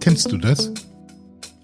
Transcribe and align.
Kennst 0.00 0.30
du 0.32 0.38
das? 0.38 0.72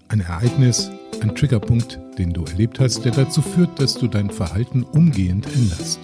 Ein 0.09 0.19
Ereignis, 0.19 0.91
ein 1.21 1.33
Triggerpunkt, 1.33 1.99
den 2.17 2.33
du 2.33 2.43
erlebt 2.43 2.79
hast, 2.79 3.03
der 3.05 3.11
dazu 3.11 3.41
führt, 3.41 3.79
dass 3.79 3.95
du 3.95 4.07
dein 4.07 4.29
Verhalten 4.29 4.83
umgehend 4.83 5.47
änderst. 5.55 5.99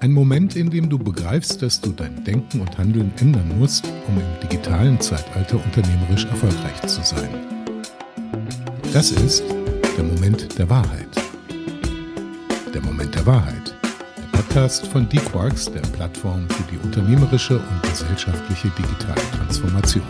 Ein 0.00 0.12
Moment, 0.12 0.54
in 0.54 0.68
dem 0.68 0.90
du 0.90 0.98
begreifst, 0.98 1.62
dass 1.62 1.80
du 1.80 1.90
dein 1.90 2.24
Denken 2.24 2.60
und 2.60 2.76
Handeln 2.76 3.10
ändern 3.20 3.58
musst, 3.58 3.86
um 4.06 4.18
im 4.18 4.40
digitalen 4.42 5.00
Zeitalter 5.00 5.56
unternehmerisch 5.64 6.26
erfolgreich 6.26 6.82
zu 6.82 7.02
sein. 7.02 7.30
Das 8.92 9.12
ist 9.12 9.44
der 9.96 10.04
Moment 10.04 10.58
der 10.58 10.68
Wahrheit. 10.68 11.08
Der 12.74 12.82
Moment 12.82 13.14
der 13.14 13.24
Wahrheit. 13.24 13.73
Podcast 14.54 14.86
von 14.86 15.08
D-Quarks, 15.08 15.72
der 15.72 15.80
Plattform 15.80 16.48
für 16.48 16.62
die 16.70 16.78
unternehmerische 16.78 17.58
und 17.58 17.82
gesellschaftliche 17.82 18.68
digitale 18.78 19.20
Transformation. 19.36 20.04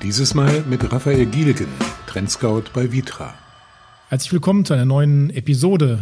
Dieses 0.00 0.34
Mal 0.34 0.62
mit 0.70 0.92
Raphael 0.92 1.26
Gielgen, 1.26 1.66
Trendscout 2.06 2.66
bei 2.72 2.92
Vitra. 2.92 3.34
Herzlich 4.08 4.32
willkommen 4.32 4.64
zu 4.64 4.74
einer 4.74 4.84
neuen 4.84 5.30
Episode 5.30 5.98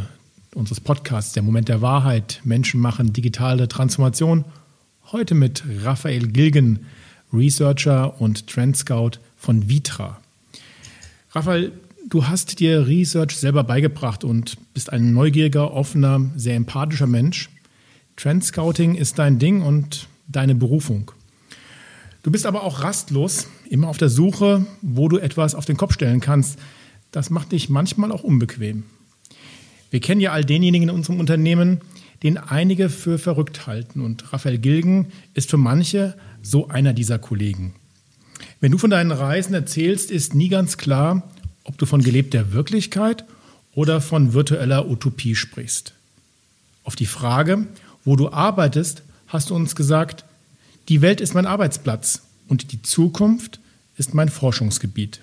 unseres 0.54 0.78
Podcasts, 0.78 1.32
der 1.32 1.42
Moment 1.42 1.70
der 1.70 1.80
Wahrheit, 1.80 2.42
Menschen 2.44 2.82
machen 2.82 3.14
digitale 3.14 3.66
Transformation. 3.66 4.44
Heute 5.10 5.34
mit 5.34 5.64
Raphael 5.84 6.28
Gilgen, 6.28 6.84
Researcher 7.32 8.20
und 8.20 8.46
Trendscout 8.46 9.12
von 9.38 9.70
Vitra. 9.70 10.20
Raphael, 11.30 11.72
du 12.08 12.26
hast 12.26 12.60
dir 12.60 12.86
Research 12.86 13.36
selber 13.36 13.64
beigebracht 13.64 14.24
und 14.24 14.56
bist 14.72 14.92
ein 14.92 15.12
neugieriger, 15.12 15.72
offener, 15.72 16.30
sehr 16.36 16.54
empathischer 16.54 17.06
Mensch. 17.06 17.50
Trendscouting 18.16 18.94
ist 18.94 19.18
dein 19.18 19.38
Ding 19.38 19.62
und 19.62 20.08
deine 20.28 20.54
Berufung. 20.54 21.10
Du 22.22 22.30
bist 22.30 22.46
aber 22.46 22.62
auch 22.64 22.82
rastlos, 22.82 23.48
immer 23.68 23.88
auf 23.88 23.98
der 23.98 24.08
Suche, 24.08 24.66
wo 24.82 25.08
du 25.08 25.18
etwas 25.18 25.54
auf 25.54 25.64
den 25.64 25.76
Kopf 25.76 25.94
stellen 25.94 26.20
kannst. 26.20 26.58
Das 27.12 27.30
macht 27.30 27.52
dich 27.52 27.68
manchmal 27.68 28.10
auch 28.10 28.24
unbequem. 28.24 28.84
Wir 29.90 30.00
kennen 30.00 30.20
ja 30.20 30.32
all 30.32 30.44
denjenigen 30.44 30.88
in 30.88 30.94
unserem 30.94 31.20
Unternehmen, 31.20 31.80
den 32.22 32.38
einige 32.38 32.88
für 32.88 33.18
verrückt 33.18 33.66
halten. 33.66 34.00
Und 34.00 34.32
Raphael 34.32 34.58
Gilgen 34.58 35.08
ist 35.34 35.50
für 35.50 35.56
manche 35.56 36.16
so 36.42 36.68
einer 36.68 36.92
dieser 36.92 37.18
Kollegen. 37.18 37.74
Wenn 38.60 38.72
du 38.72 38.78
von 38.78 38.90
deinen 38.90 39.12
Reisen 39.12 39.54
erzählst, 39.54 40.10
ist 40.10 40.34
nie 40.34 40.48
ganz 40.48 40.78
klar, 40.78 41.22
ob 41.66 41.76
du 41.78 41.86
von 41.86 42.02
gelebter 42.02 42.52
Wirklichkeit 42.52 43.24
oder 43.74 44.00
von 44.00 44.32
virtueller 44.32 44.88
Utopie 44.88 45.34
sprichst. 45.34 45.92
Auf 46.84 46.96
die 46.96 47.06
Frage, 47.06 47.66
wo 48.04 48.16
du 48.16 48.30
arbeitest, 48.30 49.02
hast 49.26 49.50
du 49.50 49.56
uns 49.56 49.74
gesagt, 49.74 50.24
die 50.88 51.02
Welt 51.02 51.20
ist 51.20 51.34
mein 51.34 51.46
Arbeitsplatz 51.46 52.22
und 52.48 52.70
die 52.72 52.82
Zukunft 52.82 53.58
ist 53.96 54.14
mein 54.14 54.28
Forschungsgebiet. 54.28 55.20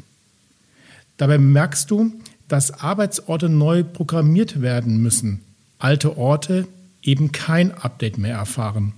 Dabei 1.16 1.38
merkst 1.38 1.89
du, 1.89 2.13
dass 2.50 2.81
Arbeitsorte 2.81 3.47
neu 3.47 3.83
programmiert 3.83 4.61
werden 4.61 5.02
müssen, 5.02 5.39
alte 5.80 6.17
Orte 6.17 6.67
eben 7.02 7.31
kein 7.31 7.72
Update 7.72 8.17
mehr 8.17 8.35
erfahren. 8.35 8.94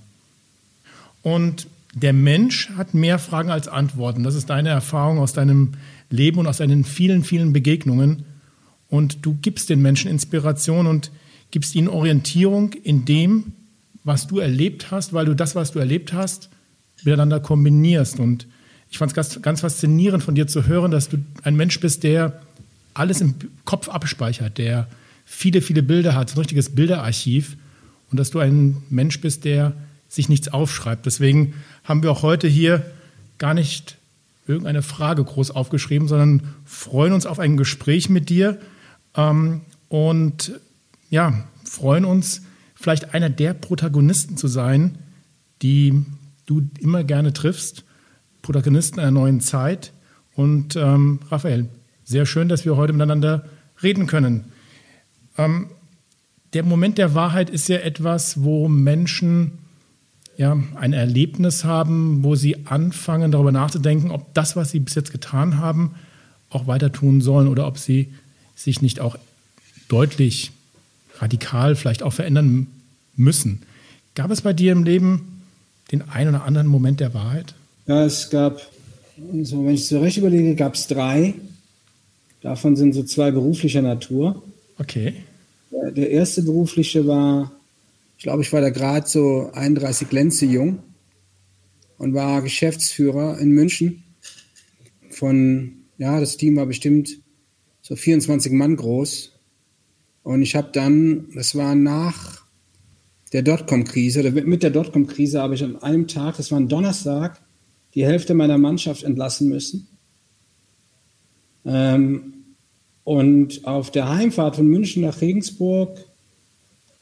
Und 1.22 1.68
der 1.94 2.12
Mensch 2.12 2.70
hat 2.76 2.94
mehr 2.94 3.18
Fragen 3.18 3.50
als 3.50 3.68
Antworten. 3.68 4.24
Das 4.24 4.34
ist 4.34 4.50
deine 4.50 4.68
Erfahrung 4.68 5.18
aus 5.18 5.32
deinem 5.32 5.74
Leben 6.10 6.38
und 6.38 6.46
aus 6.46 6.58
deinen 6.58 6.84
vielen, 6.84 7.24
vielen 7.24 7.52
Begegnungen. 7.52 8.24
Und 8.88 9.24
du 9.24 9.36
gibst 9.42 9.68
den 9.68 9.82
Menschen 9.82 10.10
Inspiration 10.10 10.86
und 10.86 11.10
gibst 11.50 11.74
ihnen 11.74 11.88
Orientierung 11.88 12.72
in 12.72 13.04
dem, 13.04 13.52
was 14.04 14.26
du 14.26 14.38
erlebt 14.38 14.90
hast, 14.90 15.12
weil 15.12 15.26
du 15.26 15.34
das, 15.34 15.54
was 15.54 15.72
du 15.72 15.78
erlebt 15.78 16.12
hast, 16.12 16.48
miteinander 17.02 17.40
kombinierst. 17.40 18.20
Und 18.20 18.46
ich 18.90 18.98
fand 18.98 19.10
es 19.10 19.16
ganz, 19.16 19.42
ganz 19.42 19.60
faszinierend 19.60 20.22
von 20.22 20.34
dir 20.34 20.46
zu 20.46 20.66
hören, 20.66 20.90
dass 20.90 21.08
du 21.08 21.18
ein 21.42 21.56
Mensch 21.56 21.80
bist, 21.80 22.04
der 22.04 22.40
alles 22.94 23.20
im 23.20 23.34
Kopf 23.64 23.88
abspeichert, 23.88 24.58
der 24.58 24.88
viele, 25.24 25.60
viele 25.60 25.82
Bilder 25.82 26.14
hat, 26.14 26.32
ein 26.32 26.38
richtiges 26.38 26.74
Bilderarchiv 26.74 27.56
und 28.10 28.18
dass 28.18 28.30
du 28.30 28.38
ein 28.38 28.82
Mensch 28.88 29.20
bist, 29.20 29.44
der 29.44 29.72
sich 30.08 30.28
nichts 30.28 30.48
aufschreibt. 30.48 31.04
Deswegen 31.04 31.54
haben 31.84 32.02
wir 32.02 32.12
auch 32.12 32.22
heute 32.22 32.48
hier 32.48 32.86
gar 33.38 33.54
nicht 33.54 33.98
irgendeine 34.46 34.82
Frage 34.82 35.24
groß 35.24 35.50
aufgeschrieben, 35.50 36.08
sondern 36.08 36.54
freuen 36.64 37.12
uns 37.12 37.26
auf 37.26 37.38
ein 37.38 37.56
Gespräch 37.56 38.08
mit 38.08 38.28
dir 38.28 38.58
ähm, 39.16 39.62
und 39.88 40.60
ja, 41.10 41.44
freuen 41.64 42.04
uns, 42.04 42.42
vielleicht 42.74 43.14
einer 43.14 43.30
der 43.30 43.54
Protagonisten 43.54 44.36
zu 44.36 44.48
sein, 44.48 44.98
die 45.62 46.04
du 46.46 46.62
immer 46.78 47.04
gerne 47.04 47.32
triffst, 47.32 47.84
Protagonisten 48.42 49.00
einer 49.00 49.10
neuen 49.10 49.40
Zeit. 49.40 49.92
Und 50.34 50.76
ähm, 50.76 51.20
Raphael, 51.30 51.68
sehr 52.04 52.26
schön, 52.26 52.48
dass 52.48 52.64
wir 52.64 52.76
heute 52.76 52.92
miteinander 52.92 53.46
reden 53.82 54.06
können. 54.06 54.52
Ähm, 55.38 55.70
der 56.52 56.62
Moment 56.62 56.98
der 56.98 57.14
Wahrheit 57.14 57.50
ist 57.50 57.68
ja 57.68 57.78
etwas, 57.78 58.42
wo 58.42 58.68
Menschen 58.68 59.58
ja, 60.36 60.56
ein 60.74 60.92
Erlebnis 60.92 61.64
haben, 61.64 62.22
wo 62.22 62.34
sie 62.34 62.66
anfangen, 62.66 63.32
darüber 63.32 63.52
nachzudenken, 63.52 64.10
ob 64.10 64.34
das, 64.34 64.56
was 64.56 64.70
sie 64.70 64.80
bis 64.80 64.94
jetzt 64.94 65.12
getan 65.12 65.58
haben, 65.58 65.94
auch 66.50 66.66
weiter 66.66 66.92
tun 66.92 67.20
sollen 67.20 67.48
oder 67.48 67.66
ob 67.66 67.78
sie 67.78 68.12
sich 68.54 68.82
nicht 68.82 69.00
auch 69.00 69.16
deutlich 69.88 70.52
radikal 71.18 71.74
vielleicht 71.74 72.02
auch 72.02 72.12
verändern 72.12 72.66
müssen. 73.16 73.62
Gab 74.14 74.30
es 74.30 74.42
bei 74.42 74.52
dir 74.52 74.72
im 74.72 74.84
Leben 74.84 75.42
den 75.92 76.02
einen 76.08 76.34
oder 76.34 76.44
anderen 76.44 76.66
Moment 76.66 77.00
der 77.00 77.14
Wahrheit? 77.14 77.54
Ja, 77.86 78.04
es 78.04 78.30
gab, 78.30 78.60
so, 79.42 79.64
wenn 79.64 79.74
ich 79.74 79.86
so 79.86 80.00
recht 80.00 80.18
überlege, 80.18 80.54
gab 80.54 80.74
es 80.74 80.86
drei. 80.86 81.34
Davon 82.42 82.76
sind 82.76 82.94
so 82.94 83.02
zwei 83.02 83.30
beruflicher 83.30 83.82
Natur. 83.82 84.42
Okay. 84.78 85.14
Der 85.70 86.10
erste 86.10 86.42
berufliche 86.42 87.06
war, 87.06 87.52
ich 88.16 88.22
glaube, 88.22 88.42
ich 88.42 88.52
war 88.52 88.60
da 88.60 88.70
gerade 88.70 89.06
so 89.06 89.50
31 89.52 90.10
Lenze 90.10 90.46
jung 90.46 90.82
und 91.98 92.14
war 92.14 92.42
Geschäftsführer 92.42 93.38
in 93.38 93.50
München 93.50 94.04
von, 95.10 95.84
ja, 95.98 96.18
das 96.20 96.36
Team 96.36 96.56
war 96.56 96.66
bestimmt 96.66 97.20
so 97.82 97.94
24 97.94 98.52
Mann 98.52 98.76
groß. 98.76 99.32
Und 100.22 100.42
ich 100.42 100.56
habe 100.56 100.70
dann, 100.72 101.28
das 101.34 101.54
war 101.54 101.74
nach 101.74 102.44
der 103.32 103.42
Dotcom-Krise, 103.42 104.20
oder 104.20 104.30
mit 104.30 104.62
der 104.62 104.70
Dotcom-Krise 104.70 105.40
habe 105.40 105.54
ich 105.54 105.62
an 105.62 105.76
einem 105.82 106.08
Tag, 106.08 106.36
das 106.36 106.50
war 106.50 106.58
ein 106.58 106.68
Donnerstag, 106.68 107.40
die 107.94 108.04
Hälfte 108.04 108.34
meiner 108.34 108.58
Mannschaft 108.58 109.04
entlassen 109.04 109.48
müssen. 109.48 109.88
Ähm, 111.64 112.34
und 113.04 113.64
auf 113.66 113.90
der 113.90 114.08
Heimfahrt 114.08 114.56
von 114.56 114.66
München 114.66 115.02
nach 115.02 115.20
Regensburg 115.20 116.04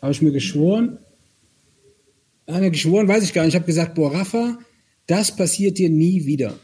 habe 0.02 0.12
ich 0.12 0.22
mir 0.22 0.32
geschworen, 0.32 0.98
äh, 2.46 2.70
geschworen 2.70 3.08
weiß 3.08 3.24
ich 3.24 3.32
gar 3.32 3.42
nicht, 3.42 3.54
ich 3.54 3.56
habe 3.56 3.66
gesagt, 3.66 3.94
boah, 3.94 4.14
Rafa, 4.14 4.58
das 5.06 5.34
passiert 5.34 5.78
dir 5.78 5.90
nie 5.90 6.26
wieder. 6.26 6.54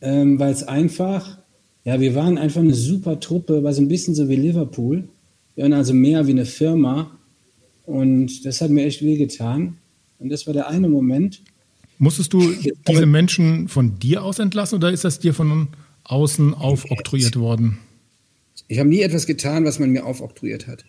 Ähm, 0.00 0.38
Weil 0.38 0.52
es 0.52 0.62
einfach, 0.62 1.38
ja, 1.84 2.00
wir 2.00 2.14
waren 2.14 2.38
einfach 2.38 2.60
eine 2.60 2.74
super 2.74 3.20
Truppe, 3.20 3.62
war 3.62 3.72
so 3.72 3.82
ein 3.82 3.88
bisschen 3.88 4.14
so 4.14 4.28
wie 4.28 4.36
Liverpool. 4.36 5.08
Wir 5.54 5.64
waren 5.64 5.72
also 5.72 5.92
mehr 5.92 6.26
wie 6.26 6.32
eine 6.32 6.46
Firma. 6.46 7.18
Und 7.84 8.46
das 8.46 8.60
hat 8.60 8.70
mir 8.70 8.84
echt 8.84 9.02
wehgetan. 9.02 9.76
Und 10.18 10.30
das 10.30 10.46
war 10.46 10.54
der 10.54 10.68
eine 10.68 10.88
Moment. 10.88 11.42
Musstest 11.98 12.32
du 12.32 12.54
diese 12.88 13.04
Menschen 13.04 13.68
von 13.68 13.98
dir 13.98 14.22
aus 14.22 14.38
entlassen 14.38 14.76
oder 14.76 14.90
ist 14.90 15.04
das 15.04 15.18
dir 15.18 15.34
von 15.34 15.68
außen 16.04 16.54
aufoktroyiert 16.54 17.36
worden? 17.36 17.78
Ich 18.68 18.78
habe 18.78 18.88
nie 18.88 19.00
etwas 19.00 19.26
getan, 19.26 19.64
was 19.64 19.78
man 19.78 19.90
mir 19.90 20.06
aufoktroyiert 20.06 20.66
hat. 20.66 20.84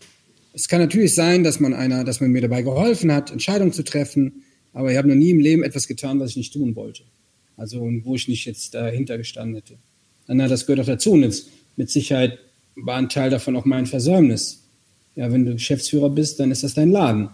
Es 0.53 0.67
kann 0.67 0.81
natürlich 0.81 1.15
sein, 1.15 1.43
dass 1.43 1.59
man 1.59 1.73
einer, 1.73 2.03
dass 2.03 2.19
man 2.19 2.31
mir 2.31 2.41
dabei 2.41 2.61
geholfen 2.61 3.11
hat, 3.11 3.31
Entscheidungen 3.31 3.71
zu 3.71 3.83
treffen, 3.83 4.43
aber 4.73 4.91
ich 4.91 4.97
habe 4.97 5.07
noch 5.07 5.15
nie 5.15 5.31
im 5.31 5.39
Leben 5.39 5.63
etwas 5.63 5.87
getan, 5.87 6.19
was 6.19 6.31
ich 6.31 6.37
nicht 6.37 6.53
tun 6.53 6.75
wollte. 6.75 7.03
Also 7.57 7.81
wo 8.03 8.15
ich 8.15 8.27
nicht 8.27 8.45
jetzt 8.45 8.73
dahinter 8.73 9.17
gestanden 9.17 9.55
hätte. 9.55 9.75
Na, 10.27 10.47
das 10.47 10.65
gehört 10.65 10.81
auch 10.81 10.91
dazu. 10.91 11.11
Und 11.11 11.23
jetzt, 11.23 11.49
mit 11.75 11.89
Sicherheit 11.89 12.37
war 12.75 12.97
ein 12.97 13.09
Teil 13.09 13.29
davon 13.29 13.55
auch 13.55 13.65
mein 13.65 13.85
Versäumnis. 13.85 14.63
Ja, 15.15 15.31
wenn 15.31 15.45
du 15.45 15.53
Geschäftsführer 15.53 16.09
bist, 16.09 16.39
dann 16.39 16.51
ist 16.51 16.63
das 16.63 16.73
dein 16.73 16.91
Laden. 16.91 17.29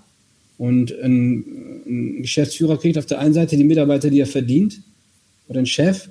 Und 0.57 0.91
ein, 0.91 1.83
ein 1.85 2.21
Geschäftsführer 2.23 2.79
kriegt 2.79 2.97
auf 2.97 3.05
der 3.05 3.19
einen 3.19 3.33
Seite 3.33 3.55
die 3.55 3.63
Mitarbeiter, 3.63 4.09
die 4.09 4.19
er 4.19 4.27
verdient, 4.27 4.81
oder 5.47 5.59
ein 5.59 5.67
Chef, 5.67 6.09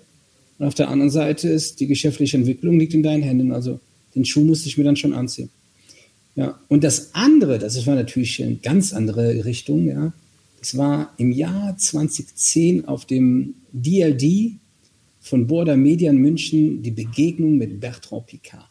und 0.59 0.67
auf 0.67 0.75
der 0.75 0.89
anderen 0.89 1.11
Seite 1.11 1.49
ist 1.49 1.81
die 1.81 1.87
geschäftliche 1.87 2.37
Entwicklung 2.37 2.79
liegt 2.79 2.95
in 2.95 3.03
deinen 3.03 3.23
Händen. 3.23 3.53
Also 3.53 3.81
den 4.15 4.25
Schuh 4.25 4.45
musste 4.45 4.69
ich 4.69 4.79
mir 4.79 4.85
dann 4.85 4.97
schon 4.97 5.13
anziehen. 5.13 5.51
Ja, 6.37 6.61
und 6.69 6.85
das 6.85 7.15
andere, 7.15 7.59
das 7.59 7.87
war 7.87 7.95
natürlich 7.95 8.43
eine 8.43 8.57
ganz 8.57 8.93
andere 8.93 9.45
Richtung, 9.45 9.89
ja. 9.89 10.13
Das 10.61 10.77
war 10.77 11.15
im 11.17 11.33
Jahr 11.33 11.77
2010 11.77 12.87
auf 12.87 13.05
dem 13.05 13.55
DLD 13.73 14.59
von 15.21 15.47
Border 15.47 15.77
Media 15.77 16.11
in 16.11 16.19
München 16.19 16.83
die 16.83 16.91
Begegnung 16.91 17.57
mit 17.57 17.81
Bertrand 17.81 18.27
Picard. 18.27 18.69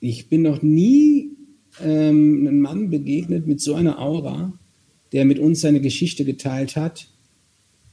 Ich 0.00 0.28
bin 0.28 0.42
noch 0.42 0.62
nie 0.62 1.30
ähm, 1.82 2.46
einem 2.46 2.60
Mann 2.60 2.90
begegnet 2.90 3.46
mit 3.46 3.60
so 3.60 3.74
einer 3.74 3.98
Aura, 3.98 4.52
der 5.12 5.24
mit 5.24 5.38
uns 5.38 5.60
seine 5.60 5.80
Geschichte 5.80 6.24
geteilt 6.24 6.76
hat 6.76 7.08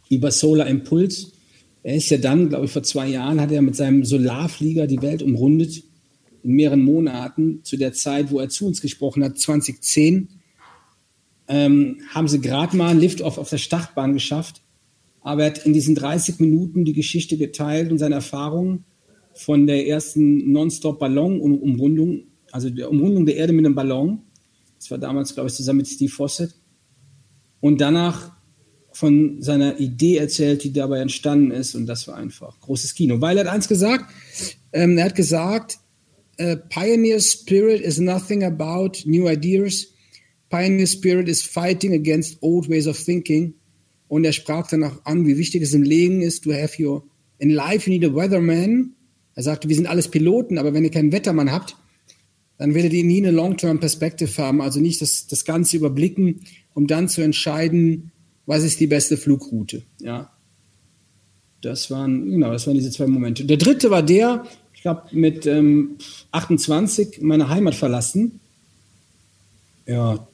über 0.09 0.31
Solar 0.31 0.67
Impulse. 0.67 1.27
Er 1.81 1.95
ist 1.95 2.09
ja 2.09 2.17
dann, 2.17 2.49
glaube 2.49 2.65
ich, 2.65 2.71
vor 2.71 2.83
zwei 2.83 3.07
Jahren 3.07 3.39
hat 3.41 3.51
er 3.51 3.61
mit 3.61 3.75
seinem 3.75 4.03
Solarflieger 4.03 4.85
die 4.85 5.01
Welt 5.01 5.23
umrundet 5.23 5.83
in 6.45 6.53
mehreren 6.53 6.83
Monaten. 6.83 7.63
Zu 7.63 7.77
der 7.77 7.93
Zeit, 7.93 8.31
wo 8.31 8.39
er 8.39 8.49
zu 8.49 8.67
uns 8.67 8.81
gesprochen 8.81 9.23
hat, 9.23 9.37
2010, 9.37 10.29
ähm, 11.47 11.97
haben 12.09 12.27
sie 12.27 12.39
gerade 12.39 12.77
mal 12.77 12.89
einen 12.89 12.99
Liftoff 12.99 13.37
auf 13.37 13.49
der 13.49 13.57
Startbahn 13.57 14.13
geschafft. 14.13 14.61
Aber 15.21 15.43
er 15.43 15.47
hat 15.47 15.65
in 15.65 15.73
diesen 15.73 15.95
30 15.95 16.39
Minuten 16.39 16.85
die 16.85 16.93
Geschichte 16.93 17.37
geteilt 17.37 17.91
und 17.91 17.97
seine 17.97 18.15
Erfahrungen 18.15 18.85
von 19.33 19.67
der 19.67 19.87
ersten 19.87 20.51
Nonstop-Ballon-Umrundung, 20.51 22.25
also 22.51 22.69
der 22.69 22.89
Umrundung 22.89 23.25
der 23.25 23.35
Erde 23.35 23.51
mit 23.51 23.65
einem 23.65 23.75
Ballon. 23.75 24.21
Das 24.77 24.91
war 24.91 24.97
damals, 24.97 25.33
glaube 25.33 25.49
ich, 25.49 25.55
zusammen 25.55 25.77
mit 25.77 25.87
Steve 25.87 26.11
Fawcett. 26.11 26.53
Und 27.59 27.81
danach 27.81 28.31
von 28.91 29.41
seiner 29.41 29.79
Idee 29.79 30.17
erzählt, 30.17 30.63
die 30.63 30.71
dabei 30.71 30.99
entstanden 30.99 31.51
ist. 31.51 31.75
Und 31.75 31.85
das 31.87 32.07
war 32.07 32.15
einfach 32.15 32.59
großes 32.61 32.93
Kino. 32.93 33.19
Weil 33.19 33.37
er 33.37 33.45
hat 33.45 33.53
eins 33.53 33.67
gesagt, 33.67 34.05
ähm, 34.71 34.97
er 34.97 35.05
hat 35.05 35.15
gesagt, 35.15 35.79
uh, 36.39 36.55
Pioneer 36.69 37.19
Spirit 37.19 37.81
is 37.81 37.99
nothing 37.99 38.43
about 38.43 39.05
new 39.05 39.27
ideas. 39.27 39.87
Pioneer 40.49 40.87
Spirit 40.87 41.27
is 41.27 41.41
fighting 41.41 41.93
against 41.93 42.37
old 42.41 42.69
ways 42.69 42.87
of 42.87 42.97
thinking. 42.97 43.53
Und 44.07 44.25
er 44.25 44.33
sprach 44.33 44.67
dann 44.67 44.83
auch 44.83 45.05
an, 45.05 45.25
wie 45.25 45.37
wichtig 45.37 45.63
es 45.63 45.73
im 45.73 45.83
Leben 45.83 46.21
ist, 46.21 46.43
to 46.43 46.53
have 46.53 46.81
your, 46.81 47.03
in 47.39 47.49
life 47.49 47.89
you 47.89 47.97
need 47.97 48.09
a 48.09 48.13
weatherman. 48.13 48.93
Er 49.33 49.43
sagte, 49.43 49.67
wir 49.67 49.75
sind 49.75 49.87
alles 49.87 50.07
Piloten, 50.07 50.57
aber 50.57 50.73
wenn 50.73 50.83
ihr 50.83 50.91
keinen 50.91 51.11
Wettermann 51.11 51.51
habt, 51.51 51.75
dann 52.57 52.73
werdet 52.73 52.93
ihr 52.93 53.03
nie 53.03 53.17
eine 53.17 53.31
Long-Term-Perspektive 53.31 54.41
haben, 54.41 54.61
also 54.61 54.79
nicht 54.79 55.01
das, 55.01 55.27
das 55.27 55.43
Ganze 55.43 55.75
überblicken, 55.75 56.41
um 56.73 56.87
dann 56.87 57.09
zu 57.09 57.21
entscheiden, 57.21 58.11
was 58.45 58.63
ist 58.63 58.79
die 58.79 58.87
beste 58.87 59.17
Flugroute. 59.17 59.83
Ja, 59.99 60.31
das 61.61 61.89
waren, 61.89 62.29
genau, 62.29 62.51
das 62.51 62.67
waren 62.67 62.75
diese 62.75 62.91
zwei 62.91 63.07
Momente. 63.07 63.43
Der 63.43 63.57
dritte 63.57 63.89
war 63.89 64.03
der, 64.03 64.45
ich 64.85 64.91
glaube, 64.91 65.07
mit 65.13 65.47
ähm, 65.47 65.97
28 66.31 67.19
meine 67.21 67.49
Heimat 67.49 67.73
verlassen. 67.73 68.39
Ja, 69.87 70.27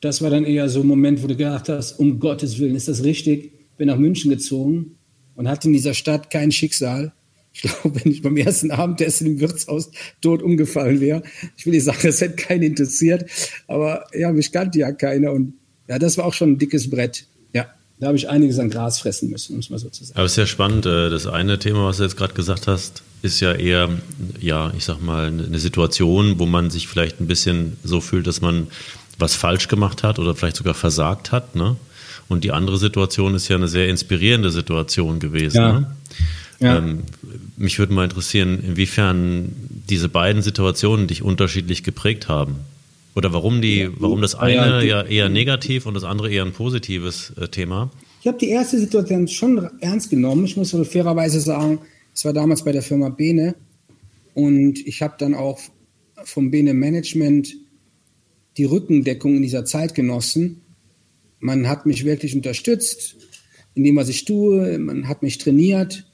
das 0.00 0.20
war 0.20 0.28
dann 0.28 0.44
eher 0.44 0.68
so 0.68 0.80
ein 0.80 0.88
Moment, 0.88 1.22
wo 1.22 1.28
du 1.28 1.36
gedacht 1.36 1.68
hast, 1.68 1.92
um 2.00 2.18
Gottes 2.18 2.58
Willen, 2.58 2.74
ist 2.74 2.88
das 2.88 3.04
richtig? 3.04 3.52
Bin 3.76 3.86
nach 3.86 3.98
München 3.98 4.32
gezogen 4.32 4.96
und 5.36 5.46
hatte 5.46 5.68
in 5.68 5.74
dieser 5.74 5.94
Stadt 5.94 6.28
kein 6.28 6.50
Schicksal. 6.50 7.12
Ich 7.52 7.62
glaube, 7.62 8.00
wenn 8.02 8.10
ich 8.10 8.20
beim 8.20 8.36
ersten 8.36 8.72
Abendessen 8.72 9.28
im 9.28 9.38
Wirtshaus 9.38 9.92
tot 10.20 10.42
umgefallen 10.42 10.98
wäre, 10.98 11.22
ich 11.56 11.66
will 11.66 11.72
nicht 11.72 11.84
sagen, 11.84 12.00
das 12.02 12.20
hätte 12.20 12.34
keinen 12.34 12.64
interessiert, 12.64 13.30
aber 13.68 14.06
ja, 14.12 14.32
mich 14.32 14.50
kannte 14.50 14.80
ja 14.80 14.90
keiner 14.90 15.30
und 15.30 15.54
ja, 15.86 16.00
das 16.00 16.18
war 16.18 16.24
auch 16.24 16.34
schon 16.34 16.50
ein 16.50 16.58
dickes 16.58 16.90
Brett. 16.90 17.28
Da 18.00 18.06
habe 18.06 18.16
ich 18.16 18.28
einiges 18.28 18.58
an 18.58 18.70
Gras 18.70 19.00
fressen 19.00 19.30
müssen, 19.30 19.54
um 19.54 19.60
es 19.60 19.70
mal 19.70 19.78
so 19.78 19.88
zu 19.88 20.04
sagen. 20.04 20.16
Aber 20.16 20.26
es 20.26 20.32
ist 20.32 20.36
ja 20.36 20.46
spannend. 20.46 20.86
Äh, 20.86 21.10
das 21.10 21.26
eine 21.26 21.58
Thema, 21.58 21.84
was 21.84 21.96
du 21.96 22.04
jetzt 22.04 22.16
gerade 22.16 22.34
gesagt 22.34 22.66
hast, 22.66 23.02
ist 23.22 23.40
ja 23.40 23.52
eher, 23.52 23.88
ja, 24.40 24.72
ich 24.76 24.84
sag 24.84 25.02
mal, 25.02 25.26
eine 25.26 25.58
Situation, 25.58 26.38
wo 26.38 26.46
man 26.46 26.70
sich 26.70 26.86
vielleicht 26.86 27.20
ein 27.20 27.26
bisschen 27.26 27.76
so 27.82 28.00
fühlt, 28.00 28.26
dass 28.26 28.40
man 28.40 28.68
was 29.18 29.34
falsch 29.34 29.66
gemacht 29.66 30.04
hat 30.04 30.20
oder 30.20 30.36
vielleicht 30.36 30.56
sogar 30.56 30.74
versagt 30.74 31.32
hat. 31.32 31.56
Ne? 31.56 31.76
Und 32.28 32.44
die 32.44 32.52
andere 32.52 32.78
Situation 32.78 33.34
ist 33.34 33.48
ja 33.48 33.56
eine 33.56 33.68
sehr 33.68 33.88
inspirierende 33.88 34.50
Situation 34.50 35.18
gewesen. 35.18 35.56
Ja. 35.56 35.72
Ne? 35.72 35.96
Ja. 36.60 36.78
Ähm, 36.78 37.02
mich 37.56 37.78
würde 37.78 37.92
mal 37.92 38.04
interessieren, 38.04 38.62
inwiefern 38.62 39.52
diese 39.88 40.08
beiden 40.08 40.42
Situationen 40.42 41.06
dich 41.06 41.22
unterschiedlich 41.22 41.82
geprägt 41.82 42.28
haben. 42.28 42.56
Oder 43.18 43.32
warum 43.32 43.60
die, 43.60 43.90
warum 43.98 44.22
das 44.22 44.36
eine 44.36 44.86
ja 44.86 45.02
eher 45.02 45.28
negativ 45.28 45.86
und 45.86 45.94
das 45.94 46.04
andere 46.04 46.30
eher 46.30 46.44
ein 46.44 46.52
positives 46.52 47.32
äh, 47.36 47.48
Thema? 47.48 47.90
Ich 48.20 48.28
habe 48.28 48.38
die 48.38 48.48
erste 48.48 48.78
Situation 48.78 49.26
schon 49.26 49.68
ernst 49.80 50.10
genommen. 50.10 50.44
Ich 50.44 50.56
muss 50.56 50.70
fairerweise 50.70 51.40
sagen, 51.40 51.80
es 52.14 52.24
war 52.24 52.32
damals 52.32 52.62
bei 52.62 52.70
der 52.70 52.82
Firma 52.82 53.08
Bene 53.08 53.56
und 54.34 54.78
ich 54.86 55.02
habe 55.02 55.16
dann 55.18 55.34
auch 55.34 55.58
vom 56.22 56.52
Bene 56.52 56.74
Management 56.74 57.56
die 58.56 58.66
Rückendeckung 58.66 59.34
in 59.34 59.42
dieser 59.42 59.64
Zeit 59.64 59.96
genossen. 59.96 60.60
Man 61.40 61.68
hat 61.68 61.86
mich 61.86 62.04
wirklich 62.04 62.36
unterstützt 62.36 63.16
in 63.74 63.82
dem, 63.82 63.96
was 63.96 64.08
ich 64.08 64.26
tue. 64.26 64.78
Man 64.78 65.08
hat 65.08 65.24
mich 65.24 65.38
trainiert, 65.38 66.06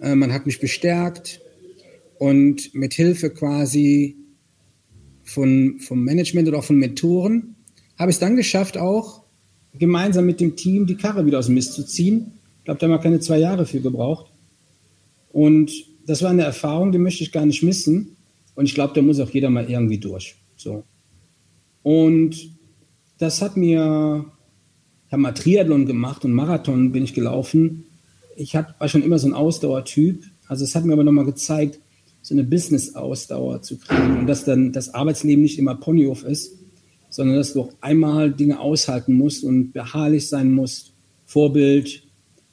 äh, 0.00 0.14
man 0.14 0.34
hat 0.34 0.44
mich 0.44 0.60
bestärkt 0.60 1.40
und 2.18 2.74
mit 2.74 2.92
Hilfe 2.92 3.30
quasi 3.30 4.25
von, 5.26 5.78
vom 5.80 6.02
Management 6.02 6.48
oder 6.48 6.58
auch 6.58 6.64
von 6.64 6.76
Mentoren, 6.76 7.56
habe 7.98 8.10
ich 8.10 8.16
es 8.16 8.20
dann 8.20 8.36
geschafft, 8.36 8.78
auch 8.78 9.22
gemeinsam 9.74 10.24
mit 10.24 10.40
dem 10.40 10.56
Team 10.56 10.86
die 10.86 10.96
Karre 10.96 11.26
wieder 11.26 11.38
aus 11.38 11.46
dem 11.46 11.56
Mist 11.56 11.74
zu 11.74 11.84
ziehen. 11.84 12.32
Ich 12.58 12.64
glaube, 12.64 12.80
da 12.80 12.86
haben 12.86 12.92
wir 12.92 12.98
keine 12.98 13.20
zwei 13.20 13.38
Jahre 13.38 13.66
für 13.66 13.80
gebraucht. 13.80 14.26
Und 15.32 15.70
das 16.06 16.22
war 16.22 16.30
eine 16.30 16.44
Erfahrung, 16.44 16.92
die 16.92 16.98
möchte 16.98 17.22
ich 17.22 17.32
gar 17.32 17.44
nicht 17.44 17.62
missen. 17.62 18.16
Und 18.54 18.64
ich 18.64 18.74
glaube, 18.74 18.94
da 18.94 19.02
muss 19.02 19.20
auch 19.20 19.30
jeder 19.30 19.50
mal 19.50 19.68
irgendwie 19.68 19.98
durch. 19.98 20.36
So. 20.56 20.84
Und 21.82 22.50
das 23.18 23.42
hat 23.42 23.56
mir, 23.56 24.24
ich 25.06 25.12
habe 25.12 25.22
mal 25.22 25.32
Triathlon 25.32 25.86
gemacht 25.86 26.24
und 26.24 26.32
Marathon 26.32 26.92
bin 26.92 27.04
ich 27.04 27.14
gelaufen. 27.14 27.84
Ich 28.36 28.54
war 28.54 28.88
schon 28.88 29.02
immer 29.02 29.18
so 29.18 29.26
ein 29.28 29.34
Ausdauertyp. 29.34 30.24
Also 30.48 30.64
es 30.64 30.74
hat 30.74 30.84
mir 30.84 30.92
aber 30.92 31.04
nochmal 31.04 31.24
gezeigt, 31.24 31.80
so 32.26 32.34
eine 32.34 32.42
Business-Ausdauer 32.42 33.62
zu 33.62 33.78
kriegen 33.78 34.18
und 34.18 34.26
dass 34.26 34.44
dann 34.44 34.72
das 34.72 34.92
Arbeitsleben 34.92 35.44
nicht 35.44 35.60
immer 35.60 35.76
Ponyhof 35.76 36.24
ist, 36.24 36.58
sondern 37.08 37.36
dass 37.36 37.52
du 37.52 37.60
auch 37.60 37.72
einmal 37.80 38.32
Dinge 38.32 38.58
aushalten 38.58 39.14
musst 39.14 39.44
und 39.44 39.70
beharrlich 39.70 40.28
sein 40.28 40.50
musst, 40.50 40.92
Vorbild 41.24 42.02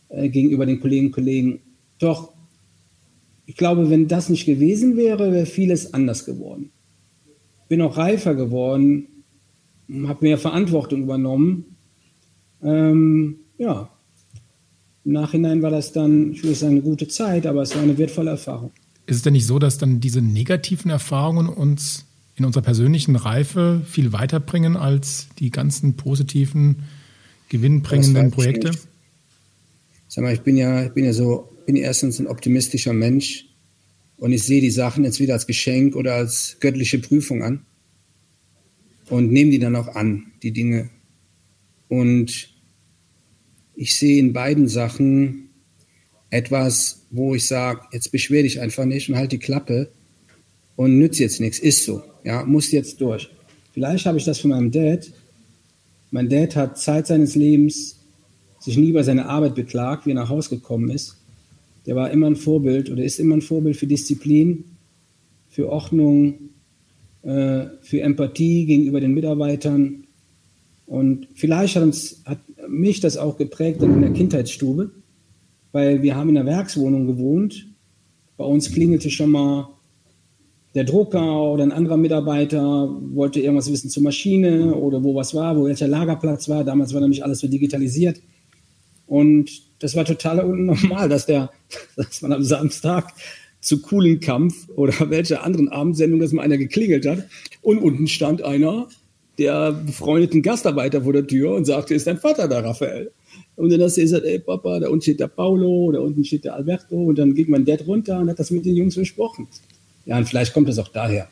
äh, 0.10 0.30
gegenüber 0.30 0.68
den 0.68 0.80
Kolleginnen 0.80 1.08
und 1.08 1.14
Kollegen. 1.14 1.60
Doch 1.98 2.34
ich 3.48 3.58
glaube, 3.58 3.90
wenn 3.90 4.08
das 4.08 4.30
nicht 4.30 4.46
gewesen 4.46 4.96
wäre, 4.96 5.31
wäre 5.31 5.48
vieles 5.48 5.92
anders 5.92 6.24
geworden. 6.24 6.69
Bin 7.68 7.81
auch 7.81 7.98
reifer 7.98 8.36
geworden, 8.36 9.08
habe 10.06 10.19
mehr 10.22 10.38
Verantwortung 10.38 11.02
übernommen. 11.02 11.78
Ähm, 12.62 13.40
ja, 13.58 13.90
im 15.04 15.14
Nachhinein 15.14 15.64
war 15.64 15.72
das 15.72 15.94
dann, 15.94 16.34
ich 16.34 16.44
würde 16.44 16.54
sagen, 16.54 16.74
eine 16.74 16.84
gute 16.84 17.08
Zeit, 17.08 17.48
aber 17.48 17.64
es 17.64 17.76
war 17.76 17.81
eine 17.81 17.98
wertvolle 17.98 18.30
Erfahrung. 18.30 18.72
Ist 19.06 19.18
es 19.18 19.22
denn 19.22 19.34
nicht 19.34 19.46
so, 19.46 19.60
dass 19.60 19.78
dann 19.78 20.00
diese 20.00 20.22
negativen 20.22 20.90
Erfahrungen 20.90 21.50
uns 21.50 22.06
in 22.36 22.46
unserer 22.46 22.64
persönlichen 22.64 23.16
Reife 23.16 23.82
viel 23.86 24.14
weiterbringen 24.14 24.76
als 24.78 25.28
die 25.40 25.52
ganzen 25.52 25.96
positiven, 25.96 26.84
gewinnbringenden 27.50 28.31
Projekte? 28.31 28.72
Sag 30.07 30.24
mal, 30.24 30.33
ich 30.33 30.42
bin 30.42 30.57
ja, 30.57 30.86
ich 30.86 30.92
bin 30.92 31.06
ja 31.06 31.14
so, 31.14 31.50
bin 31.66 31.76
erstens 31.76 32.19
ein 32.19 32.28
optimistischer 32.28 32.94
Mensch 32.94 33.45
und 34.18 34.31
ich 34.31 34.44
sehe 34.44 34.62
die 34.62 34.72
Sachen 34.72 35.04
jetzt 35.04 35.19
wieder 35.19 35.33
als 35.33 35.48
Geschenk 35.48 35.95
oder 35.95 36.16
als 36.16 36.57
göttliche 36.60 37.00
Prüfung 37.00 37.44
an 37.44 37.66
und 39.10 39.31
nehme 39.31 39.52
die 39.52 39.60
dann 39.60 39.76
auch 39.76 39.95
an, 39.95 40.31
die 40.42 40.52
Dinge. 40.52 40.90
Und 41.88 42.50
ich 43.76 43.95
sehe 43.95 44.19
in 44.19 44.33
beiden 44.33 44.68
Sachen 44.68 45.50
etwas, 46.33 47.04
wo 47.11 47.35
ich 47.35 47.45
sage, 47.45 47.81
jetzt 47.92 48.11
beschwer 48.11 48.42
dich 48.42 48.59
einfach 48.59 48.85
nicht 48.85 49.07
und 49.07 49.16
halt 49.16 49.31
die 49.31 49.37
Klappe 49.37 49.90
und 50.75 50.97
nützt 50.97 51.19
jetzt 51.19 51.40
nichts, 51.40 51.59
ist 51.59 51.83
so, 51.85 52.02
ja, 52.23 52.44
muss 52.44 52.71
jetzt 52.71 52.99
durch. 53.02 53.30
Vielleicht 53.71 54.07
habe 54.07 54.18
ich 54.18 54.25
das 54.25 54.40
von 54.40 54.49
meinem 54.49 54.71
Dad. 54.71 55.11
Mein 56.09 56.30
Dad 56.30 56.56
hat 56.56 56.80
Zeit 56.80 57.06
seines 57.06 57.35
Lebens 57.35 57.99
sich 58.59 58.78
nie 58.78 58.90
über 58.90 59.04
seine 59.04 59.28
Arbeit 59.28 59.54
beklagt, 59.54 60.07
wie 60.07 60.11
er 60.11 60.16
nach 60.16 60.30
Hause 60.30 60.49
gekommen 60.49 60.90
ist. 60.90 61.18
Der 61.85 61.95
war 61.95 62.09
immer 62.09 62.28
ein 62.28 62.35
Vorbild 62.35 62.90
oder 62.90 63.04
ist 63.04 63.19
immer 63.19 63.35
ein 63.35 63.42
Vorbild 63.44 63.78
für 63.78 63.87
Disziplin, 63.87 64.63
für 65.49 65.69
Ordnung, 65.69 66.49
äh, 67.21 67.66
für 67.81 68.02
Empathie 68.02 68.66
gegenüber 68.66 69.02
den 69.02 69.13
Mitarbeitern. 69.13 70.06
Und 70.87 71.28
vielleicht 71.35 71.75
hat, 71.75 71.83
uns, 71.83 72.21
hat 72.25 72.40
mich 72.68 73.02
das 73.02 73.18
auch 73.18 73.37
geprägt 73.37 73.83
in 73.83 74.02
der 74.02 74.13
Kindheitsstube 74.13 74.92
weil 75.73 76.01
wir 76.01 76.15
haben 76.15 76.30
in 76.30 76.35
der 76.35 76.45
Werkswohnung 76.45 77.06
gewohnt. 77.07 77.68
Bei 78.37 78.45
uns 78.45 78.71
klingelte 78.71 79.09
schon 79.09 79.31
mal 79.31 79.68
der 80.75 80.85
Drucker 80.85 81.44
oder 81.44 81.63
ein 81.63 81.71
anderer 81.71 81.97
Mitarbeiter 81.97 82.89
wollte 83.13 83.42
irgendwas 83.42 83.71
wissen 83.71 83.89
zur 83.89 84.03
Maschine 84.03 84.73
oder 84.73 85.03
wo 85.03 85.13
was 85.13 85.35
war, 85.35 85.57
wo 85.57 85.65
welcher 85.65 85.87
Lagerplatz 85.87 86.47
war. 86.47 86.63
Damals 86.63 86.94
war 86.94 87.01
nämlich 87.01 87.23
alles 87.23 87.39
so 87.39 87.47
digitalisiert. 87.47 88.21
Und 89.06 89.51
das 89.80 89.95
war 89.95 90.06
total 90.06 90.37
normal, 90.47 91.09
dass, 91.09 91.25
der, 91.25 91.51
dass 91.95 92.21
man 92.21 92.31
am 92.33 92.44
Samstag 92.44 93.13
zu 93.61 93.81
coolen 93.81 94.19
Kampf 94.19 94.68
oder 94.75 94.94
welcher 95.09 95.44
anderen 95.44 95.69
Abendsendung, 95.69 96.19
dass 96.19 96.31
mal 96.31 96.44
einer 96.44 96.57
geklingelt 96.57 97.06
hat 97.06 97.27
und 97.61 97.80
unten 97.80 98.07
stand 98.07 98.44
einer 98.44 98.87
der 99.37 99.71
befreundeten 99.71 100.42
Gastarbeiter 100.42 101.03
vor 101.03 101.13
der 101.13 101.25
Tür 101.25 101.56
und 101.56 101.65
sagte, 101.65 101.95
ist 101.95 102.06
dein 102.06 102.19
Vater 102.19 102.47
da, 102.47 102.59
Raphael? 102.59 103.11
Und 103.56 103.71
dann 103.71 103.81
hast 103.81 103.97
du 103.97 104.02
gesagt, 104.02 104.25
ey 104.25 104.40
Papa, 104.40 104.80
da 104.80 104.90
unten 104.90 105.02
steht 105.02 105.19
der 105.19 105.28
Paulo, 105.28 105.92
da 105.92 105.99
unten 105.99 106.25
steht 106.25 106.45
der 106.45 106.56
Alberto. 106.56 106.95
Und 106.95 107.18
dann 107.18 107.35
geht 107.35 107.49
mein 107.49 107.66
Dad 107.66 107.85
runter 107.85 108.19
und 108.19 108.30
hat 108.30 108.40
das 108.40 108.52
mit 108.52 108.66
den 108.66 108.75
Jungs 108.75 108.95
besprochen. 108.95 109.47
Ja, 110.06 110.18
und 110.18 110.28
vielleicht 110.28 110.54
kommt 110.54 110.68
das 110.68 110.80
auch 110.80 110.90
daher. 110.90 111.30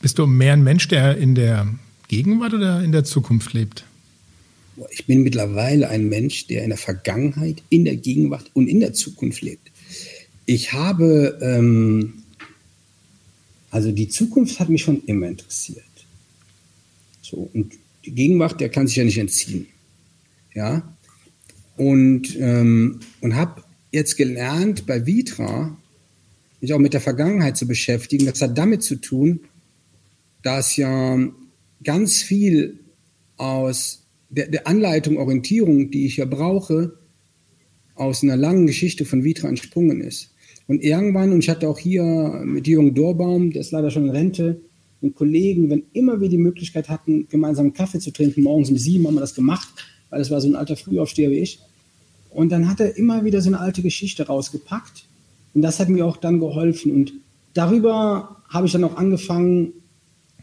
Bist 0.00 0.18
du 0.18 0.26
mehr 0.26 0.52
ein 0.52 0.62
Mensch, 0.62 0.88
der 0.88 1.16
in 1.16 1.34
der 1.34 1.66
Gegenwart 2.06 2.54
oder 2.54 2.82
in 2.82 2.92
der 2.92 3.04
Zukunft 3.04 3.52
lebt? 3.52 3.84
Ich 4.90 5.06
bin 5.06 5.22
mittlerweile 5.22 5.88
ein 5.88 6.08
Mensch, 6.08 6.46
der 6.46 6.62
in 6.62 6.70
der 6.70 6.78
Vergangenheit, 6.78 7.62
in 7.68 7.84
der 7.84 7.96
Gegenwart 7.96 8.50
und 8.54 8.68
in 8.68 8.78
der 8.78 8.92
Zukunft 8.92 9.42
lebt. 9.42 9.72
Ich 10.46 10.72
habe, 10.72 11.38
ähm, 11.42 12.22
also 13.70 13.90
die 13.90 14.08
Zukunft 14.08 14.60
hat 14.60 14.68
mich 14.68 14.82
schon 14.82 15.02
immer 15.06 15.26
interessiert. 15.26 15.84
So, 17.22 17.50
und 17.52 17.74
die 18.04 18.12
Gegenwart, 18.12 18.60
der 18.60 18.68
kann 18.68 18.86
sich 18.86 18.96
ja 18.96 19.04
nicht 19.04 19.18
entziehen. 19.18 19.66
Ja, 20.58 20.92
und, 21.76 22.36
ähm, 22.40 22.98
und 23.20 23.36
habe 23.36 23.62
jetzt 23.92 24.16
gelernt, 24.16 24.86
bei 24.86 25.06
Vitra 25.06 25.78
mich 26.60 26.74
auch 26.74 26.80
mit 26.80 26.94
der 26.94 27.00
Vergangenheit 27.00 27.56
zu 27.56 27.68
beschäftigen. 27.68 28.26
Das 28.26 28.42
hat 28.42 28.58
damit 28.58 28.82
zu 28.82 28.96
tun, 28.96 29.38
dass 30.42 30.76
ja 30.76 31.16
ganz 31.84 32.22
viel 32.22 32.80
aus 33.36 34.02
der, 34.30 34.48
der 34.48 34.66
Anleitung, 34.66 35.18
Orientierung, 35.18 35.92
die 35.92 36.06
ich 36.06 36.16
ja 36.16 36.24
brauche, 36.24 36.98
aus 37.94 38.24
einer 38.24 38.36
langen 38.36 38.66
Geschichte 38.66 39.04
von 39.04 39.22
Vitra 39.22 39.48
entsprungen 39.48 40.00
ist. 40.00 40.34
Und 40.66 40.82
irgendwann, 40.82 41.32
und 41.32 41.38
ich 41.38 41.50
hatte 41.50 41.68
auch 41.68 41.78
hier 41.78 42.02
mit 42.44 42.66
Jürgen 42.66 42.96
Dorbaum, 42.96 43.52
der 43.52 43.60
ist 43.60 43.70
leider 43.70 43.92
schon 43.92 44.06
in 44.06 44.10
Rente, 44.10 44.60
einen 45.02 45.14
Kollegen, 45.14 45.70
wenn 45.70 45.84
immer 45.92 46.20
wir 46.20 46.28
die 46.28 46.36
Möglichkeit 46.36 46.88
hatten, 46.88 47.28
gemeinsam 47.28 47.72
Kaffee 47.72 48.00
zu 48.00 48.10
trinken, 48.10 48.42
morgens 48.42 48.70
um 48.70 48.76
sieben 48.76 49.06
haben 49.06 49.14
wir 49.14 49.20
das 49.20 49.36
gemacht, 49.36 49.68
weil 50.10 50.18
das 50.18 50.30
war 50.30 50.40
so 50.40 50.48
ein 50.48 50.56
alter 50.56 50.76
Frühaufsteher 50.76 51.30
wie 51.30 51.38
ich. 51.38 51.60
Und 52.30 52.50
dann 52.50 52.68
hat 52.68 52.80
er 52.80 52.96
immer 52.96 53.24
wieder 53.24 53.40
so 53.40 53.48
eine 53.48 53.60
alte 53.60 53.82
Geschichte 53.82 54.26
rausgepackt. 54.26 55.04
Und 55.54 55.62
das 55.62 55.80
hat 55.80 55.88
mir 55.88 56.04
auch 56.06 56.16
dann 56.16 56.40
geholfen. 56.40 56.92
Und 56.92 57.12
darüber 57.54 58.42
habe 58.48 58.66
ich 58.66 58.72
dann 58.72 58.84
auch 58.84 58.96
angefangen, 58.96 59.72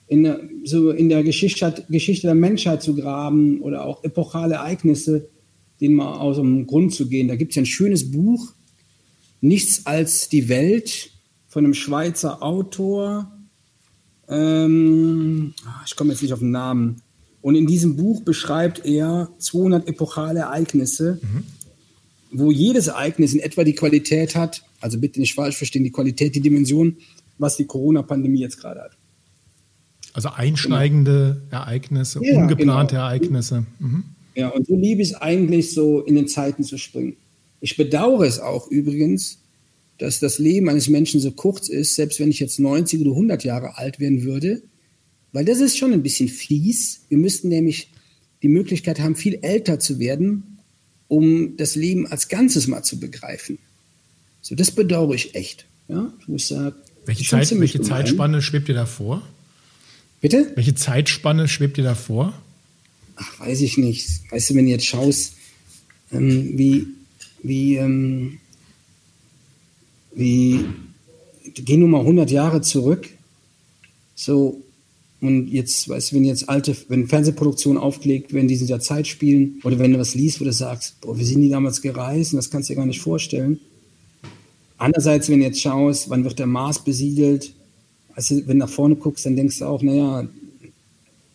in 0.08 0.24
der, 0.24 0.40
so 0.64 0.92
in 0.92 1.10
der 1.10 1.24
Geschichte, 1.24 1.84
Geschichte 1.90 2.28
der 2.28 2.36
Menschheit 2.36 2.84
zu 2.84 2.96
graben 2.96 3.62
oder 3.62 3.86
auch 3.86 4.04
epochale 4.04 4.56
Ereignisse, 4.56 5.30
denen 5.82 5.96
mal 5.96 6.20
aus 6.20 6.38
dem 6.38 6.68
Grund 6.68 6.94
zu 6.94 7.08
gehen. 7.08 7.28
Da 7.28 7.36
gibt 7.36 7.52
es 7.52 7.56
ja 7.56 7.64
ein 7.64 7.68
schönes 7.68 8.12
Buch, 8.12 8.54
Nichts 9.46 9.86
als 9.86 10.28
die 10.28 10.50
Welt 10.50 11.12
von 11.48 11.66
einem 11.66 11.76
Schweizer 11.76 12.42
Autor. 12.42 13.32
Ähm, 14.28 15.54
ah, 15.66 15.84
ich 15.86 15.96
komme 15.96 16.14
jetzt 16.14 16.24
nicht 16.24 16.34
auf 16.34 16.40
den 16.40 16.50
Namen. 16.50 17.04
Und 17.46 17.54
in 17.54 17.68
diesem 17.68 17.96
Buch 17.96 18.24
beschreibt 18.24 18.88
er 18.88 19.30
200 19.38 19.88
epochale 19.88 20.40
Ereignisse, 20.40 21.20
mhm. 21.22 21.44
wo 22.32 22.50
jedes 22.50 22.88
Ereignis 22.88 23.36
in 23.36 23.40
etwa 23.40 23.64
die 23.64 23.76
Qualität 23.76 24.36
hat, 24.36 24.64
also 24.82 24.98
bitte 24.98 25.20
nicht 25.20 25.36
falsch 25.36 25.56
verstehen, 25.56 25.84
die 25.84 25.92
Qualität, 25.92 26.34
die 26.34 26.42
Dimension, 26.42 26.98
was 27.38 27.56
die 27.56 27.66
Corona-Pandemie 27.66 28.40
jetzt 28.40 28.58
gerade 28.60 28.82
hat. 28.82 28.98
Also 30.14 30.30
einschneidende 30.30 31.44
genau. 31.52 31.62
Ereignisse, 31.62 32.20
ja, 32.26 32.36
ungeplante 32.36 32.96
genau. 32.96 33.06
Ereignisse. 33.06 33.68
Mhm. 33.78 34.06
Ja, 34.34 34.50
und 34.50 34.66
so 34.66 34.76
liebe 34.76 35.04
ich 35.04 35.12
es 35.12 35.16
eigentlich, 35.16 35.72
so 35.72 36.02
in 36.02 36.16
den 36.16 36.28
Zeiten 36.28 36.64
zu 36.64 36.80
springen. 36.80 37.16
Ich 37.62 37.78
bedauere 37.78 38.26
es 38.26 38.40
auch 38.40 38.72
übrigens, 38.72 39.38
dass 40.00 40.20
das 40.20 40.40
Leben 40.40 40.68
eines 40.68 40.88
Menschen 40.88 41.20
so 41.20 41.30
kurz 41.30 41.70
ist, 41.70 41.94
selbst 41.94 42.20
wenn 42.20 42.32
ich 42.32 42.40
jetzt 42.40 42.60
90 42.60 43.02
oder 43.02 43.12
100 43.12 43.44
Jahre 43.44 43.78
alt 43.78 44.00
werden 44.00 44.24
würde, 44.24 44.64
weil 45.36 45.44
das 45.44 45.60
ist 45.60 45.78
schon 45.78 45.92
ein 45.92 46.02
bisschen 46.02 46.30
fies. 46.30 47.02
Wir 47.10 47.18
müssten 47.18 47.50
nämlich 47.50 47.90
die 48.42 48.48
Möglichkeit 48.48 49.02
haben, 49.02 49.18
viel 49.18 49.40
älter 49.42 49.80
zu 49.80 50.00
werden, 50.00 50.60
um 51.10 51.58
das 51.58 51.76
Leben 51.76 52.08
als 52.08 52.30
Ganzes 52.30 52.68
mal 52.68 52.84
zu 52.84 53.02
begreifen. 53.02 53.60
So, 54.42 54.56
das 54.56 54.72
bedauere 54.72 55.14
ich 55.14 55.36
echt. 55.36 55.66
Ja, 55.90 56.14
ich 56.22 56.30
muss 56.30 56.48
sagen, 56.48 56.78
welche, 57.06 57.26
Zeit, 57.26 57.52
welche 57.60 57.82
Zeitspanne 57.82 58.42
schwebt 58.42 58.70
dir 58.70 58.76
da 58.76 58.86
vor? 58.86 59.28
Bitte? 60.22 60.54
Welche 60.56 60.74
Zeitspanne 60.74 61.50
schwebt 61.50 61.76
dir 61.76 61.84
da 61.84 61.96
vor? 61.96 62.34
Ach, 63.18 63.40
weiß 63.42 63.60
ich 63.60 63.78
nicht. 63.78 64.08
Weißt 64.32 64.50
du, 64.50 64.56
wenn 64.56 64.66
du 64.66 64.72
jetzt 64.72 64.86
schaust, 64.86 65.34
ähm, 66.14 66.58
wie, 66.58 66.88
wie, 67.44 67.76
ähm, 67.76 68.40
wie, 70.14 70.64
geh 71.56 71.76
nur 71.76 71.90
mal 71.90 72.00
100 72.00 72.32
Jahre 72.32 72.62
zurück, 72.62 73.10
so, 74.16 74.62
und 75.26 75.48
jetzt, 75.48 75.90
weißt 75.90 76.12
du, 76.12 76.16
wenn 76.16 76.26
jetzt 76.26 76.50
alte, 76.50 76.76
wenn 76.88 77.08
Fernsehproduktionen 77.08 77.82
aufgelegt 77.82 78.34
werden, 78.34 78.48
die 78.48 78.56
in 78.56 78.60
dieser 78.60 78.80
Zeit 78.80 79.08
spielen, 79.08 79.60
oder 79.64 79.80
wenn 79.80 79.94
du 79.94 80.00
was 80.00 80.16
liest, 80.16 80.40
wo 80.42 80.46
du 80.46 80.54
sagst, 80.54 81.02
boah, 81.02 81.18
wir 81.18 81.26
sind 81.26 81.42
die 81.42 81.50
damals 81.50 81.82
gereist 81.82 82.34
und 82.34 82.38
das 82.38 82.50
kannst 82.50 82.70
du 82.70 82.74
dir 82.74 82.78
gar 82.78 82.86
nicht 82.86 83.02
vorstellen. 83.02 83.60
Andererseits, 84.78 85.30
wenn 85.30 85.40
du 85.40 85.46
jetzt 85.46 85.62
schaust, 85.62 86.10
wann 86.10 86.24
wird 86.24 86.40
der 86.40 86.48
Mars 86.48 86.84
besiedelt, 86.84 87.54
also 88.14 88.36
wenn 88.36 88.60
du 88.60 88.66
nach 88.66 88.70
vorne 88.70 88.96
guckst, 88.96 89.26
dann 89.26 89.36
denkst 89.36 89.60
du 89.60 89.66
auch, 89.66 89.82
naja, 89.82 90.28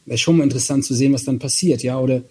wäre 0.06 0.18
schon 0.18 0.36
mal 0.36 0.44
interessant 0.44 0.84
zu 0.84 0.94
sehen, 0.94 1.12
was 1.12 1.24
dann 1.24 1.38
passiert, 1.38 1.82
ja. 1.82 1.98
Oder 1.98 2.22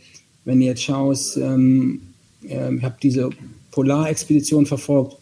wenn 0.46 0.60
du 0.60 0.66
jetzt 0.66 0.84
schaust, 0.84 1.38
ähm, 1.38 2.02
äh, 2.48 2.76
ich 2.76 2.84
habe 2.84 2.98
diese 3.02 3.30
Polarexpedition 3.72 4.66
verfolgt 4.66 5.18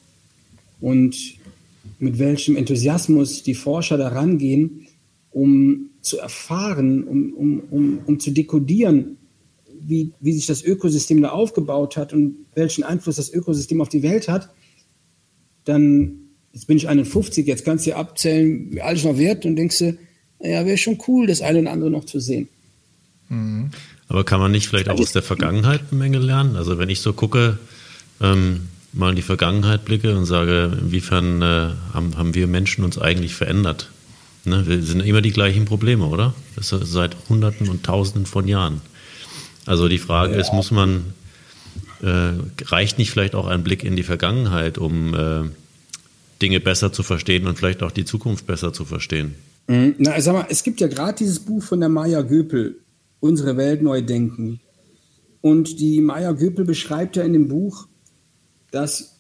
und 0.82 1.16
mit 2.00 2.20
welchem 2.20 2.56
Enthusiasmus 2.56 3.44
die 3.44 3.56
Forscher 3.56 3.98
da 3.98 4.10
rangehen, 4.10 4.88
um 5.32 5.90
zu 6.08 6.18
erfahren, 6.18 7.04
um, 7.04 7.34
um, 7.34 7.60
um, 7.70 8.00
um 8.06 8.20
zu 8.20 8.32
dekodieren, 8.32 9.18
wie, 9.80 10.12
wie 10.20 10.34
sich 10.34 10.46
das 10.46 10.64
Ökosystem 10.64 11.22
da 11.22 11.30
aufgebaut 11.30 11.98
hat 11.98 12.14
und 12.14 12.46
welchen 12.56 12.84
Einfluss 12.84 13.18
das 13.18 13.32
Ökosystem 13.32 13.82
auf 13.82 13.90
die 13.90 14.04
Welt 14.04 14.28
hat, 14.28 14.50
dann 15.66 16.28
jetzt 16.54 16.66
bin 16.66 16.78
ich 16.78 16.88
51, 16.88 17.46
jetzt 17.46 17.66
kannst 17.66 17.86
du 17.86 17.92
dir 17.92 17.98
abzählen, 17.98 18.72
wie 18.72 18.82
alles 18.82 19.04
noch 19.04 19.18
wert 19.18 19.46
und 19.46 19.56
denkst 19.56 19.80
du, 19.80 19.98
ja, 20.40 20.66
wäre 20.66 20.78
schon 20.78 20.98
cool, 21.08 21.28
das 21.28 21.42
eine 21.42 21.60
oder 21.60 21.72
andere 21.72 21.92
noch 21.92 22.06
zu 22.06 22.20
sehen. 22.20 22.48
Mhm. 23.30 23.72
Aber 24.08 24.24
kann 24.24 24.40
man 24.40 24.52
nicht 24.52 24.68
vielleicht 24.68 24.90
auch 24.90 25.00
aus 25.00 25.12
der 25.12 25.22
Vergangenheit 25.22 25.82
eine 25.92 26.00
Menge 26.00 26.20
lernen? 26.20 26.56
Also 26.56 26.78
wenn 26.78 26.90
ich 26.90 27.02
so 27.02 27.14
gucke, 27.14 27.60
ähm, 28.22 28.62
mal 28.94 29.10
in 29.10 29.16
die 29.16 29.22
Vergangenheit 29.22 29.86
blicke 29.86 30.18
und 30.18 30.26
sage, 30.26 30.78
inwiefern 30.82 31.42
äh, 31.42 31.70
haben, 31.94 32.18
haben 32.18 32.36
wir 32.36 32.48
Menschen 32.48 32.84
uns 32.84 32.98
eigentlich 32.98 33.36
verändert? 33.36 33.90
Ne? 34.48 34.68
Wir 34.68 34.82
sind 34.82 35.02
immer 35.02 35.22
die 35.22 35.32
gleichen 35.32 35.66
Probleme, 35.66 36.06
oder? 36.06 36.34
Das 36.56 36.72
ist 36.72 36.92
seit 36.92 37.16
Hunderten 37.30 37.70
und 37.70 37.84
Tausenden 37.84 38.26
von 38.26 38.48
Jahren. 38.48 38.82
Also 39.66 39.88
die 39.88 39.98
Frage 39.98 40.34
ja. 40.34 40.40
ist, 40.40 40.54
muss 40.54 40.72
man, 40.72 41.14
äh, 42.02 42.32
reicht 42.66 42.98
nicht 42.98 43.12
vielleicht 43.12 43.36
auch 43.36 43.48
ein 43.48 43.64
Blick 43.64 43.84
in 43.84 43.96
die 43.96 44.04
Vergangenheit, 44.04 44.78
um 44.78 45.14
äh, 45.14 45.44
Dinge 46.42 46.60
besser 46.60 46.94
zu 46.94 47.04
verstehen 47.04 47.48
und 47.48 47.58
vielleicht 47.58 47.84
auch 47.84 47.92
die 47.92 48.06
Zukunft 48.06 48.48
besser 48.48 48.74
zu 48.74 48.86
verstehen. 48.86 49.36
Mhm. 49.68 49.96
Na, 49.98 50.20
sag 50.22 50.34
mal, 50.34 50.46
es 50.50 50.64
gibt 50.64 50.80
ja 50.80 50.88
gerade 50.88 51.18
dieses 51.18 51.40
Buch 51.40 51.64
von 51.64 51.80
der 51.80 51.90
Maya 51.90 52.22
Göpel, 52.22 52.78
Unsere 53.20 53.58
Welt 53.58 53.82
neu 53.82 54.04
denken. 54.04 54.60
Und 55.42 55.80
die 55.80 56.02
Maya 56.02 56.34
Göpel 56.34 56.66
beschreibt 56.66 57.16
ja 57.16 57.24
in 57.24 57.34
dem 57.34 57.48
Buch, 57.48 57.88
dass 58.70 59.18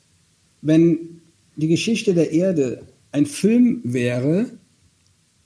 wenn 0.61 1.21
die 1.55 1.67
Geschichte 1.67 2.13
der 2.13 2.31
Erde 2.31 2.83
ein 3.11 3.25
Film 3.25 3.81
wäre, 3.83 4.51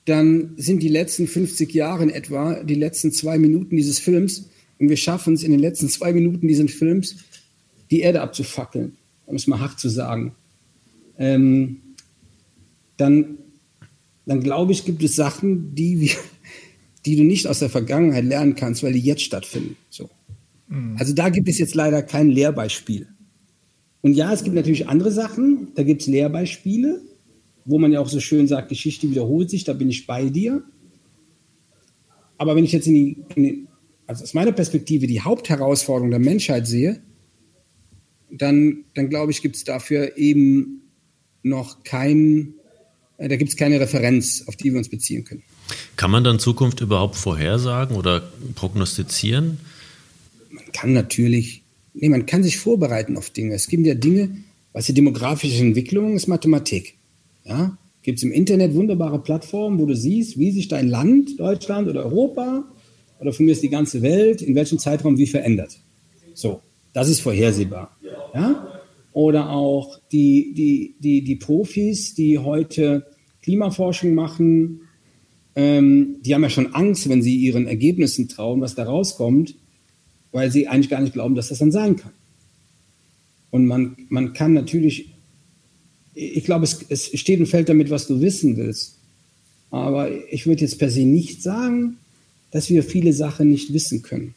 dann 0.04 0.54
sind 0.56 0.82
die 0.82 0.88
letzten 0.88 1.26
50 1.26 1.72
Jahre 1.72 2.02
in 2.02 2.10
etwa 2.10 2.62
die 2.64 2.74
letzten 2.74 3.12
zwei 3.12 3.38
Minuten 3.38 3.76
dieses 3.76 3.98
Films 3.98 4.48
und 4.78 4.88
wir 4.88 4.96
schaffen 4.96 5.34
es 5.34 5.42
in 5.42 5.52
den 5.52 5.60
letzten 5.60 5.88
zwei 5.88 6.12
Minuten 6.12 6.48
dieses 6.48 6.72
Films, 6.72 7.16
die 7.90 8.00
Erde 8.00 8.20
abzufackeln, 8.20 8.96
um 9.26 9.36
es 9.36 9.46
mal 9.46 9.60
hart 9.60 9.78
zu 9.78 9.88
sagen 9.88 10.34
ähm, 11.18 11.78
dann, 12.96 13.38
dann 14.26 14.40
glaube 14.40 14.72
ich, 14.72 14.84
gibt 14.84 15.02
es 15.02 15.16
Sachen, 15.16 15.74
die, 15.74 16.00
wir, 16.00 16.16
die 17.06 17.16
du 17.16 17.22
nicht 17.22 17.46
aus 17.46 17.60
der 17.60 17.70
Vergangenheit 17.70 18.24
lernen 18.24 18.54
kannst, 18.54 18.82
weil 18.82 18.92
die 18.92 19.00
jetzt 19.00 19.22
stattfinden. 19.22 19.76
So. 19.90 20.10
Mhm. 20.68 20.96
Also 20.98 21.12
da 21.12 21.28
gibt 21.28 21.48
es 21.48 21.58
jetzt 21.58 21.74
leider 21.74 22.02
kein 22.02 22.30
Lehrbeispiel. 22.30 23.08
Und 24.00 24.14
ja, 24.14 24.32
es 24.32 24.42
gibt 24.42 24.56
natürlich 24.56 24.88
andere 24.88 25.12
Sachen, 25.12 25.68
da 25.76 25.84
gibt 25.84 26.02
es 26.02 26.08
Lehrbeispiele, 26.08 27.00
wo 27.64 27.78
man 27.78 27.92
ja 27.92 28.00
auch 28.00 28.08
so 28.08 28.20
schön 28.20 28.48
sagt, 28.48 28.68
Geschichte 28.68 29.10
wiederholt 29.10 29.50
sich, 29.50 29.64
da 29.64 29.72
bin 29.72 29.88
ich 29.88 30.06
bei 30.06 30.28
dir. 30.28 30.62
Aber 32.38 32.56
wenn 32.56 32.64
ich 32.64 32.72
jetzt 32.72 32.86
in 32.86 32.94
die, 32.94 33.16
in 33.36 33.42
die 33.42 33.66
also 34.06 34.24
aus 34.24 34.34
meiner 34.34 34.52
Perspektive 34.52 35.06
die 35.06 35.20
Hauptherausforderung 35.20 36.10
der 36.10 36.20
Menschheit 36.20 36.66
sehe, 36.66 37.00
dann, 38.30 38.84
dann 38.94 39.08
glaube 39.08 39.30
ich, 39.30 39.42
gibt 39.42 39.56
es 39.56 39.64
dafür 39.64 40.16
eben 40.16 40.82
noch 41.42 41.84
kein, 41.84 42.54
äh, 43.18 43.28
da 43.28 43.36
gibt 43.36 43.50
es 43.50 43.56
keine 43.56 43.78
Referenz, 43.78 44.44
auf 44.46 44.56
die 44.56 44.70
wir 44.72 44.78
uns 44.78 44.88
beziehen 44.88 45.24
können. 45.24 45.42
Kann 45.96 46.10
man 46.10 46.24
dann 46.24 46.38
Zukunft 46.38 46.80
überhaupt 46.80 47.16
vorhersagen 47.16 47.96
oder 47.96 48.32
prognostizieren? 48.54 49.58
Man 50.50 50.64
kann 50.72 50.92
natürlich, 50.92 51.62
nee, 51.94 52.08
man 52.08 52.26
kann 52.26 52.42
sich 52.42 52.58
vorbereiten 52.58 53.16
auf 53.16 53.30
Dinge. 53.30 53.54
Es 53.54 53.68
gibt 53.68 53.86
ja 53.86 53.94
Dinge, 53.94 54.36
was 54.72 54.86
die 54.86 54.94
demografische 54.94 55.62
Entwicklung 55.62 56.16
ist 56.16 56.26
Mathematik. 56.26 56.96
Ja, 57.44 57.76
gibt 58.02 58.18
es 58.18 58.24
im 58.24 58.32
Internet 58.32 58.74
wunderbare 58.74 59.20
Plattformen, 59.20 59.78
wo 59.78 59.86
du 59.86 59.96
siehst, 59.96 60.38
wie 60.38 60.50
sich 60.50 60.68
dein 60.68 60.88
Land, 60.88 61.38
Deutschland 61.38 61.88
oder 61.88 62.04
Europa 62.04 62.64
oder 63.20 63.32
von 63.32 63.46
mir 63.46 63.52
ist 63.52 63.62
die 63.62 63.68
ganze 63.68 64.02
Welt, 64.02 64.42
in 64.42 64.54
welchem 64.54 64.78
Zeitraum 64.78 65.18
wie 65.18 65.26
verändert. 65.26 65.78
So, 66.34 66.60
das 66.92 67.08
ist 67.08 67.20
vorhersehbar. 67.20 67.96
Ja? 68.34 68.72
oder 69.12 69.50
auch 69.50 69.98
die, 70.10 70.54
die, 70.54 70.94
die, 70.98 71.22
die 71.22 71.36
Profis, 71.36 72.14
die 72.14 72.38
heute 72.38 73.06
Klimaforschung 73.42 74.14
machen, 74.14 74.82
ähm, 75.54 76.16
die 76.22 76.34
haben 76.34 76.42
ja 76.42 76.50
schon 76.50 76.74
Angst, 76.74 77.08
wenn 77.08 77.22
sie 77.22 77.36
ihren 77.36 77.66
Ergebnissen 77.66 78.28
trauen, 78.28 78.60
was 78.60 78.74
da 78.74 78.84
rauskommt, 78.84 79.56
weil 80.32 80.50
sie 80.50 80.66
eigentlich 80.66 80.88
gar 80.88 81.00
nicht 81.00 81.12
glauben, 81.12 81.34
dass 81.34 81.48
das 81.48 81.58
dann 81.58 81.72
sein 81.72 81.96
kann. 81.96 82.12
Und 83.50 83.66
man, 83.66 83.96
man 84.08 84.32
kann 84.32 84.54
natürlich, 84.54 85.11
ich 86.14 86.44
glaube, 86.44 86.64
es, 86.64 86.84
es 86.88 87.18
steht 87.18 87.40
und 87.40 87.46
fällt 87.46 87.68
damit, 87.68 87.90
was 87.90 88.06
du 88.06 88.20
wissen 88.20 88.56
willst. 88.56 88.96
Aber 89.70 90.10
ich 90.30 90.46
würde 90.46 90.62
jetzt 90.62 90.78
per 90.78 90.90
se 90.90 91.00
nicht 91.00 91.42
sagen, 91.42 91.96
dass 92.50 92.68
wir 92.68 92.84
viele 92.84 93.12
Sachen 93.12 93.50
nicht 93.50 93.72
wissen 93.72 94.02
können. 94.02 94.34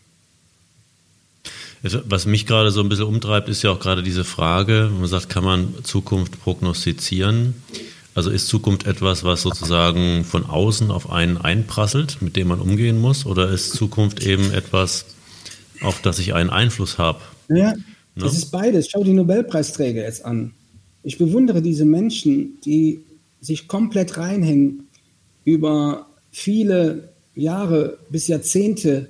Was 1.83 2.25
mich 2.25 2.47
gerade 2.47 2.71
so 2.71 2.81
ein 2.81 2.89
bisschen 2.89 3.05
umtreibt, 3.05 3.47
ist 3.47 3.61
ja 3.61 3.69
auch 3.69 3.79
gerade 3.79 4.01
diese 4.01 4.23
Frage, 4.23 4.89
man 4.97 5.07
sagt, 5.07 5.29
kann 5.29 5.43
man 5.43 5.73
Zukunft 5.83 6.41
prognostizieren? 6.41 7.53
Also 8.15 8.31
ist 8.31 8.47
Zukunft 8.47 8.87
etwas, 8.87 9.23
was 9.23 9.41
sozusagen 9.41 10.23
von 10.23 10.45
außen 10.45 10.89
auf 10.89 11.11
einen 11.11 11.37
einprasselt, 11.37 12.21
mit 12.21 12.37
dem 12.37 12.47
man 12.47 12.61
umgehen 12.61 12.99
muss? 12.99 13.25
Oder 13.25 13.49
ist 13.49 13.73
Zukunft 13.73 14.25
eben 14.25 14.51
etwas, 14.51 15.05
auf 15.81 16.01
das 16.01 16.17
ich 16.17 16.33
einen 16.33 16.49
Einfluss 16.49 16.97
habe? 16.97 17.19
Ja, 17.49 17.73
ne? 17.73 17.83
das 18.15 18.33
ist 18.33 18.51
beides. 18.51 18.87
Schau 18.89 19.03
die 19.03 19.13
Nobelpreisträger 19.13 20.01
jetzt 20.01 20.23
an. 20.23 20.53
Ich 21.05 21.19
bewundere 21.19 21.61
diese 21.61 21.85
Menschen, 21.85 22.57
die 22.65 23.01
sich 23.39 23.67
komplett 23.67 24.17
reinhängen 24.17 24.87
über 25.43 26.07
viele 26.31 27.13
Jahre 27.35 27.99
bis 28.09 28.27
Jahrzehnte 28.27 29.07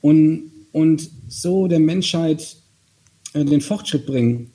und, 0.00 0.50
und 0.72 1.08
so 1.28 1.68
der 1.68 1.78
Menschheit 1.78 2.56
äh, 3.32 3.44
den 3.44 3.60
Fortschritt 3.60 4.06
bringen. 4.06 4.50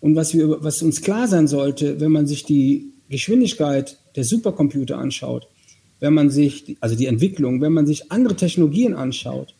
Und 0.00 0.14
was, 0.14 0.34
wir, 0.34 0.62
was 0.62 0.82
uns 0.82 1.00
klar 1.00 1.26
sein 1.26 1.48
sollte, 1.48 1.98
wenn 2.00 2.12
man 2.12 2.26
sich 2.26 2.44
die 2.44 2.92
Geschwindigkeit 3.08 3.98
der 4.14 4.24
Supercomputer 4.24 4.98
anschaut, 4.98 5.48
wenn 6.00 6.12
man 6.12 6.28
sich, 6.28 6.76
also 6.80 6.96
die 6.96 7.06
Entwicklung, 7.06 7.62
wenn 7.62 7.72
man 7.72 7.86
sich 7.86 8.12
andere 8.12 8.36
Technologien 8.36 8.92
anschaut 8.92 9.54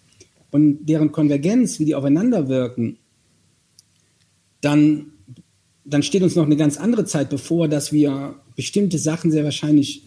und 0.50 0.84
deren 0.84 1.10
Konvergenz, 1.10 1.80
wie 1.80 1.86
die 1.86 1.94
aufeinander 1.94 2.48
wirken, 2.48 2.98
dann, 4.60 5.13
dann 5.84 6.02
steht 6.02 6.22
uns 6.22 6.34
noch 6.34 6.46
eine 6.46 6.56
ganz 6.56 6.76
andere 6.76 7.04
Zeit 7.04 7.30
bevor, 7.30 7.68
dass 7.68 7.92
wir 7.92 8.34
bestimmte 8.56 8.98
Sachen 8.98 9.30
sehr 9.30 9.44
wahrscheinlich 9.44 10.02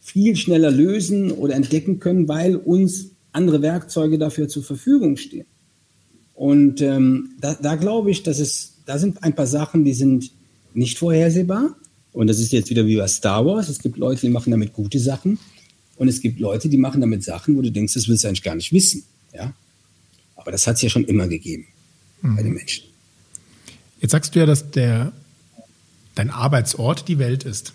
viel 0.00 0.34
schneller 0.36 0.70
lösen 0.70 1.30
oder 1.30 1.54
entdecken 1.54 2.00
können, 2.00 2.26
weil 2.26 2.56
uns 2.56 3.10
andere 3.32 3.62
Werkzeuge 3.62 4.18
dafür 4.18 4.48
zur 4.48 4.64
Verfügung 4.64 5.16
stehen. 5.16 5.46
Und 6.34 6.80
ähm, 6.80 7.30
da, 7.40 7.54
da 7.54 7.76
glaube 7.76 8.10
ich, 8.10 8.22
dass 8.22 8.40
es, 8.40 8.78
da 8.84 8.98
sind 8.98 9.22
ein 9.22 9.34
paar 9.34 9.46
Sachen, 9.46 9.84
die 9.84 9.94
sind 9.94 10.32
nicht 10.74 10.98
vorhersehbar. 10.98 11.76
Und 12.12 12.26
das 12.26 12.40
ist 12.40 12.52
jetzt 12.52 12.68
wieder 12.68 12.86
wie 12.86 12.96
bei 12.96 13.06
Star 13.06 13.46
Wars. 13.46 13.68
Es 13.68 13.78
gibt 13.78 13.96
Leute, 13.96 14.22
die 14.22 14.28
machen 14.28 14.50
damit 14.50 14.72
gute 14.72 14.98
Sachen. 14.98 15.38
Und 15.96 16.08
es 16.08 16.20
gibt 16.20 16.40
Leute, 16.40 16.68
die 16.68 16.78
machen 16.78 17.00
damit 17.00 17.22
Sachen, 17.22 17.56
wo 17.56 17.62
du 17.62 17.70
denkst, 17.70 17.94
das 17.94 18.08
willst 18.08 18.24
du 18.24 18.28
eigentlich 18.28 18.42
gar 18.42 18.56
nicht 18.56 18.72
wissen. 18.72 19.04
Ja? 19.32 19.54
Aber 20.34 20.50
das 20.50 20.66
hat 20.66 20.76
es 20.76 20.82
ja 20.82 20.88
schon 20.88 21.04
immer 21.04 21.28
gegeben 21.28 21.66
mhm. 22.22 22.36
bei 22.36 22.42
den 22.42 22.54
Menschen. 22.54 22.91
Jetzt 24.02 24.10
sagst 24.10 24.34
du 24.34 24.40
ja, 24.40 24.46
dass 24.46 24.72
der, 24.72 25.12
dein 26.16 26.28
Arbeitsort 26.30 27.06
die 27.06 27.18
Welt 27.18 27.44
ist. 27.44 27.72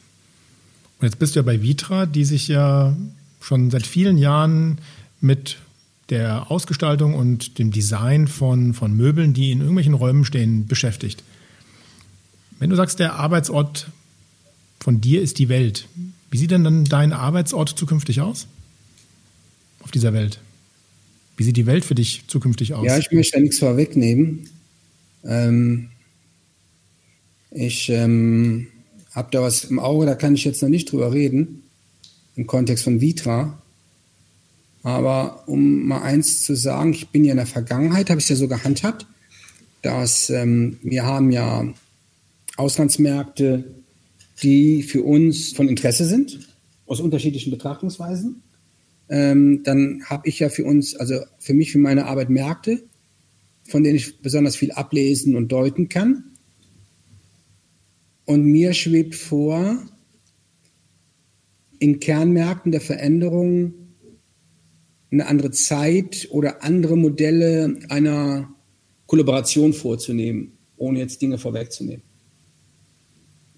Und 1.00 1.06
jetzt 1.06 1.20
bist 1.20 1.36
du 1.36 1.40
ja 1.40 1.44
bei 1.44 1.62
Vitra, 1.62 2.06
die 2.06 2.26
sich 2.26 2.50
ja 2.50 2.96
schon 3.40 3.72
seit 3.72 3.88
vielen 3.88 4.18
Jahren 4.18 4.80
mit 5.22 5.58
der 6.10 6.52
Ausgestaltung 6.52 7.14
und 7.14 7.60
dem 7.60 7.72
Design 7.72 8.28
von, 8.28 8.74
von 8.74 8.94
Möbeln, 8.94 9.34
die 9.34 9.52
in 9.52 9.60
irgendwelchen 9.60 9.94
Räumen 9.94 10.26
stehen, 10.26 10.68
beschäftigt. 10.68 11.24
Wenn 12.60 12.70
du 12.70 12.76
sagst, 12.76 13.00
der 13.00 13.16
Arbeitsort 13.16 13.90
von 14.80 15.00
dir 15.00 15.22
ist 15.22 15.40
die 15.40 15.48
Welt, 15.48 15.88
wie 16.30 16.38
sieht 16.38 16.52
denn 16.52 16.66
dann 16.66 16.84
dein 16.84 17.14
Arbeitsort 17.14 17.70
zukünftig 17.70 18.20
aus? 18.20 18.48
Auf 19.80 19.92
dieser 19.92 20.12
Welt? 20.12 20.42
Wie 21.38 21.44
sieht 21.44 21.56
die 21.56 21.68
Welt 21.68 21.86
für 21.86 21.96
dich 21.96 22.24
zukünftig 22.28 22.74
aus? 22.74 22.86
Ja, 22.86 22.98
ich 22.98 23.12
möchte 23.12 23.38
da 23.38 23.40
nichts 23.40 23.60
vorwegnehmen. 23.60 24.50
Ähm, 25.24 25.90
ich 27.52 27.90
ähm, 27.90 28.68
habe 29.12 29.30
da 29.32 29.42
was 29.42 29.66
im 29.66 29.80
Auge, 29.80 30.06
da 30.06 30.16
kann 30.16 30.36
ich 30.36 30.44
jetzt 30.44 30.62
noch 30.62 30.70
nicht 30.70 30.92
drüber 30.92 31.14
reden, 31.14 31.64
im 32.36 32.48
Kontext 32.48 32.84
von 32.84 33.02
Vitra. 33.02 33.62
Aber 34.84 35.48
um 35.48 35.88
mal 35.88 36.02
eins 36.02 36.44
zu 36.44 36.56
sagen, 36.56 36.94
ich 36.94 37.10
bin 37.10 37.26
ja 37.26 37.32
in 37.32 37.38
der 37.38 37.46
Vergangenheit, 37.46 38.10
habe 38.10 38.20
ich 38.20 38.26
es 38.26 38.30
ja 38.30 38.36
so 38.36 38.48
gehandhabt, 38.48 39.06
dass 39.82 40.30
ähm, 40.30 40.78
wir 40.82 41.06
haben 41.06 41.32
ja 41.32 41.68
Auslandsmärkte, 42.58 43.66
die 44.44 44.84
für 44.84 45.04
uns 45.04 45.52
von 45.54 45.68
Interesse 45.68 46.06
sind, 46.06 46.40
aus 46.86 47.00
unterschiedlichen 47.00 47.52
Betrachtungsweisen. 47.52 48.44
Ähm, 49.10 49.64
dann 49.64 50.04
habe 50.06 50.28
ich 50.28 50.40
ja 50.40 50.50
für 50.50 50.66
uns, 50.66 50.96
also 50.96 51.20
für 51.40 51.54
mich, 51.54 51.72
für 51.72 51.80
meine 51.80 52.06
Arbeit 52.06 52.30
Märkte, 52.30 52.84
von 53.68 53.84
denen 53.84 53.98
ich 53.98 54.22
besonders 54.22 54.56
viel 54.56 54.72
ablesen 54.72 55.36
und 55.36 55.52
deuten 55.52 55.90
kann. 55.90 56.24
Und 58.28 58.44
mir 58.44 58.74
schwebt 58.74 59.16
vor, 59.16 59.78
in 61.80 62.02
Kernmärkten 62.02 62.74
der 62.74 62.82
Veränderung 62.82 63.74
eine 65.10 65.28
andere 65.28 65.52
Zeit 65.52 66.28
oder 66.30 66.62
andere 66.62 66.98
Modelle 66.98 67.80
einer 67.88 68.50
Kollaboration 69.06 69.72
vorzunehmen, 69.72 70.58
ohne 70.76 71.00
jetzt 71.00 71.22
Dinge 71.22 71.38
vorwegzunehmen. 71.38 72.04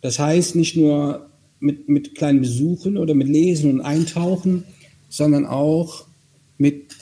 Das 0.01 0.19
heißt 0.19 0.55
nicht 0.55 0.77
nur 0.77 1.32
mit, 1.60 1.89
mit 1.89 2.13
kleinen 2.13 2.41
Besuchen 2.41 2.99
oder 2.99 3.15
mit 3.15 3.27
Lesen 3.27 3.71
und 3.71 3.82
Eintauchen, 3.82 4.65
sondern 5.10 5.47
auch 5.47 6.05
mit 6.60 6.95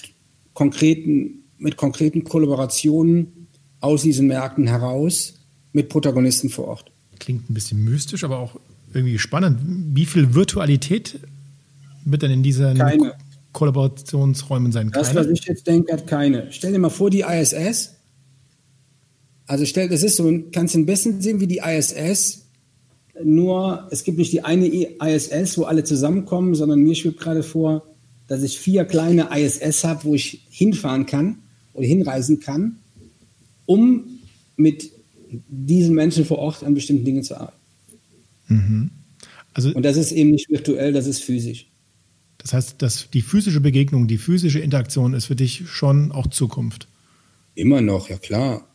konkreten, 0.54 1.44
mit 1.58 1.76
konkreten 1.76 2.24
Kollaborationen 2.24 3.50
aus 3.82 4.04
diesen 4.04 4.28
Märkten 4.28 4.68
heraus 4.68 5.42
mit 5.74 5.90
Protagonisten 5.90 6.50
vor 6.50 6.70
Ort. 6.70 6.92
Klingt 7.20 7.50
ein 7.50 7.54
bisschen 7.54 7.84
mystisch, 7.84 8.24
aber 8.24 8.40
auch 8.40 8.60
irgendwie 8.94 9.20
spannend. 9.20 9.60
Wie 9.96 10.06
viel 10.06 10.34
Virtualität 10.34 11.20
wird 12.06 12.22
denn 12.22 12.32
in 12.32 12.44
diesen 12.44 12.78
keine. 12.78 13.14
Kollaborationsräumen 13.54 14.72
sein? 14.72 14.92
Keine? 14.92 15.04
Das, 15.04 15.16
was 15.16 15.28
ich 15.28 15.46
jetzt 15.46 15.68
denke, 15.68 15.94
hat 15.94 16.08
keine. 16.08 16.48
Stell 16.52 16.72
dir 16.72 16.80
mal 16.80 16.90
vor, 16.90 17.10
die 17.10 17.22
ISS. 17.22 17.96
Also 19.46 19.66
stell, 19.66 19.90
das 19.90 20.04
ist 20.04 20.18
so, 20.18 20.44
kannst 20.52 20.76
du 20.76 20.80
ein 20.80 20.86
bisschen 20.86 21.22
sehen 21.22 21.40
wie 21.40 21.48
die 21.48 21.60
ISS 21.60 22.48
nur, 23.24 23.88
es 23.92 24.04
gibt 24.04 24.18
nicht 24.18 24.32
die 24.32 24.44
eine 24.44 24.68
ISS, 24.68 25.58
wo 25.58 25.64
alle 25.64 25.84
zusammenkommen, 25.84 26.56
sondern 26.56 26.82
mir 26.82 26.96
schwebt 26.96 27.20
gerade 27.20 27.44
vor, 27.44 27.84
dass 28.28 28.44
ich 28.44 28.60
vier 28.60 28.86
kleine 28.86 29.30
ISS 29.36 29.84
habe, 29.84 30.04
wo 30.04 30.14
ich 30.14 30.46
hinfahren 30.50 31.06
kann 31.06 31.38
oder 31.74 31.86
hinreisen 31.86 32.40
kann, 32.40 32.78
um 33.66 34.20
mit 34.56 34.92
diesen 35.30 35.96
Menschen 35.96 36.26
vor 36.26 36.40
Ort 36.40 36.64
an 36.64 36.74
bestimmten 36.74 37.06
Dingen 37.06 37.24
zu 37.24 37.36
arbeiten. 37.36 37.58
Mhm. 38.48 38.92
Also, 39.54 39.74
Und 39.74 39.84
das 39.84 39.98
ist 39.98 40.12
eben 40.12 40.32
nicht 40.32 40.50
virtuell, 40.50 40.94
das 40.94 41.08
ist 41.08 41.24
physisch. 41.24 41.68
Das 42.38 42.54
heißt, 42.54 42.82
dass 42.82 43.10
die 43.12 43.22
physische 43.22 43.60
Begegnung, 43.60 44.08
die 44.08 44.18
physische 44.18 44.60
Interaktion 44.60 45.14
ist 45.14 45.26
für 45.26 45.36
dich 45.36 45.64
schon 45.68 46.12
auch 46.12 46.28
Zukunft. 46.28 46.88
Immer 47.56 47.82
noch, 47.82 48.10
ja 48.10 48.18
klar. 48.18 48.68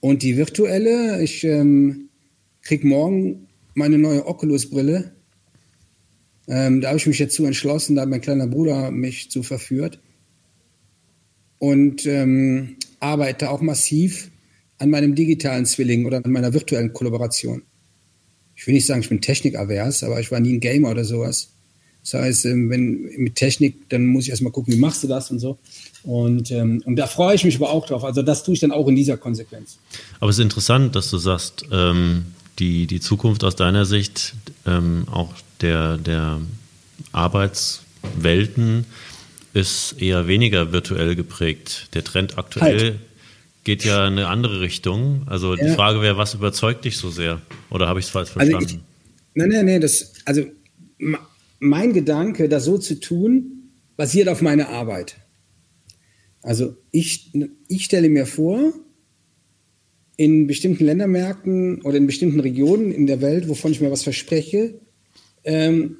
Und 0.00 0.22
die 0.22 0.36
virtuelle, 0.36 1.22
ich 1.22 1.42
ähm, 1.42 2.08
kriege 2.62 2.86
morgen 2.86 3.48
meine 3.74 3.98
neue 3.98 4.26
Oculus-Brille. 4.26 5.12
Ähm, 6.46 6.80
da 6.80 6.88
habe 6.88 6.98
ich 6.98 7.06
mich 7.06 7.18
jetzt 7.18 7.34
zu 7.34 7.44
entschlossen, 7.44 7.96
da 7.96 8.02
hat 8.02 8.08
mein 8.08 8.20
kleiner 8.20 8.46
Bruder 8.46 8.90
mich 8.90 9.30
zu 9.30 9.42
verführt. 9.42 10.00
Und 11.58 12.06
ähm, 12.06 12.76
arbeite 13.00 13.50
auch 13.50 13.60
massiv 13.60 14.30
an 14.78 14.90
meinem 14.90 15.14
digitalen 15.14 15.66
Zwilling 15.66 16.06
oder 16.06 16.24
an 16.24 16.30
meiner 16.30 16.52
virtuellen 16.52 16.92
Kollaboration. 16.92 17.62
Ich 18.54 18.66
will 18.66 18.74
nicht 18.74 18.86
sagen, 18.86 19.00
ich 19.00 19.08
bin 19.08 19.20
technikavers, 19.20 20.02
aber 20.02 20.20
ich 20.20 20.30
war 20.30 20.40
nie 20.40 20.54
ein 20.54 20.60
Gamer 20.60 20.90
oder 20.90 21.04
sowas. 21.04 21.50
Das 22.02 22.14
heißt, 22.14 22.46
ähm, 22.46 22.70
wenn 22.70 23.02
mit 23.18 23.34
Technik, 23.34 23.88
dann 23.90 24.06
muss 24.06 24.24
ich 24.24 24.30
erstmal 24.30 24.52
gucken, 24.52 24.72
wie 24.72 24.78
machst 24.78 25.02
du 25.02 25.08
das 25.08 25.30
und 25.30 25.40
so. 25.40 25.58
Und, 26.04 26.50
ähm, 26.50 26.82
und 26.86 26.96
da 26.96 27.06
freue 27.06 27.34
ich 27.34 27.44
mich 27.44 27.56
aber 27.56 27.70
auch 27.70 27.86
drauf. 27.86 28.04
Also 28.04 28.22
das 28.22 28.44
tue 28.44 28.54
ich 28.54 28.60
dann 28.60 28.72
auch 28.72 28.88
in 28.88 28.96
dieser 28.96 29.16
Konsequenz. 29.16 29.78
Aber 30.20 30.30
es 30.30 30.38
ist 30.38 30.42
interessant, 30.42 30.96
dass 30.96 31.10
du 31.10 31.18
sagst, 31.18 31.66
ähm, 31.70 32.26
die, 32.58 32.86
die 32.86 33.00
Zukunft 33.00 33.44
aus 33.44 33.56
deiner 33.56 33.84
Sicht 33.84 34.34
ähm, 34.66 35.06
auch 35.10 35.34
der, 35.60 35.98
der 35.98 36.40
Arbeitswelten 37.12 38.86
ist 39.52 39.96
eher 40.00 40.26
weniger 40.26 40.72
virtuell 40.72 41.14
geprägt. 41.14 41.88
Der 41.94 42.04
Trend 42.04 42.38
aktuell 42.38 42.80
halt. 42.80 42.98
Geht 43.68 43.84
ja 43.84 44.06
in 44.06 44.14
eine 44.14 44.28
andere 44.28 44.62
Richtung. 44.62 45.24
Also 45.26 45.54
ja. 45.54 45.62
die 45.62 45.74
Frage 45.74 46.00
wäre, 46.00 46.16
was 46.16 46.32
überzeugt 46.32 46.86
dich 46.86 46.96
so 46.96 47.10
sehr? 47.10 47.42
Oder 47.68 47.86
habe 47.86 48.00
ich 48.00 48.06
es 48.06 48.10
falsch 48.10 48.30
verstanden? 48.30 48.64
Also 48.64 48.76
ich, 48.76 48.80
nein, 49.34 49.50
nein, 49.50 49.66
nein. 49.66 49.80
Das, 49.82 50.14
also 50.24 50.42
mein 51.58 51.92
Gedanke, 51.92 52.48
das 52.48 52.64
so 52.64 52.78
zu 52.78 52.98
tun, 52.98 53.68
basiert 53.98 54.30
auf 54.30 54.40
meiner 54.40 54.70
Arbeit. 54.70 55.16
Also 56.40 56.76
ich, 56.92 57.30
ich 57.68 57.84
stelle 57.84 58.08
mir 58.08 58.24
vor, 58.24 58.72
in 60.16 60.46
bestimmten 60.46 60.86
Ländermärkten 60.86 61.82
oder 61.82 61.98
in 61.98 62.06
bestimmten 62.06 62.40
Regionen 62.40 62.90
in 62.90 63.06
der 63.06 63.20
Welt, 63.20 63.50
wovon 63.50 63.72
ich 63.72 63.82
mir 63.82 63.90
was 63.90 64.02
verspreche, 64.02 64.80
ähm, 65.44 65.98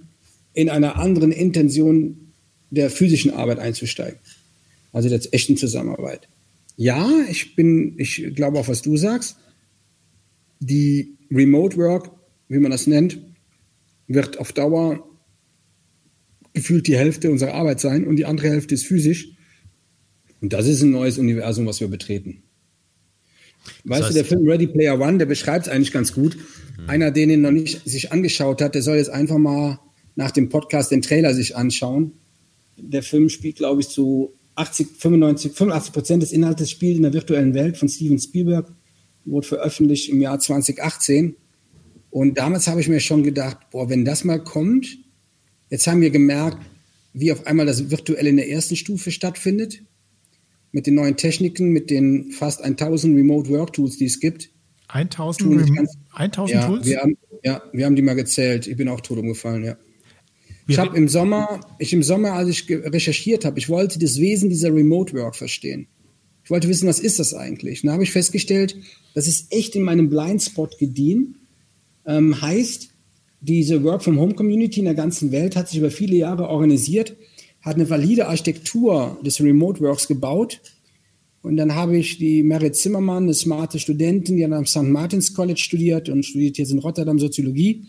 in 0.55 0.71
einer 0.71 0.97
anderen 0.97 1.33
Intention 1.33 2.33
der 2.71 2.89
physischen 2.89 3.31
Arbeit 3.31 3.59
einzusteigen. 3.59 4.21
Also 4.91 5.11
der 5.11 5.21
echten 5.33 5.59
Zusammenarbeit. 5.59 6.29
Ja, 6.79 7.11
ich 7.29 7.57
bin, 7.57 7.95
ich 7.99 8.35
glaube 8.37 8.61
auch, 8.61 8.69
was 8.69 8.83
du 8.83 8.97
sagst. 8.97 9.37
Die 10.61 11.19
Remote 11.29 11.77
Work, 11.77 12.13
wie 12.47 12.59
man 12.59 12.71
das 12.71 12.87
nennt, 12.87 13.19
wird 14.07 14.39
auf 14.39 14.53
Dauer 14.53 15.05
gefühlt 16.55 16.87
die 16.87 16.97
Hälfte 16.97 17.33
unserer 17.33 17.55
Arbeit 17.55 17.81
sein 17.81 18.07
und 18.07 18.15
die 18.15 18.27
andere 18.27 18.49
Hälfte 18.49 18.77
ist 18.77 18.87
physisch. 18.87 19.33
Und 20.41 20.53
das 20.53 20.69
ist 20.69 20.83
ein 20.83 20.93
neues 20.93 21.19
Universum, 21.19 21.67
was 21.67 21.81
wir 21.81 21.89
betreten. 21.89 22.45
Weißt 23.83 24.01
das 24.01 24.07
heißt, 24.07 24.11
du, 24.11 24.15
der 24.15 24.25
Film 24.25 24.49
Ready 24.49 24.69
Player 24.69 25.01
One, 25.01 25.19
der 25.19 25.27
beschreibt 25.27 25.67
es 25.67 25.73
eigentlich 25.73 25.93
ganz 25.93 26.13
gut. 26.13 26.37
Mhm. 26.37 26.91
Einer, 26.91 27.11
den 27.11 27.31
ihn 27.31 27.41
noch 27.41 27.51
nicht 27.51 27.89
sich 27.89 28.13
angeschaut 28.13 28.63
hat, 28.63 28.77
der 28.77 28.83
soll 28.83 28.99
jetzt 28.99 29.11
einfach 29.11 29.39
mal 29.39 29.81
nach 30.15 30.31
dem 30.31 30.49
Podcast 30.49 30.93
den 30.93 31.03
Trailer 31.03 31.35
sich 31.35 31.57
anschauen. 31.57 32.13
Der 32.77 33.03
Film 33.03 33.29
spielt, 33.29 33.57
glaube 33.57 33.81
ich, 33.81 33.89
zu 33.89 34.38
80, 34.59 34.89
95, 34.99 35.53
85 35.53 35.93
Prozent 35.93 36.23
des 36.23 36.33
Inhaltes 36.33 36.71
spielt 36.71 36.97
in 36.97 37.03
der 37.03 37.13
virtuellen 37.13 37.55
Welt 37.55 37.77
von 37.77 37.89
Steven 37.89 38.19
Spielberg, 38.19 38.73
wurde 39.25 39.47
veröffentlicht 39.47 40.09
im 40.09 40.21
Jahr 40.21 40.39
2018. 40.39 41.37
Und 42.11 42.39
damals 42.39 42.67
habe 42.67 42.81
ich 42.81 42.89
mir 42.89 43.01
schon 43.01 43.23
gedacht, 43.23 43.59
boah, 43.71 43.89
wenn 43.89 44.05
das 44.05 44.25
mal 44.25 44.43
kommt, 44.43 44.99
jetzt 45.71 45.87
haben 45.87 46.01
wir 46.01 46.11
gemerkt, 46.11 46.59
wie 47.13 47.33
auf 47.33 47.47
einmal 47.47 47.67
das 47.67 47.91
Virtuelle 47.91 48.31
in 48.31 48.37
der 48.37 48.49
ersten 48.49 48.77
Stufe 48.77 49.11
stattfindet, 49.11 49.83
mit 50.73 50.87
den 50.87 50.95
neuen 50.95 51.17
Techniken, 51.17 51.71
mit 51.71 51.91
den 51.91 52.33
fast 52.33 52.63
1000 52.63 53.17
Remote 53.17 53.49
Work 53.51 53.73
Tools, 53.75 53.97
die 53.97 54.07
es 54.07 54.21
gibt. 54.21 54.51
1000, 54.89 55.75
ganz, 55.75 55.95
1000 56.15 56.55
ja, 56.55 56.67
Tools? 56.67 56.87
Wir 56.87 57.01
haben, 57.01 57.19
ja, 57.43 57.63
wir 57.73 57.87
haben 57.87 57.97
die 57.97 58.03
mal 58.03 58.15
gezählt. 58.15 58.67
Ich 58.67 58.77
bin 58.77 58.89
auch 58.89 59.01
tot 59.01 59.19
umgefallen, 59.19 59.65
ja. 59.65 59.77
Ich 60.69 60.79
habe 60.79 60.95
im 60.99 61.09
Sommer, 61.09 61.61
ich 61.79 61.95
im 61.95 62.03
Sommer, 62.03 62.35
als 62.35 62.51
ich 62.51 62.69
recherchiert 62.69 63.47
habe, 63.47 63.59
ich 63.59 63.71
wollte 63.71 63.99
das 63.99 64.21
Wesen 64.21 64.51
dieser 64.51 64.73
Remote 64.73 65.15
Work 65.15 65.35
verstehen. 65.35 65.89
Ich 66.45 66.51
wollte 66.51 66.69
wissen, 66.69 66.87
was 66.87 67.01
ist 67.01 67.19
das 67.19 67.33
eigentlich? 67.33 67.83
Und 67.83 67.89
da 67.89 67.95
habe 67.95 68.03
ich 68.03 68.13
festgestellt, 68.13 68.77
das 69.15 69.27
ist 69.27 69.51
echt 69.51 69.75
in 69.77 69.83
meinem 69.83 70.11
Blindspot 70.11 70.79
gediehen. 70.79 71.37
Ähm, 72.07 72.41
heißt, 72.41 72.91
diese 73.41 73.83
Work 73.83 74.03
from 74.03 74.21
Home 74.21 74.35
Community 74.35 74.81
in 74.81 74.85
der 74.85 74.95
ganzen 74.95 75.33
Welt 75.33 75.57
hat 75.57 75.71
sich 75.71 75.79
über 75.79 75.91
viele 75.91 76.17
Jahre 76.17 76.49
organisiert, 76.49 77.17
hat 77.63 77.77
eine 77.77 77.89
valide 77.89 78.29
Architektur 78.29 79.19
des 79.25 79.41
Remote 79.41 79.81
Works 79.81 80.07
gebaut. 80.07 80.61
Und 81.41 81.57
dann 81.57 81.75
habe 81.75 81.97
ich 81.97 82.19
die 82.19 82.43
Merit 82.43 82.77
Zimmermann, 82.77 83.23
eine 83.23 83.35
smarte 83.35 83.79
Studentin, 83.79 84.37
die 84.37 84.45
am 84.45 84.67
St. 84.67 84.83
Martins 84.83 85.33
College 85.33 85.61
studiert 85.61 86.11
und 86.11 86.25
studiert 86.25 86.59
jetzt 86.59 86.73
in 86.73 86.79
Rotterdam 86.79 87.19
Soziologie 87.19 87.87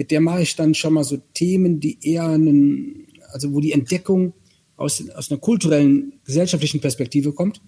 mit 0.00 0.10
der 0.10 0.22
mache 0.22 0.40
ich 0.40 0.56
dann 0.56 0.72
schon 0.72 0.94
mal 0.94 1.04
so 1.04 1.18
Themen, 1.34 1.78
die 1.78 1.98
eher 2.00 2.26
einen, 2.26 3.06
also 3.32 3.52
wo 3.52 3.60
die 3.60 3.72
Entdeckung 3.72 4.32
aus, 4.78 5.06
aus 5.10 5.30
einer 5.30 5.38
kulturellen, 5.38 6.14
gesellschaftlichen 6.24 6.80
Perspektive 6.80 7.34
kommt. 7.34 7.60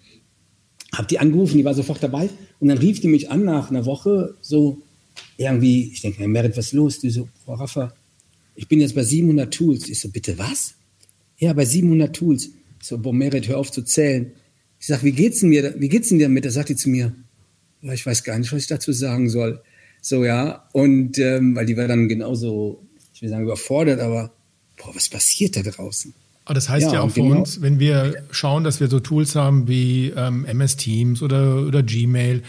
Hab 0.95 1.09
die 1.09 1.18
angerufen, 1.18 1.59
die 1.59 1.64
war 1.66 1.75
sofort 1.75 2.03
dabei 2.03 2.31
und 2.59 2.68
dann 2.68 2.79
rief 2.79 3.01
die 3.01 3.09
mich 3.09 3.31
an 3.31 3.45
nach 3.45 3.68
einer 3.68 3.85
Woche 3.85 4.35
so 4.40 4.81
irgendwie, 5.37 5.90
ich 5.92 6.01
denke, 6.01 6.27
Merit, 6.27 6.57
was 6.57 6.68
ist 6.68 6.73
los? 6.73 7.01
Die 7.01 7.11
so, 7.11 7.29
Frau 7.45 7.53
Raffa, 7.53 7.92
ich 8.55 8.66
bin 8.66 8.81
jetzt 8.81 8.95
bei 8.95 9.05
700 9.05 9.53
Tools. 9.53 9.90
Ich 9.90 10.01
so, 10.01 10.09
bitte 10.09 10.38
was? 10.38 10.73
Ja, 11.37 11.53
bei 11.53 11.66
700 11.66 12.16
Tools. 12.16 12.47
Ich 12.81 12.87
so, 12.87 12.97
boah, 12.97 13.12
Merit, 13.12 13.47
hör 13.47 13.59
auf 13.59 13.71
zu 13.71 13.83
zählen. 13.83 14.33
Ich 14.81 14.87
sag, 14.87 15.05
wie 15.05 15.12
geht's 15.12 15.40
denn 15.40 15.51
mir, 15.51 15.75
wie 15.79 15.90
geht's 15.90 16.09
denn 16.09 16.18
dir 16.18 16.29
damit? 16.29 16.47
Da 16.47 16.51
sagt 16.51 16.71
die 16.71 16.77
zu 16.77 16.88
mir, 16.88 17.14
ich 17.83 18.07
weiß 18.07 18.25
gar 18.25 18.38
nicht, 18.38 18.51
was 18.51 18.62
ich 18.62 18.68
dazu 18.68 18.90
sagen 18.92 19.29
soll. 19.29 19.61
So, 20.03 20.25
ja. 20.25 20.69
Und 20.73 21.19
ähm, 21.19 21.55
weil 21.57 21.65
die 21.65 21.77
war 21.77 21.88
dann 21.88 22.09
genauso, 22.09 22.83
ich 23.15 23.23
will 23.23 23.31
sagen, 23.31 23.45
überfordert, 23.45 24.01
aber 24.01 24.33
boah, 24.77 24.95
was 24.95 25.09
passiert 25.09 25.57
da 25.57 25.62
draußen? 25.62 26.12
Aber 26.45 26.55
das 26.55 26.69
heißt 26.69 26.88
ja, 26.88 26.95
ja 26.95 27.01
auch 27.03 27.11
für 27.11 27.23
genau, 27.23 27.38
uns, 27.38 27.62
wenn 27.62 27.79
wir 27.79 28.25
schauen, 28.33 28.65
dass 28.65 28.81
wir 28.81 28.88
so 28.88 28.99
Tools 28.99 29.37
haben 29.37 29.69
wie 29.69 30.12
ähm, 30.15 30.45
MS 30.45 30.77
Teams 30.77 31.23
oder, 31.23 31.65
oder 31.65 31.85
Gmail. 31.85 32.43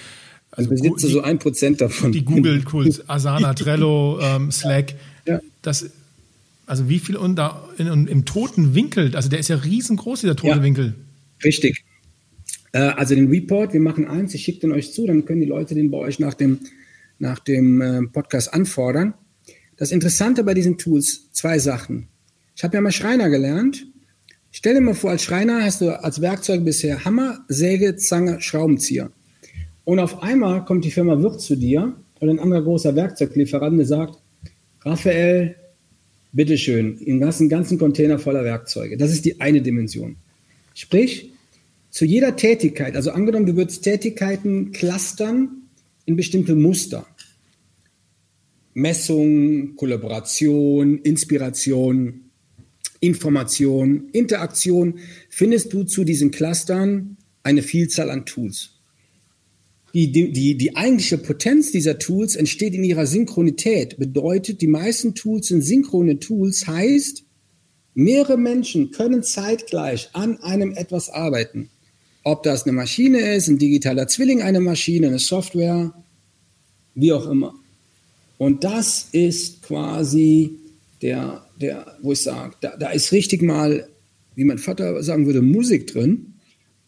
Also 0.49 0.71
ich 0.71 0.81
besitze 0.81 1.07
so 1.07 1.21
ein 1.21 1.37
Prozent 1.37 1.79
davon. 1.79 2.11
Die 2.11 2.25
Google-Tools, 2.25 3.07
Asana, 3.07 3.53
Trello, 3.53 4.19
ähm, 4.19 4.51
Slack. 4.51 4.95
Ja. 5.27 5.39
Das, 5.61 5.91
also 6.65 6.89
wie 6.89 6.97
viel 6.97 7.15
in, 7.15 7.37
in, 7.77 8.07
im 8.07 8.25
toten 8.25 8.73
Winkel, 8.73 9.15
also 9.15 9.29
der 9.29 9.39
ist 9.39 9.49
ja 9.49 9.57
riesengroß, 9.57 10.21
dieser 10.21 10.35
tote 10.35 10.57
ja, 10.57 10.63
Winkel. 10.63 10.95
Richtig. 11.43 11.83
Äh, 12.71 12.79
also 12.79 13.13
den 13.13 13.27
Report, 13.27 13.73
wir 13.73 13.79
machen 13.79 14.05
eins, 14.05 14.33
ich 14.33 14.43
schicke 14.43 14.61
den 14.61 14.71
euch 14.71 14.91
zu, 14.91 15.05
dann 15.05 15.25
können 15.25 15.41
die 15.41 15.47
Leute 15.47 15.75
den 15.75 15.91
bei 15.91 15.99
euch 15.99 16.17
nach 16.17 16.33
dem 16.33 16.59
nach 17.23 17.39
dem 17.39 17.81
äh, 17.81 18.01
Podcast 18.03 18.53
anfordern. 18.53 19.15
Das 19.77 19.91
Interessante 19.91 20.43
bei 20.43 20.53
diesen 20.53 20.77
Tools, 20.77 21.31
zwei 21.31 21.57
Sachen. 21.57 22.09
Ich 22.55 22.63
habe 22.63 22.75
ja 22.75 22.81
mal 22.81 22.91
Schreiner 22.91 23.29
gelernt. 23.29 23.87
Stell 24.51 24.75
dir 24.75 24.81
mal 24.81 24.93
vor, 24.93 25.09
als 25.09 25.23
Schreiner 25.23 25.63
hast 25.63 25.81
du 25.81 25.89
als 25.89 26.21
Werkzeug 26.21 26.63
bisher 26.63 27.05
Hammer, 27.05 27.43
Säge, 27.47 27.95
Zange, 27.95 28.39
Schraubenzieher. 28.41 29.11
Und 29.85 29.99
auf 29.99 30.21
einmal 30.21 30.63
kommt 30.65 30.85
die 30.85 30.91
Firma 30.91 31.19
Wirt 31.23 31.41
zu 31.41 31.55
dir 31.55 31.95
oder 32.19 32.31
ein 32.31 32.39
anderer 32.39 32.61
großer 32.61 32.95
Werkzeuglieferant, 32.95 33.79
der 33.79 33.85
sagt, 33.87 34.19
Raphael, 34.81 35.55
bitteschön, 36.33 36.99
du 36.99 37.25
hast 37.25 37.39
einen 37.39 37.49
ganzen 37.49 37.79
Container 37.79 38.19
voller 38.19 38.43
Werkzeuge. 38.43 38.97
Das 38.97 39.11
ist 39.11 39.25
die 39.25 39.41
eine 39.41 39.61
Dimension. 39.61 40.17
Sprich, 40.75 41.31
zu 41.89 42.05
jeder 42.05 42.35
Tätigkeit, 42.35 42.95
also 42.95 43.11
angenommen, 43.11 43.45
du 43.45 43.55
würdest 43.55 43.83
Tätigkeiten 43.83 44.71
clustern 44.71 45.63
in 46.05 46.15
bestimmte 46.15 46.55
Muster. 46.55 47.05
Messung, 48.73 49.75
Kollaboration, 49.75 50.99
Inspiration, 50.99 52.31
Information, 52.99 54.09
Interaktion, 54.13 54.99
findest 55.29 55.73
du 55.73 55.83
zu 55.83 56.03
diesen 56.03 56.31
Clustern 56.31 57.17
eine 57.43 57.61
Vielzahl 57.61 58.09
an 58.09 58.25
Tools. 58.25 58.71
Die, 59.93 60.11
die, 60.11 60.57
die 60.57 60.75
eigentliche 60.75 61.19
Potenz 61.19 61.71
dieser 61.71 61.99
Tools 61.99 62.35
entsteht 62.35 62.73
in 62.73 62.83
ihrer 62.83 63.05
Synchronität. 63.05 63.97
Bedeutet, 63.97 64.61
die 64.61 64.67
meisten 64.67 65.13
Tools 65.13 65.49
sind 65.49 65.61
synchrone 65.61 66.17
Tools, 66.17 66.65
heißt, 66.65 67.25
mehrere 67.93 68.37
Menschen 68.37 68.89
können 68.89 69.21
zeitgleich 69.21 70.09
an 70.13 70.39
einem 70.41 70.71
etwas 70.71 71.09
arbeiten. 71.09 71.69
Ob 72.23 72.41
das 72.41 72.63
eine 72.63 72.71
Maschine 72.71 73.35
ist, 73.35 73.49
ein 73.49 73.59
digitaler 73.59 74.07
Zwilling 74.07 74.41
einer 74.41 74.61
Maschine, 74.61 75.07
eine 75.07 75.19
Software, 75.19 75.93
wie 76.95 77.11
auch 77.13 77.29
immer. 77.29 77.53
Und 78.37 78.63
das 78.63 79.09
ist 79.11 79.61
quasi 79.63 80.59
der, 81.01 81.45
der 81.59 81.97
wo 82.01 82.13
ich 82.13 82.21
sage, 82.21 82.55
da, 82.61 82.75
da 82.77 82.89
ist 82.89 83.11
richtig 83.11 83.41
mal, 83.41 83.87
wie 84.35 84.43
mein 84.43 84.57
Vater 84.57 85.03
sagen 85.03 85.25
würde, 85.25 85.41
Musik 85.41 85.87
drin. 85.87 86.33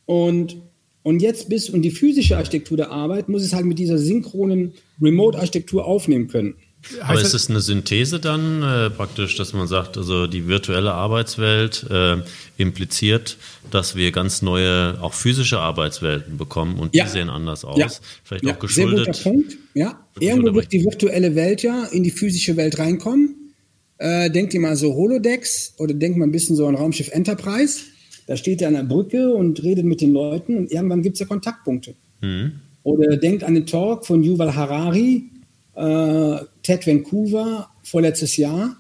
Und, 0.06 0.62
und 1.04 1.22
jetzt 1.22 1.50
bis, 1.50 1.70
und 1.70 1.82
die 1.82 1.92
physische 1.92 2.38
Architektur 2.38 2.78
der 2.78 2.92
Arbeit 2.92 3.30
muss 3.30 3.44
es 3.44 3.54
halt 3.54 3.66
mit 3.66 3.80
dieser 3.80 3.98
synchronen 3.98 4.74
Remote-Architektur 5.02 5.86
aufnehmen 5.86 6.28
können. 6.28 6.56
Aber 7.02 7.20
ist 7.20 7.34
es 7.34 7.50
eine 7.50 7.62
Synthese 7.62 8.20
dann 8.20 8.62
äh, 8.64 8.90
praktisch, 8.90 9.36
dass 9.36 9.54
man 9.54 9.68
sagt, 9.68 9.98
also 9.98 10.28
die 10.28 10.48
virtuelle 10.48 10.94
Arbeitswelt 10.94 11.86
äh, 11.90 12.18
impliziert, 12.58 13.38
dass 13.72 13.96
wir 13.96 14.12
ganz 14.12 14.42
neue, 14.42 14.98
auch 15.02 15.14
physische 15.14 15.60
Arbeitswelten 15.60 16.38
bekommen 16.38 16.80
und 16.80 16.96
ja. 16.96 17.06
die 17.06 17.12
sehen 17.12 17.30
anders 17.30 17.66
aus? 17.66 17.78
Ja. 17.78 17.88
Vielleicht 18.24 18.46
ja. 18.46 18.54
auch 18.54 18.60
geschuldet. 18.60 19.06
Sehr 19.06 19.14
guter 19.14 19.24
Punkt. 19.24 19.58
Ja, 19.74 20.00
irgendwo 20.20 20.54
wird 20.54 20.72
die 20.72 20.84
virtuelle 20.84 21.36
Welt 21.36 21.64
ja 21.64 21.86
in 21.86 22.04
die 22.04 22.12
physische 22.12 22.56
Welt 22.58 22.78
reinkommen. 22.80 23.54
Äh, 23.98 24.30
denkt 24.30 24.54
ihr 24.54 24.60
mal 24.60 24.76
so 24.76 24.94
Holodecks 24.94 25.74
oder 25.78 25.94
denkt 25.94 26.18
mal 26.18 26.26
ein 26.26 26.32
bisschen 26.32 26.56
so 26.56 26.68
an 26.68 26.76
Raumschiff 26.76 27.10
Enterprise. 27.12 27.80
Da 28.28 28.36
steht 28.36 28.62
er 28.62 28.70
an 28.70 28.74
der 28.74 28.84
Brücke 28.84 29.34
und 29.34 29.62
redet 29.64 29.86
mit 29.86 30.02
den 30.02 30.14
Leuten 30.14 30.58
und 30.58 30.72
irgendwann 30.72 31.02
gibt 31.02 31.16
es 31.16 31.20
ja 31.20 31.26
Kontaktpunkte. 31.26 31.96
Mhm. 32.22 32.54
Oder 32.84 33.18
denkt 33.18 33.44
an 33.44 33.56
den 33.56 33.66
Talk 33.66 34.06
von 34.06 34.24
Yuval 34.24 34.56
Harari, 34.56 35.30
äh, 35.76 36.38
TED 36.66 36.88
Vancouver 36.88 37.70
vorletztes 37.84 38.38
Jahr, 38.38 38.76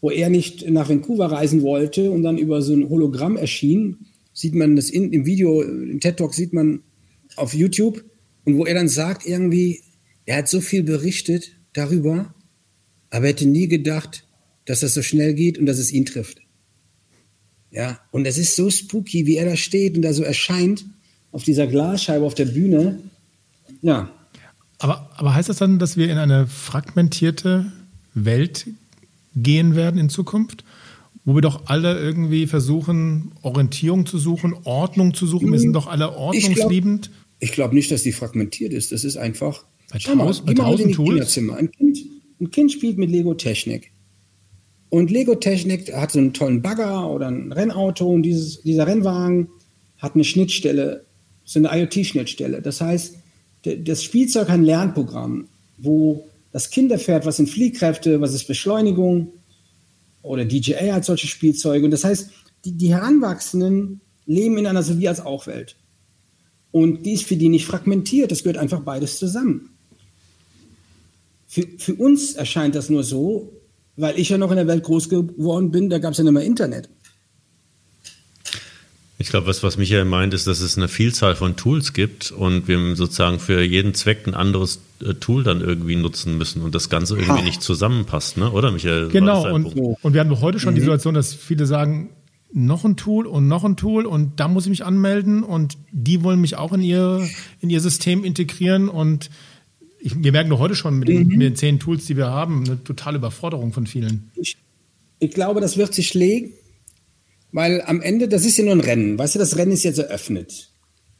wo 0.00 0.10
er 0.10 0.30
nicht 0.30 0.68
nach 0.70 0.88
Vancouver 0.88 1.26
reisen 1.26 1.62
wollte 1.62 2.10
und 2.10 2.22
dann 2.22 2.38
über 2.38 2.62
so 2.62 2.72
ein 2.72 2.88
Hologramm 2.88 3.36
erschien, 3.36 3.98
sieht 4.32 4.54
man 4.54 4.76
das 4.76 4.88
in, 4.88 5.12
im 5.12 5.26
Video, 5.26 5.60
im 5.60 6.00
TED 6.00 6.16
Talk 6.16 6.32
sieht 6.32 6.54
man 6.54 6.80
auf 7.36 7.52
YouTube 7.52 8.02
und 8.44 8.56
wo 8.56 8.64
er 8.64 8.74
dann 8.74 8.88
sagt 8.88 9.26
irgendwie, 9.26 9.82
er 10.24 10.38
hat 10.38 10.48
so 10.48 10.62
viel 10.62 10.82
berichtet 10.82 11.52
darüber, 11.74 12.34
aber 13.10 13.26
er 13.26 13.28
hätte 13.28 13.46
nie 13.46 13.68
gedacht, 13.68 14.24
dass 14.64 14.80
das 14.80 14.94
so 14.94 15.02
schnell 15.02 15.34
geht 15.34 15.58
und 15.58 15.66
dass 15.66 15.78
es 15.78 15.92
ihn 15.92 16.06
trifft. 16.06 16.40
Ja, 17.70 18.00
und 18.10 18.26
es 18.26 18.38
ist 18.38 18.56
so 18.56 18.70
spooky, 18.70 19.26
wie 19.26 19.36
er 19.36 19.44
da 19.44 19.56
steht 19.56 19.96
und 19.96 20.02
da 20.02 20.14
so 20.14 20.22
erscheint 20.22 20.86
auf 21.30 21.44
dieser 21.44 21.66
Glasscheibe 21.66 22.24
auf 22.24 22.34
der 22.34 22.46
Bühne. 22.46 23.00
Ja, 23.82 24.17
aber, 24.78 25.10
aber 25.16 25.34
heißt 25.34 25.48
das 25.48 25.58
dann, 25.58 25.78
dass 25.78 25.96
wir 25.96 26.10
in 26.10 26.18
eine 26.18 26.46
fragmentierte 26.46 27.72
Welt 28.14 28.66
gehen 29.34 29.74
werden 29.76 30.00
in 30.00 30.08
Zukunft? 30.08 30.64
Wo 31.24 31.34
wir 31.34 31.42
doch 31.42 31.66
alle 31.66 31.98
irgendwie 31.98 32.46
versuchen, 32.46 33.32
Orientierung 33.42 34.06
zu 34.06 34.18
suchen, 34.18 34.54
Ordnung 34.64 35.12
zu 35.12 35.26
suchen. 35.26 35.52
Wir 35.52 35.58
sind 35.58 35.74
doch 35.74 35.86
alle 35.86 36.16
ordnungsliebend. 36.16 37.10
Ich 37.38 37.52
glaube 37.52 37.70
glaub 37.70 37.72
nicht, 37.74 37.90
dass 37.90 38.02
die 38.02 38.12
fragmentiert 38.12 38.72
ist. 38.72 38.92
Das 38.92 39.04
ist 39.04 39.16
einfach. 39.16 39.64
Bei, 39.92 39.98
taus, 39.98 40.38
mal, 40.38 40.46
bei 40.46 40.54
tausend 40.54 40.94
Tools? 40.94 41.36
Ein 41.36 41.70
kind, 41.70 41.98
ein 42.40 42.50
kind 42.50 42.72
spielt 42.72 42.98
mit 42.98 43.10
Lego-Technik. 43.10 43.92
Und 44.90 45.10
Lego 45.10 45.34
Technik 45.34 45.92
hat 45.92 46.12
so 46.12 46.18
einen 46.18 46.32
tollen 46.32 46.62
Bagger 46.62 47.10
oder 47.10 47.28
ein 47.28 47.52
Rennauto 47.52 48.08
und 48.08 48.22
dieses, 48.22 48.62
dieser 48.62 48.86
Rennwagen 48.86 49.48
hat 49.98 50.14
eine 50.14 50.24
Schnittstelle, 50.24 51.04
so 51.44 51.58
eine 51.58 51.68
IoT-Schnittstelle. 51.68 52.62
Das 52.62 52.80
heißt, 52.80 53.16
das 53.62 54.02
Spielzeug 54.02 54.50
ein 54.50 54.64
Lernprogramm, 54.64 55.48
wo 55.78 56.28
das 56.52 56.70
Kinderpferd, 56.70 57.26
was 57.26 57.36
sind 57.36 57.50
Fliehkräfte, 57.50 58.20
was 58.20 58.34
ist 58.34 58.46
Beschleunigung 58.46 59.32
oder 60.22 60.44
DJI 60.44 60.90
hat 60.90 61.04
solche 61.04 61.26
Spielzeuge. 61.26 61.84
Und 61.84 61.90
das 61.90 62.04
heißt, 62.04 62.30
die, 62.64 62.72
die 62.72 62.92
Heranwachsenden 62.92 64.00
leben 64.26 64.58
in 64.58 64.66
einer 64.66 64.82
so 64.82 64.98
wie 64.98 65.08
als 65.08 65.20
auch 65.20 65.46
Welt. 65.46 65.76
Und 66.70 67.06
die 67.06 67.14
ist 67.14 67.24
für 67.24 67.36
die 67.36 67.48
nicht 67.48 67.66
fragmentiert, 67.66 68.30
das 68.30 68.42
gehört 68.42 68.58
einfach 68.58 68.80
beides 68.80 69.18
zusammen. 69.18 69.70
Für, 71.46 71.66
für 71.78 71.94
uns 71.94 72.34
erscheint 72.34 72.74
das 72.74 72.90
nur 72.90 73.04
so, 73.04 73.52
weil 73.96 74.18
ich 74.18 74.28
ja 74.28 74.38
noch 74.38 74.50
in 74.50 74.58
der 74.58 74.66
Welt 74.66 74.84
groß 74.84 75.08
geworden 75.08 75.70
bin, 75.70 75.88
da 75.88 75.98
gab 75.98 76.12
es 76.12 76.18
ja 76.18 76.24
nicht 76.24 76.32
mehr 76.32 76.44
Internet. 76.44 76.90
Ich 79.28 79.30
glaube, 79.30 79.46
was, 79.46 79.62
was 79.62 79.76
Michael 79.76 80.06
meint, 80.06 80.32
ist, 80.32 80.46
dass 80.46 80.60
es 80.60 80.78
eine 80.78 80.88
Vielzahl 80.88 81.36
von 81.36 81.54
Tools 81.54 81.92
gibt 81.92 82.32
und 82.32 82.66
wir 82.66 82.96
sozusagen 82.96 83.38
für 83.38 83.62
jeden 83.62 83.92
Zweck 83.92 84.26
ein 84.26 84.32
anderes 84.32 84.80
äh, 85.02 85.12
Tool 85.12 85.44
dann 85.44 85.60
irgendwie 85.60 85.96
nutzen 85.96 86.38
müssen 86.38 86.62
und 86.62 86.74
das 86.74 86.88
Ganze 86.88 87.14
irgendwie 87.16 87.40
ha. 87.40 87.42
nicht 87.42 87.60
zusammenpasst, 87.60 88.38
ne? 88.38 88.50
oder 88.50 88.72
Michael? 88.72 89.10
Genau, 89.10 89.52
und, 89.52 89.66
und 89.66 90.14
wir 90.14 90.20
haben 90.22 90.40
heute 90.40 90.58
schon 90.58 90.72
mhm. 90.72 90.76
die 90.76 90.80
Situation, 90.80 91.12
dass 91.12 91.34
viele 91.34 91.66
sagen, 91.66 92.08
noch 92.54 92.86
ein 92.86 92.96
Tool 92.96 93.26
und 93.26 93.48
noch 93.48 93.64
ein 93.64 93.76
Tool 93.76 94.06
und 94.06 94.40
da 94.40 94.48
muss 94.48 94.64
ich 94.64 94.70
mich 94.70 94.86
anmelden 94.86 95.42
und 95.42 95.76
die 95.92 96.22
wollen 96.22 96.40
mich 96.40 96.56
auch 96.56 96.72
in 96.72 96.80
ihr, 96.80 97.28
in 97.60 97.68
ihr 97.68 97.82
System 97.82 98.24
integrieren 98.24 98.88
und 98.88 99.28
ich, 100.00 100.22
wir 100.22 100.32
merken 100.32 100.48
doch 100.48 100.58
heute 100.58 100.74
schon 100.74 100.98
mit 100.98 101.08
den, 101.08 101.28
mhm. 101.28 101.36
mit 101.36 101.42
den, 101.42 101.54
zehn 101.54 101.78
Tools, 101.78 102.06
die 102.06 102.16
wir 102.16 102.28
haben, 102.28 102.64
eine 102.64 102.82
totale 102.82 103.18
Überforderung 103.18 103.74
von 103.74 103.86
vielen. 103.86 104.30
Ich, 104.36 104.56
ich 105.18 105.32
glaube, 105.32 105.60
das 105.60 105.76
wird 105.76 105.92
sich 105.92 106.14
legen, 106.14 106.54
weil 107.52 107.82
am 107.82 108.00
Ende, 108.00 108.28
das 108.28 108.44
ist 108.44 108.58
ja 108.58 108.64
nur 108.64 108.74
ein 108.74 108.80
Rennen. 108.80 109.18
Weißt 109.18 109.34
du, 109.34 109.38
das 109.38 109.56
Rennen 109.56 109.72
ist 109.72 109.84
jetzt 109.84 109.98
eröffnet. 109.98 110.70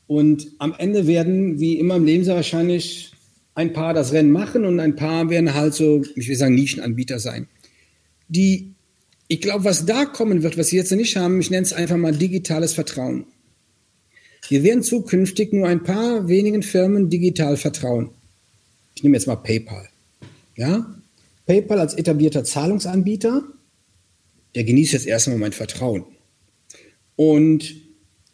Und 0.06 0.48
am 0.58 0.74
Ende 0.76 1.06
werden, 1.06 1.60
wie 1.60 1.78
immer 1.78 1.96
im 1.96 2.04
Leben 2.04 2.24
sehr 2.24 2.34
wahrscheinlich, 2.34 3.12
ein 3.54 3.72
paar 3.72 3.92
das 3.92 4.12
Rennen 4.12 4.30
machen 4.30 4.64
und 4.64 4.78
ein 4.78 4.94
paar 4.94 5.30
werden 5.30 5.54
halt 5.54 5.74
so, 5.74 6.02
ich 6.14 6.28
will 6.28 6.36
sagen, 6.36 6.54
Nischenanbieter 6.54 7.18
sein. 7.18 7.48
Die, 8.28 8.74
ich 9.26 9.40
glaube, 9.40 9.64
was 9.64 9.84
da 9.84 10.04
kommen 10.04 10.42
wird, 10.42 10.56
was 10.56 10.68
sie 10.68 10.76
jetzt 10.76 10.92
nicht 10.92 11.16
haben, 11.16 11.40
ich 11.40 11.50
nenne 11.50 11.64
es 11.64 11.72
einfach 11.72 11.96
mal 11.96 12.14
digitales 12.14 12.72
Vertrauen. 12.72 13.26
Wir 14.48 14.62
werden 14.62 14.82
zukünftig 14.82 15.52
nur 15.52 15.66
ein 15.66 15.82
paar 15.82 16.28
wenigen 16.28 16.62
Firmen 16.62 17.10
digital 17.10 17.56
vertrauen. 17.56 18.10
Ich 18.94 19.02
nehme 19.02 19.16
jetzt 19.16 19.26
mal 19.26 19.36
PayPal. 19.36 19.88
Ja? 20.56 20.94
PayPal 21.46 21.80
als 21.80 21.94
etablierter 21.94 22.44
Zahlungsanbieter, 22.44 23.42
der 24.54 24.64
genießt 24.64 24.92
jetzt 24.92 25.06
erstmal 25.06 25.38
mein 25.38 25.52
Vertrauen. 25.52 26.04
Und, 27.18 27.74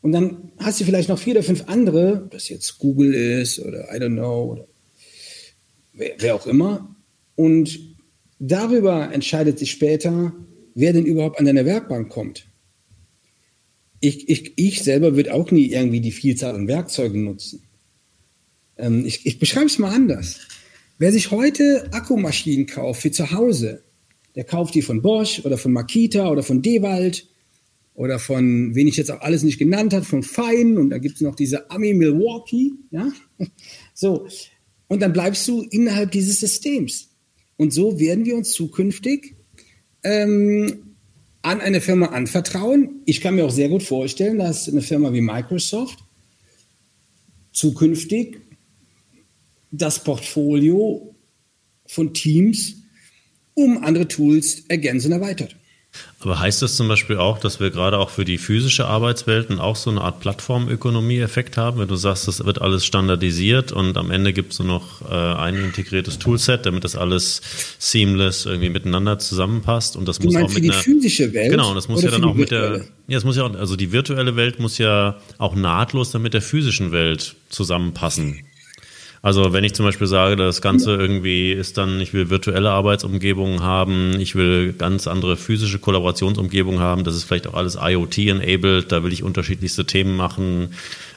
und 0.03 0.12
dann 0.12 0.53
hast 0.59 0.79
du 0.79 0.85
vielleicht 0.85 1.09
noch 1.09 1.18
vier 1.18 1.33
oder 1.33 1.42
fünf 1.42 1.64
andere, 1.68 2.25
ob 2.25 2.33
das 2.33 2.51
jetzt 2.51 2.77
Google 2.79 3.14
ist 3.14 3.59
oder 3.59 3.88
I 3.90 3.99
don't 3.99 4.12
know, 4.12 4.53
oder 4.53 4.68
wer, 5.94 6.11
wer 6.18 6.35
auch 6.35 6.47
immer. 6.47 6.94
Und 7.35 7.81
darüber 8.38 9.11
entscheidet 9.11 9.59
sich 9.59 9.70
später, 9.70 10.35
wer 10.75 10.92
denn 10.92 11.07
überhaupt 11.07 11.38
an 11.38 11.47
deine 11.47 11.64
Werkbank 11.64 12.11
kommt. 12.11 12.47
Ich, 14.01 14.29
ich, 14.29 14.53
ich 14.57 14.83
selber 14.83 15.16
würde 15.16 15.33
auch 15.33 15.51
nie 15.51 15.68
irgendwie 15.68 16.03
die 16.03 16.12
Vielzahl 16.12 16.55
an 16.55 16.68
Werkzeugen 16.68 17.25
nutzen. 17.25 17.62
Ähm, 18.77 19.07
ich 19.07 19.25
ich 19.25 19.38
beschreibe 19.38 19.64
es 19.64 19.79
mal 19.79 19.94
anders. 19.94 20.40
Wer 20.99 21.11
sich 21.11 21.31
heute 21.31 21.88
Akkumaschinen 21.90 22.66
kauft 22.66 23.01
für 23.01 23.11
zu 23.11 23.31
Hause, 23.31 23.83
der 24.35 24.44
kauft 24.44 24.75
die 24.75 24.83
von 24.83 25.01
Bosch 25.01 25.40
oder 25.42 25.57
von 25.57 25.73
Makita 25.73 26.29
oder 26.29 26.42
von 26.42 26.61
Dewald 26.61 27.27
oder 27.95 28.19
von, 28.19 28.75
wen 28.75 28.89
ich 28.89 28.97
jetzt 28.97 29.11
auch 29.11 29.21
alles 29.21 29.45
nicht 29.45 29.59
genannt 29.59 29.95
habe, 29.95 30.05
von 30.05 30.23
Fein 30.23 30.77
und 30.77 30.91
da 30.91 30.99
gibt 30.99 31.17
es 31.17 31.21
noch 31.21 31.37
diese 31.37 31.71
Ami 31.71 31.95
Milwaukee, 31.95 32.73
ja, 32.91 33.11
so. 33.95 34.27
Und 34.89 35.01
dann 35.01 35.13
bleibst 35.13 35.49
du 35.49 35.63
innerhalb 35.63 36.11
dieses 36.11 36.41
Systems. 36.41 37.11
Und 37.57 37.73
so 37.73 37.99
werden 37.99 38.25
wir 38.25 38.37
uns 38.37 38.51
zukünftig 38.53 39.37
ähm, 40.03 40.97
an 41.43 41.61
eine 41.61 41.81
Firma 41.81 42.07
anvertrauen. 42.07 43.03
Ich 43.07 43.21
kann 43.21 43.37
mir 43.37 43.45
auch 43.45 43.51
sehr 43.51 43.69
gut 43.69 43.83
vorstellen, 43.83 44.39
dass 44.39 44.69
eine 44.69 44.83
Firma 44.83 45.13
wie 45.13 45.21
Microsoft 45.21 46.01
zukünftig 47.53 48.41
das 49.71 50.03
Portfolio 50.03 51.15
von 51.87 52.13
Teams 52.13 52.77
um 53.55 53.79
andere 53.79 54.09
Tools 54.09 54.65
ergänzen 54.69 55.13
und 55.13 55.21
erweitert. 55.21 55.57
Aber 56.21 56.41
heißt 56.41 56.63
das 56.63 56.77
zum 56.77 56.89
Beispiel 56.89 57.19
auch, 57.19 57.39
dass 57.39 57.61
wir 57.61 57.71
gerade 57.71 57.99
auch 57.99 58.11
für 58.11 58.25
die 58.25 58.39
physische 58.39 58.87
Arbeitswelten 58.87 59.61
auch 59.61 59.77
so 59.77 59.91
eine 59.91 60.01
Art 60.01 60.21
Plattformökonomie-Effekt 60.21 61.57
haben, 61.57 61.79
wenn 61.79 61.89
du 61.89 61.97
sagst, 61.97 62.27
das 62.29 62.45
wird 62.45 62.63
alles 62.63 62.87
standardisiert 62.87 63.73
und 63.73 63.97
am 63.99 64.11
Ende 64.11 64.33
gibt 64.33 64.53
es 64.53 64.59
nur 64.59 64.69
noch 64.69 65.03
äh, 65.11 65.15
ein 65.15 65.57
integriertes 65.57 66.19
Toolset, 66.19 66.65
damit 66.65 66.85
das 66.85 66.97
alles 66.97 67.43
seamless 67.79 68.47
irgendwie 68.47 68.71
miteinander 68.71 69.19
zusammenpasst 69.19 69.97
und 69.97 70.09
das 70.09 70.19
du 70.19 70.27
muss 70.27 70.37
auch 70.37 70.49
mit 70.49 70.65
die 70.65 70.71
einer 70.71 70.81
physische 70.81 71.33
Welt 71.35 71.51
genau, 71.51 71.69
und 71.71 71.75
das 71.75 71.89
muss 71.89 72.03
ja 72.03 72.11
dann 72.11 72.25
auch 72.25 72.35
mit 72.35 72.51
der 72.51 72.85
ja, 73.07 73.19
es 73.19 73.25
muss 73.25 73.37
ja 73.37 73.45
auch, 73.45 73.55
also 73.55 73.77
die 73.77 73.93
virtuelle 73.93 74.35
Welt 74.37 74.61
muss 74.61 74.79
ja 74.79 75.19
auch 75.37 75.55
nahtlos 75.55 76.11
dann 76.11 76.23
mit 76.23 76.33
der 76.33 76.43
physischen 76.43 76.91
Welt 76.91 77.37
zusammenpassen. 77.51 78.41
Also 79.25 79.55
wenn 79.55 79.65
ich 79.65 79.73
zum 79.73 79.87
Beispiel 79.87 80.07
sage, 80.07 80.37
das 80.37 80.61
Ganze 80.61 80.95
irgendwie 80.97 81.51
ist 81.51 81.79
dann, 81.79 81.99
ich 81.99 82.13
will 82.13 82.29
virtuelle 82.29 82.71
Arbeitsumgebungen 82.73 83.63
haben, 83.63 84.21
ich 84.21 84.35
will 84.35 84.75
ganz 84.75 85.07
andere 85.07 85.39
physische 85.39 85.79
Kollaborationsumgebungen 85.79 86.81
haben, 86.81 87.05
das 87.05 87.17
ist 87.17 87.25
vielleicht 87.25 87.47
auch 87.47 87.55
alles 87.55 87.79
IoT-enabled, 87.81 88.93
da 88.93 89.03
will 89.03 89.15
ich 89.15 89.23
unterschiedlichste 89.23 89.87
Themen 89.87 90.15
machen. 90.15 90.75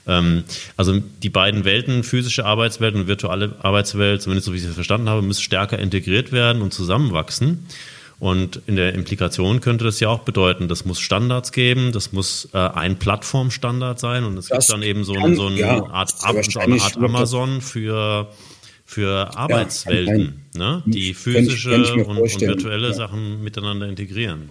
Ähm, 0.08 0.46
also 0.78 1.02
die 1.22 1.30
beiden 1.30 1.66
Welten, 1.66 2.06
physische 2.06 2.46
Arbeitswelt 2.46 2.96
und 2.96 3.08
virtuelle 3.10 3.56
Arbeitswelt, 3.60 4.22
zumindest 4.22 4.46
so 4.46 4.54
wie 4.54 4.58
ich 4.58 4.64
es 4.64 4.74
verstanden 4.74 5.10
habe, 5.10 5.22
müssen 5.22 5.44
stärker 5.44 5.78
integriert 5.78 6.32
werden 6.32 6.62
und 6.62 6.74
zusammenwachsen. 6.74 7.66
Und 8.20 8.62
in 8.66 8.76
der 8.76 8.96
Implikation 8.96 9.62
könnte 9.62 9.84
das 9.84 10.00
ja 10.00 10.10
auch 10.10 10.22
bedeuten, 10.22 10.68
das 10.68 10.86
muss 10.86 11.00
Standards 11.00 11.52
geben, 11.52 11.92
das 11.92 12.14
muss 12.14 12.50
äh, 12.52 12.58
ein 12.58 12.98
Plattformstandard 12.98 14.00
sein 14.00 14.24
und 14.24 14.38
es 14.38 14.50
gibt 14.50 14.68
dann 14.72 14.82
eben 14.82 15.04
so, 15.04 15.14
kann, 15.14 15.36
so 15.36 15.48
eine, 15.48 15.60
ja, 15.60 15.86
Art, 15.86 16.10
so 16.10 16.60
eine 16.60 16.82
Art 16.82 16.98
Amazon 16.98 17.62
für, 17.62 18.28
für 18.86 19.38
Arbeitswelten, 19.38 20.46
ja, 20.56 20.78
ne? 20.78 20.84
die 20.88 21.14
physische 21.14 21.76
und, 22.06 22.18
und, 22.18 22.42
virtuelle 22.42 22.88
ja. 22.88 22.94
Sachen 22.94 23.44
miteinander 23.44 23.88
integrieren. 23.88 24.50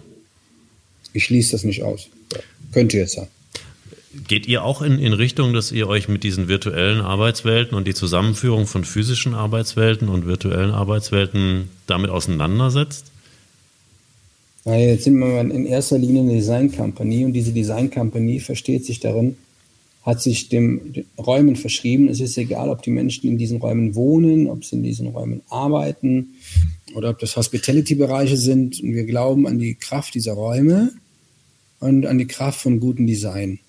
Ich 1.11 1.25
schließe 1.25 1.51
das 1.51 1.65
nicht 1.65 1.83
aus. 1.83 2.07
Könnte 2.71 2.97
jetzt 2.97 3.15
sein. 3.15 3.27
Geht 4.27 4.47
ihr 4.47 4.63
auch 4.63 4.81
in, 4.81 4.97
in 4.97 5.11
Richtung, 5.11 5.53
dass 5.53 5.73
ihr 5.73 5.89
euch 5.89 6.07
mit 6.07 6.23
diesen 6.23 6.47
virtuellen 6.47 7.01
Arbeitswelten 7.01 7.77
und 7.77 7.85
die 7.85 7.93
Zusammenführung 7.93 8.65
von 8.65 8.85
physischen 8.85 9.33
Arbeitswelten 9.33 10.07
und 10.07 10.25
virtuellen 10.25 10.71
Arbeitswelten 10.71 11.69
damit 11.85 12.09
auseinandersetzt? 12.09 13.11
Weil 14.67 14.89
jetzt 14.89 15.05
sind 15.05 15.17
wir 15.17 15.39
in 15.39 15.65
erster 15.65 15.97
Linie 15.97 16.23
eine 16.23 16.33
Design 16.33 16.69
Company 16.69 17.23
und 17.23 17.31
diese 17.31 17.53
Design 17.53 17.89
Company 17.89 18.41
versteht 18.41 18.83
sich 18.83 18.99
darin, 18.99 19.37
hat 20.03 20.21
sich 20.21 20.49
dem, 20.49 20.91
den 20.91 21.05
Räumen 21.17 21.55
verschrieben. 21.55 22.09
Es 22.09 22.19
ist 22.19 22.37
egal, 22.37 22.67
ob 22.67 22.81
die 22.81 22.89
Menschen 22.89 23.29
in 23.29 23.37
diesen 23.37 23.61
Räumen 23.61 23.95
wohnen, 23.95 24.49
ob 24.49 24.65
sie 24.65 24.75
in 24.75 24.83
diesen 24.83 25.07
Räumen 25.07 25.41
arbeiten 25.47 26.35
oder 26.95 27.11
ob 27.11 27.19
das 27.19 27.37
Hospitality-Bereiche 27.37 28.35
sind. 28.35 28.81
Und 28.83 28.93
wir 28.93 29.05
glauben 29.05 29.47
an 29.47 29.57
die 29.57 29.75
Kraft 29.75 30.15
dieser 30.15 30.33
Räume 30.33 30.91
und 31.79 32.05
an 32.05 32.17
die 32.17 32.27
Kraft 32.27 32.59
von 32.59 32.81
gutem 32.81 33.07
Design. 33.07 33.59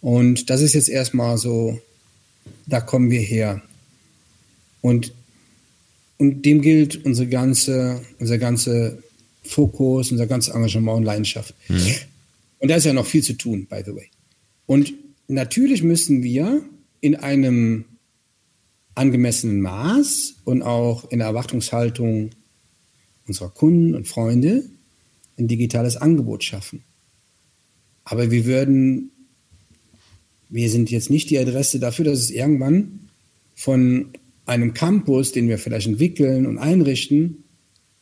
Und 0.00 0.50
das 0.50 0.62
ist 0.62 0.74
jetzt 0.74 0.88
erstmal 0.88 1.36
so, 1.36 1.80
da 2.66 2.80
kommen 2.80 3.10
wir 3.10 3.22
her. 3.22 3.60
Und, 4.82 5.12
und 6.18 6.46
dem 6.46 6.62
gilt 6.62 7.04
unsere 7.04 7.26
ganze, 7.26 8.02
unser 8.20 8.38
ganze 8.38 9.02
Fokus, 9.46 10.12
unser 10.12 10.26
ganzes 10.26 10.54
Engagement 10.54 10.98
und 10.98 11.04
Leidenschaft. 11.04 11.54
Mhm. 11.68 11.94
Und 12.58 12.70
da 12.70 12.76
ist 12.76 12.84
ja 12.84 12.92
noch 12.92 13.06
viel 13.06 13.22
zu 13.22 13.34
tun, 13.34 13.66
by 13.68 13.82
the 13.84 13.94
way. 13.94 14.10
Und 14.66 14.92
natürlich 15.28 15.82
müssen 15.82 16.22
wir 16.22 16.62
in 17.00 17.16
einem 17.16 17.84
angemessenen 18.94 19.60
Maß 19.60 20.36
und 20.44 20.62
auch 20.62 21.10
in 21.10 21.18
der 21.18 21.28
Erwartungshaltung 21.28 22.30
unserer 23.26 23.50
Kunden 23.50 23.94
und 23.94 24.08
Freunde 24.08 24.64
ein 25.38 25.48
digitales 25.48 25.96
Angebot 25.96 26.44
schaffen. 26.44 26.82
Aber 28.04 28.30
wir 28.30 28.46
würden, 28.46 29.10
wir 30.48 30.70
sind 30.70 30.90
jetzt 30.90 31.10
nicht 31.10 31.28
die 31.30 31.38
Adresse 31.38 31.78
dafür, 31.78 32.04
dass 32.06 32.20
es 32.20 32.30
irgendwann 32.30 33.10
von 33.54 34.12
einem 34.46 34.74
Campus, 34.74 35.32
den 35.32 35.48
wir 35.48 35.58
vielleicht 35.58 35.88
entwickeln 35.88 36.46
und 36.46 36.58
einrichten, 36.58 37.44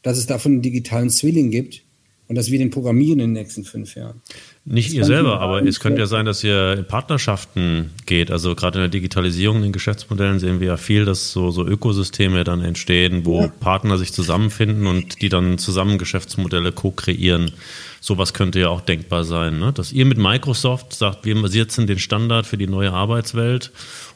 dass 0.04 0.16
es 0.16 0.26
davon 0.26 0.52
einen 0.52 0.62
digitalen 0.62 1.10
Zwilling 1.10 1.50
gibt, 1.50 1.82
und 2.26 2.36
dass 2.36 2.50
wir 2.50 2.58
den 2.58 2.70
programmieren 2.70 3.20
in 3.20 3.26
den 3.26 3.32
nächsten 3.32 3.64
fünf 3.64 3.96
Jahren. 3.96 4.22
Nicht 4.64 4.88
das 4.88 4.94
ihr 4.94 5.04
selber, 5.04 5.40
aber 5.40 5.62
es 5.62 5.78
könnte 5.78 6.00
ja 6.00 6.06
sein, 6.06 6.24
dass 6.24 6.42
ihr 6.42 6.72
in 6.72 6.86
Partnerschaften 6.86 7.90
geht. 8.06 8.30
Also 8.30 8.54
gerade 8.54 8.78
in 8.78 8.82
der 8.84 8.88
Digitalisierung, 8.88 9.58
in 9.58 9.64
den 9.64 9.72
Geschäftsmodellen 9.72 10.38
sehen 10.38 10.58
wir 10.58 10.68
ja 10.68 10.76
viel, 10.78 11.04
dass 11.04 11.32
so, 11.32 11.50
so 11.50 11.66
Ökosysteme 11.66 12.42
dann 12.42 12.62
entstehen, 12.62 13.26
wo 13.26 13.42
ja. 13.42 13.48
Partner 13.48 13.98
sich 13.98 14.14
zusammenfinden 14.14 14.86
und 14.86 15.20
die 15.20 15.28
dann 15.28 15.58
zusammen 15.58 15.98
Geschäftsmodelle 15.98 16.72
co-kreieren. 16.72 17.52
Sowas 18.00 18.32
könnte 18.32 18.58
ja 18.60 18.68
auch 18.68 18.80
denkbar 18.80 19.24
sein, 19.24 19.58
ne? 19.58 19.72
dass 19.74 19.92
ihr 19.92 20.06
mit 20.06 20.16
Microsoft 20.16 20.94
sagt, 20.94 21.26
wir 21.26 21.36
setzen 21.48 21.86
den 21.86 21.98
Standard 21.98 22.46
für 22.46 22.56
die 22.56 22.66
neue 22.66 22.92
Arbeitswelt 22.92 23.70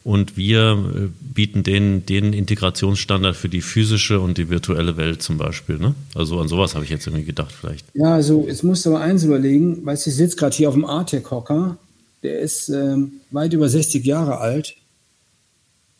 und 0.09 0.39
wir 0.39 0.73
äh, 0.97 1.09
bieten 1.35 1.65
den, 1.65 2.07
den 2.07 2.33
Integrationsstandard 2.33 3.37
für 3.37 3.51
die 3.51 3.61
physische 3.61 4.21
und 4.21 4.39
die 4.39 4.49
virtuelle 4.49 4.97
Welt 4.97 5.21
zum 5.21 5.37
Beispiel. 5.37 5.77
Ne? 5.77 5.95
Also 6.15 6.41
an 6.41 6.49
sowas 6.49 6.75
habe 6.75 6.83
ich 6.87 6.91
jetzt 6.91 7.07
irgendwie 7.07 7.27
gedacht 7.27 7.53
vielleicht. 7.53 7.85
Ja, 7.93 8.15
also 8.15 8.47
jetzt 8.49 8.65
musst 8.65 8.87
du 8.87 8.97
aber 8.97 9.03
eins 9.03 9.25
überlegen, 9.25 9.85
weißt 9.85 10.07
du, 10.07 10.11
ich 10.11 10.17
sitze 10.17 10.37
gerade 10.37 10.57
hier 10.57 10.71
auf 10.71 10.75
dem 10.75 10.87
Artec-Hocker, 10.87 11.77
der 12.23 12.39
ist 12.39 12.71
ähm, 12.71 13.21
weit 13.33 13.53
über 13.53 13.69
60 13.69 14.03
Jahre 14.07 14.39
alt. 14.39 14.77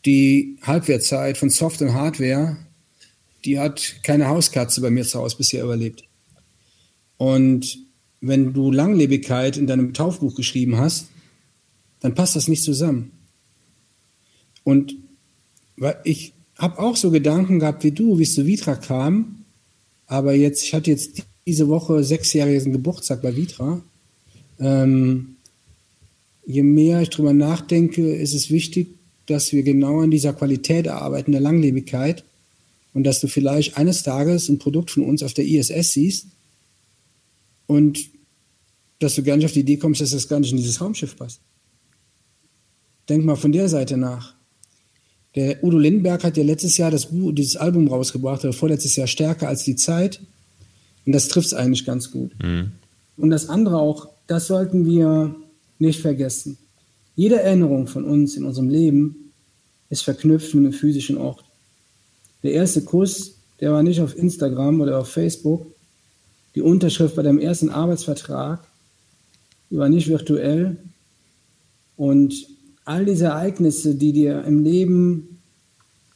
Die 0.05 0.57
Halbwertzeit 0.63 1.37
von 1.37 1.51
Soft 1.51 1.79
und 1.83 1.93
Hardware, 1.93 2.57
die 3.45 3.59
hat 3.59 3.97
keine 4.01 4.27
Hauskatze 4.27 4.81
bei 4.81 4.89
mir 4.89 5.05
zu 5.05 5.19
Hause 5.19 5.37
bisher 5.37 5.63
überlebt. 5.63 6.03
Und 7.17 7.77
wenn 8.21 8.53
du 8.53 8.71
Langlebigkeit 8.71 9.55
in 9.55 9.67
deinem 9.67 9.93
Taufbuch 9.93 10.33
geschrieben 10.33 10.77
hast, 10.77 11.09
dann 11.99 12.15
passt 12.15 12.35
das 12.35 12.47
nicht 12.47 12.63
zusammen. 12.63 13.11
Und 14.63 14.95
ich 16.03 16.33
habe 16.57 16.79
auch 16.79 16.95
so 16.95 17.11
Gedanken 17.11 17.59
gehabt 17.59 17.83
wie 17.83 17.91
du, 17.91 18.19
wie 18.19 18.23
es 18.23 18.35
zu 18.35 18.45
Vitra 18.45 18.75
kam. 18.75 19.45
Aber 20.07 20.33
jetzt, 20.33 20.63
ich 20.63 20.73
hatte 20.73 20.91
jetzt 20.91 21.23
diese 21.47 21.67
Woche 21.67 22.03
sechsjährigen 22.03 22.73
Geburtstag 22.73 23.21
bei 23.21 23.35
Vitra. 23.35 23.81
Ähm, 24.59 25.37
je 26.45 26.63
mehr 26.63 27.01
ich 27.01 27.09
drüber 27.09 27.33
nachdenke, 27.33 28.13
ist 28.15 28.33
es 28.33 28.49
wichtig, 28.49 28.87
dass 29.25 29.53
wir 29.53 29.63
genau 29.63 30.01
an 30.01 30.11
dieser 30.11 30.33
Qualität 30.33 30.87
arbeiten, 30.87 31.31
der 31.31 31.41
Langlebigkeit. 31.41 32.23
Und 32.93 33.03
dass 33.03 33.21
du 33.21 33.27
vielleicht 33.27 33.77
eines 33.77 34.03
Tages 34.03 34.49
ein 34.49 34.57
Produkt 34.57 34.91
von 34.91 35.03
uns 35.03 35.21
auf 35.21 35.33
der 35.33 35.45
ISS 35.45 35.93
siehst 35.93 36.27
und 37.67 37.99
dass 38.97 39.13
du 39.13 39.23
gar 39.23 39.37
nicht 39.37 39.45
auf 39.45 39.53
die 39.53 39.59
Idee 39.59 39.77
kommst, 39.77 40.01
dass 40.01 40.09
das 40.09 40.27
gar 40.27 40.39
nicht 40.39 40.51
in 40.51 40.57
dieses 40.57 40.81
Raumschiff 40.81 41.15
passt. 41.15 41.39
Denk 43.07 43.23
mal 43.23 43.35
von 43.35 43.51
der 43.51 43.69
Seite 43.69 43.95
nach. 43.95 44.38
Der 45.35 45.63
Udo 45.63 45.77
Lindenberg 45.77 46.23
hat 46.23 46.37
ja 46.37 46.43
letztes 46.43 46.77
Jahr 46.77 46.91
das, 46.91 47.07
dieses 47.11 47.55
Album 47.55 47.87
rausgebracht, 47.87 48.43
oder 48.43 48.53
vorletztes 48.53 48.95
Jahr 48.95 49.07
stärker 49.07 49.47
als 49.47 49.63
die 49.63 49.75
Zeit. 49.75 50.19
Und 51.05 51.13
das 51.13 51.27
trifft 51.27 51.47
es 51.47 51.53
eigentlich 51.53 51.85
ganz 51.85 52.11
gut. 52.11 52.31
Mhm. 52.41 52.71
Und 53.17 53.29
das 53.29 53.49
andere 53.49 53.77
auch, 53.77 54.09
das 54.27 54.47
sollten 54.47 54.85
wir 54.85 55.35
nicht 55.77 56.01
vergessen. 56.01 56.57
Jede 57.15 57.41
Erinnerung 57.41 57.87
von 57.87 58.05
uns 58.05 58.35
in 58.35 58.45
unserem 58.45 58.69
Leben 58.69 59.33
ist 59.89 60.03
verknüpft 60.03 60.53
mit 60.53 60.65
einem 60.65 60.73
physischen 60.73 61.17
Ort. 61.17 61.43
Der 62.43 62.53
erste 62.53 62.81
Kuss, 62.81 63.35
der 63.59 63.73
war 63.73 63.83
nicht 63.83 64.01
auf 64.01 64.17
Instagram 64.17 64.81
oder 64.81 64.99
auf 64.99 65.09
Facebook. 65.09 65.67
Die 66.55 66.61
Unterschrift 66.61 67.15
bei 67.15 67.23
deinem 67.23 67.39
ersten 67.39 67.69
Arbeitsvertrag, 67.69 68.65
die 69.69 69.77
war 69.77 69.89
nicht 69.89 70.07
virtuell. 70.07 70.77
Und 71.97 72.47
all 72.85 73.05
diese 73.05 73.25
Ereignisse, 73.25 73.95
die 73.95 74.13
dir 74.13 74.43
im 74.45 74.63
Leben, 74.63 75.41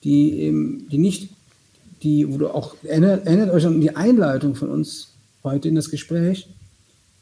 die, 0.04 0.39
eben, 0.39 0.88
die 0.89 0.97
nicht, 0.97 1.30
die, 2.02 2.32
wo 2.32 2.38
du 2.38 2.49
auch, 2.49 2.76
erinnert, 2.84 3.26
erinnert 3.26 3.52
euch 3.52 3.65
an 3.65 3.80
die 3.80 3.95
Einleitung 3.95 4.56
von 4.56 4.69
uns 4.69 5.13
heute 5.43 5.69
in 5.69 5.76
das 5.76 5.89
Gespräch, 5.89 6.47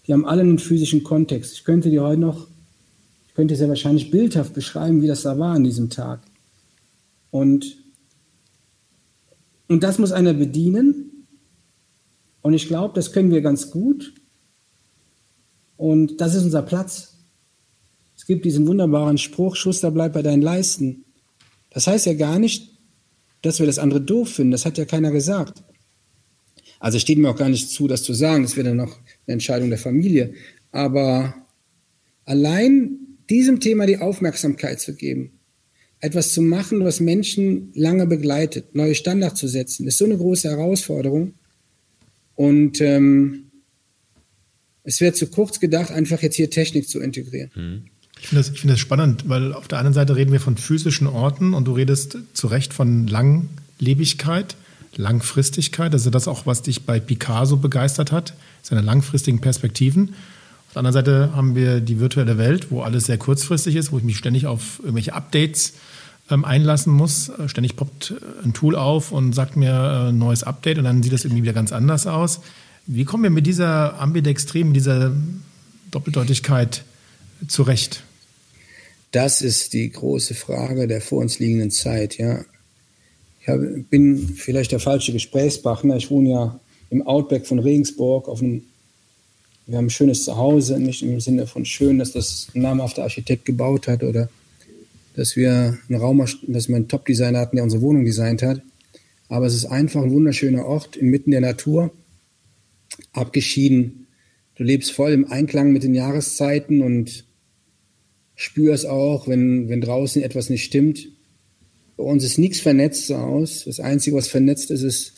die 0.08 0.13
haben 0.13 0.25
alle 0.25 0.41
einen 0.41 0.60
physischen 0.60 1.04
Kontext. 1.04 1.54
Ich 1.54 1.63
könnte 1.63 1.89
dir 1.89 2.04
heute 2.04 2.21
noch, 2.21 2.47
ich 3.27 3.34
könnte 3.34 3.56
sehr 3.56 3.69
wahrscheinlich 3.69 4.12
bildhaft 4.12 4.54
beschreiben, 4.54 5.01
wie 5.01 5.08
das 5.08 5.21
da 5.21 5.38
war 5.38 5.54
an 5.56 5.63
diesem 5.63 5.89
Tag. 5.89 6.21
Und, 7.30 7.77
und 9.67 9.84
das 9.84 9.99
muss 9.99 10.12
einer 10.12 10.34
bedienen. 10.34 11.27
Und 12.41 12.54
ich 12.54 12.67
glaube, 12.67 12.93
das 12.95 13.12
können 13.12 13.32
wir 13.32 13.41
ganz 13.41 13.71
gut. 13.71 14.13
Und 15.77 16.19
das 16.19 16.36
ist 16.36 16.43
unser 16.43 16.62
Platz. 16.62 17.11
Es 18.21 18.27
gibt 18.27 18.45
diesen 18.45 18.67
wunderbaren 18.67 19.17
Spruch, 19.17 19.55
Schuster 19.55 19.89
bleibt 19.89 20.13
bei 20.13 20.21
deinen 20.21 20.43
Leisten. 20.43 21.05
Das 21.71 21.88
heißt 21.88 22.05
ja 22.05 22.13
gar 22.13 22.38
nicht, 22.38 22.69
dass 23.41 23.57
wir 23.57 23.65
das 23.65 23.79
andere 23.79 23.99
doof 23.99 24.29
finden. 24.29 24.51
Das 24.51 24.63
hat 24.63 24.77
ja 24.77 24.86
keiner 24.86 25.10
gesagt. 25.10 25.63
Also 26.79 26.99
steht 26.99 27.17
mir 27.17 27.31
auch 27.31 27.36
gar 27.36 27.49
nicht 27.49 27.71
zu, 27.71 27.88
das 27.88 28.03
zu 28.03 28.13
sagen. 28.13 28.43
Das 28.43 28.55
wäre 28.55 28.67
dann 28.67 28.77
noch 28.77 28.95
eine 29.25 29.34
Entscheidung 29.34 29.69
der 29.69 29.79
Familie. 29.79 30.36
Aber 30.71 31.34
allein 32.23 32.99
diesem 33.27 33.60
Thema 33.60 33.88
die 33.88 33.97
Aufmerksamkeit 33.97 34.79
zu 34.79 34.93
geben, 34.93 35.39
etwas 35.99 36.31
zu 36.31 36.43
machen, 36.43 36.84
was 36.84 36.99
Menschen 36.99 37.71
lange 37.73 38.05
begleitet, 38.05 38.75
neue 38.75 38.93
Standards 38.93 39.39
zu 39.39 39.47
setzen, 39.47 39.88
ist 39.88 39.97
so 39.97 40.05
eine 40.05 40.17
große 40.17 40.47
Herausforderung. 40.47 41.34
Und 42.36 42.81
ähm, 42.81 43.49
es 44.84 45.01
wäre 45.01 45.13
zu 45.13 45.25
kurz 45.25 45.60
gedacht, 45.60 45.89
einfach 45.89 46.21
jetzt 46.21 46.36
hier 46.36 46.51
Technik 46.51 46.88
zu 46.88 46.99
integrieren. 46.99 47.49
Mhm. 47.55 47.90
Ich 48.21 48.27
finde 48.27 48.43
das, 48.43 48.57
find 48.57 48.71
das 48.71 48.79
spannend, 48.79 49.27
weil 49.27 49.51
auf 49.51 49.67
der 49.67 49.79
einen 49.79 49.93
Seite 49.93 50.15
reden 50.15 50.31
wir 50.31 50.39
von 50.39 50.55
physischen 50.55 51.07
Orten 51.07 51.55
und 51.55 51.65
du 51.65 51.73
redest 51.73 52.19
zu 52.34 52.47
Recht 52.47 52.71
von 52.71 53.07
Langlebigkeit, 53.07 54.55
Langfristigkeit. 54.95 55.91
Also 55.91 56.12
das 56.12 56.27
auch, 56.27 56.45
was 56.45 56.62
dich 56.62 56.86
bei 56.86 56.99
Picasso 56.99 57.57
begeistert 57.57 58.12
hat, 58.12 58.36
seine 58.62 58.81
langfristigen 58.81 59.41
Perspektiven. 59.41 60.10
Auf 60.67 60.73
der 60.73 60.79
anderen 60.81 60.93
Seite 60.93 61.36
haben 61.36 61.55
wir 61.55 61.81
die 61.81 61.99
virtuelle 61.99 62.38
Welt, 62.38 62.69
wo 62.69 62.84
alles 62.84 63.07
sehr 63.07 63.17
kurzfristig 63.17 63.75
ist, 63.75 63.91
wo 63.91 63.97
ich 63.97 64.03
mich 64.03 64.19
ständig 64.19 64.45
auf 64.45 64.79
irgendwelche 64.79 65.13
Updates 65.13 65.73
ähm, 66.29 66.45
einlassen 66.45 66.93
muss. 66.93 67.29
Äh, 67.29 67.49
ständig 67.49 67.75
poppt 67.75 68.12
äh, 68.12 68.45
ein 68.45 68.53
Tool 68.53 68.75
auf 68.75 69.12
und 69.12 69.34
sagt 69.34 69.57
mir 69.57 69.71
äh, 69.71 70.10
ein 70.10 70.19
neues 70.19 70.43
Update 70.43 70.77
und 70.77 70.84
dann 70.84 71.01
sieht 71.01 71.12
das 71.12 71.25
irgendwie 71.25 71.41
wieder 71.41 71.53
ganz 71.53 71.71
anders 71.71 72.05
aus. 72.05 72.41
Wie 72.86 73.03
kommen 73.03 73.23
wir 73.23 73.31
mit 73.31 73.47
dieser 73.47 73.99
Ambidextrim, 73.99 74.67
mit 74.67 74.75
dieser 74.75 75.12
Doppeldeutigkeit 75.89 76.84
zurecht? 77.47 78.03
Das 79.12 79.41
ist 79.41 79.74
die 79.74 79.89
große 79.91 80.34
Frage 80.34 80.88
der 80.88 81.02
vor 81.02 81.19
uns 81.19 81.39
liegenden 81.39 81.71
Zeit, 81.71 82.17
ja. 82.17 82.45
Ich 83.41 83.47
hab, 83.47 83.60
bin 83.89 84.17
vielleicht 84.36 84.71
der 84.71 84.80
falsche 84.80 85.12
Gesprächspartner. 85.12 85.97
Ich 85.97 86.10
wohne 86.12 86.30
ja 86.30 86.60
im 86.91 87.06
Outback 87.06 87.47
von 87.47 87.60
Regensburg 87.60 88.28
auf 88.30 88.41
einem, 88.41 88.63
wir 89.65 89.78
haben 89.78 89.88
ein 89.88 89.89
schönes 89.89 90.24
Zuhause, 90.24 90.80
nicht 90.80 91.02
im 91.02 91.19
Sinne 91.19 91.47
von 91.47 91.65
schön, 91.65 91.97
dass 91.97 92.12
das 92.12 92.50
ein 92.54 92.62
namhafter 92.62 93.04
Architekt 93.04 93.45
gebaut 93.45 93.88
hat 93.88 94.04
oder 94.04 94.30
dass 95.15 95.36
wir 95.36 95.78
einen 95.89 96.00
Raum, 96.00 96.26
dass 96.47 96.69
wir 96.69 96.76
einen 96.76 96.88
Top-Designer 96.88 97.39
hatten, 97.39 97.58
der 97.58 97.63
unsere 97.63 97.82
Wohnung 97.82 98.06
designt 98.06 98.43
hat. 98.43 98.62
Aber 99.28 99.45
es 99.45 99.56
ist 99.56 99.65
einfach 99.65 100.04
ein 100.04 100.12
wunderschöner 100.12 100.65
Ort 100.65 100.95
inmitten 100.95 101.32
der 101.32 101.41
Natur, 101.41 101.91
abgeschieden. 103.13 104.08
Du 104.56 104.63
lebst 104.63 104.91
voll 104.91 105.12
im 105.12 105.32
Einklang 105.32 105.71
mit 105.71 105.84
den 105.84 105.95
Jahreszeiten 105.95 106.82
und 106.82 107.26
spüre 108.41 108.73
es 108.73 108.86
auch, 108.86 109.27
wenn, 109.27 109.69
wenn 109.69 109.82
draußen 109.82 110.23
etwas 110.23 110.49
nicht 110.49 110.63
stimmt. 110.63 111.10
Bei 111.95 112.04
uns 112.04 112.23
ist 112.23 112.39
nichts 112.39 112.60
vernetzt 112.60 113.12
aus. 113.12 113.65
Das 113.65 113.80
Einzige, 113.80 114.15
was 114.15 114.27
vernetzt 114.27 114.71
ist, 114.71 114.82
ist 114.82 115.13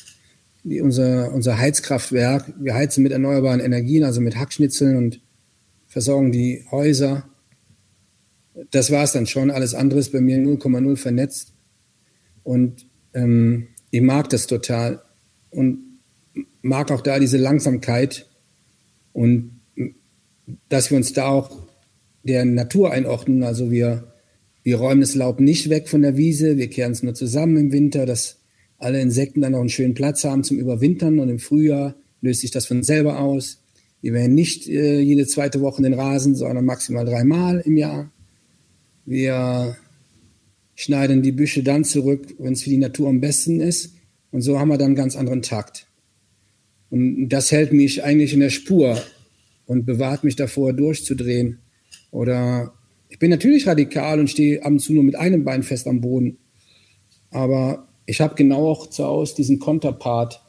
unser, 0.65 1.31
unser 1.31 1.57
Heizkraftwerk. 1.57 2.53
Wir 2.59 2.73
heizen 2.73 3.01
mit 3.01 3.13
erneuerbaren 3.13 3.61
Energien, 3.61 4.03
also 4.03 4.19
mit 4.19 4.35
Hackschnitzeln 4.35 4.97
und 4.97 5.21
versorgen 5.87 6.33
die 6.33 6.65
Häuser. 6.69 7.29
Das 8.71 8.91
war 8.91 9.05
es 9.05 9.13
dann 9.13 9.25
schon. 9.25 9.51
Alles 9.51 9.73
andere 9.73 10.01
ist 10.01 10.11
bei 10.11 10.19
mir 10.19 10.37
0,0 10.37 10.97
vernetzt. 10.97 11.53
Und 12.43 12.85
ähm, 13.13 13.67
ich 13.89 14.01
mag 14.01 14.29
das 14.31 14.47
total. 14.47 15.01
Und 15.49 15.79
mag 16.61 16.91
auch 16.91 17.01
da 17.01 17.19
diese 17.19 17.37
Langsamkeit 17.37 18.29
und 19.13 19.61
dass 20.67 20.89
wir 20.89 20.97
uns 20.97 21.13
da 21.13 21.29
auch 21.29 21.72
der 22.23 22.45
Natur 22.45 22.91
einordnen. 22.91 23.43
Also 23.43 23.71
wir, 23.71 24.13
wir 24.63 24.77
räumen 24.77 25.01
das 25.01 25.15
Laub 25.15 25.39
nicht 25.39 25.69
weg 25.69 25.89
von 25.89 26.01
der 26.01 26.17
Wiese, 26.17 26.57
wir 26.57 26.69
kehren 26.69 26.93
es 26.93 27.03
nur 27.03 27.13
zusammen 27.13 27.57
im 27.57 27.71
Winter, 27.71 28.05
dass 28.05 28.39
alle 28.77 29.01
Insekten 29.01 29.41
dann 29.41 29.53
noch 29.53 29.59
einen 29.59 29.69
schönen 29.69 29.93
Platz 29.93 30.23
haben 30.23 30.43
zum 30.43 30.57
Überwintern 30.57 31.19
und 31.19 31.29
im 31.29 31.39
Frühjahr 31.39 31.95
löst 32.21 32.41
sich 32.41 32.51
das 32.51 32.65
von 32.65 32.83
selber 32.83 33.19
aus. 33.19 33.63
Wir 34.01 34.13
werden 34.13 34.33
nicht 34.33 34.67
äh, 34.67 34.99
jede 34.99 35.25
zweite 35.25 35.61
Woche 35.61 35.81
den 35.81 35.93
Rasen, 35.93 36.35
sondern 36.35 36.65
maximal 36.65 37.05
dreimal 37.05 37.61
im 37.65 37.77
Jahr. 37.77 38.11
Wir 39.05 39.77
schneiden 40.75 41.21
die 41.21 41.31
Büsche 41.31 41.63
dann 41.63 41.85
zurück, 41.85 42.35
wenn 42.39 42.53
es 42.53 42.63
für 42.63 42.69
die 42.69 42.77
Natur 42.77 43.07
am 43.07 43.21
besten 43.21 43.61
ist. 43.61 43.93
Und 44.31 44.41
so 44.41 44.59
haben 44.59 44.69
wir 44.69 44.77
dann 44.77 44.87
einen 44.87 44.95
ganz 44.95 45.15
anderen 45.15 45.41
Takt. 45.41 45.87
Und 46.89 47.29
das 47.29 47.51
hält 47.51 47.71
mich 47.71 48.03
eigentlich 48.03 48.33
in 48.33 48.39
der 48.39 48.49
Spur 48.49 49.01
und 49.65 49.85
bewahrt 49.85 50.23
mich 50.23 50.35
davor, 50.35 50.73
durchzudrehen. 50.73 51.59
Oder 52.13 52.73
ich 53.09 53.17
bin 53.17 53.31
natürlich 53.31 53.65
radikal 53.65 54.19
und 54.19 54.29
stehe 54.29 54.63
ab 54.63 54.71
und 54.71 54.79
zu 54.79 54.93
nur 54.93 55.03
mit 55.03 55.15
einem 55.15 55.43
Bein 55.43 55.63
fest 55.63 55.87
am 55.87 55.99
Boden. 55.99 56.37
Aber 57.31 57.87
ich 58.05 58.21
habe 58.21 58.35
genau 58.35 58.69
auch 58.69 58.87
zu 58.87 59.03
Hause 59.03 59.35
diesen 59.35 59.57
Konterpart. 59.57 60.39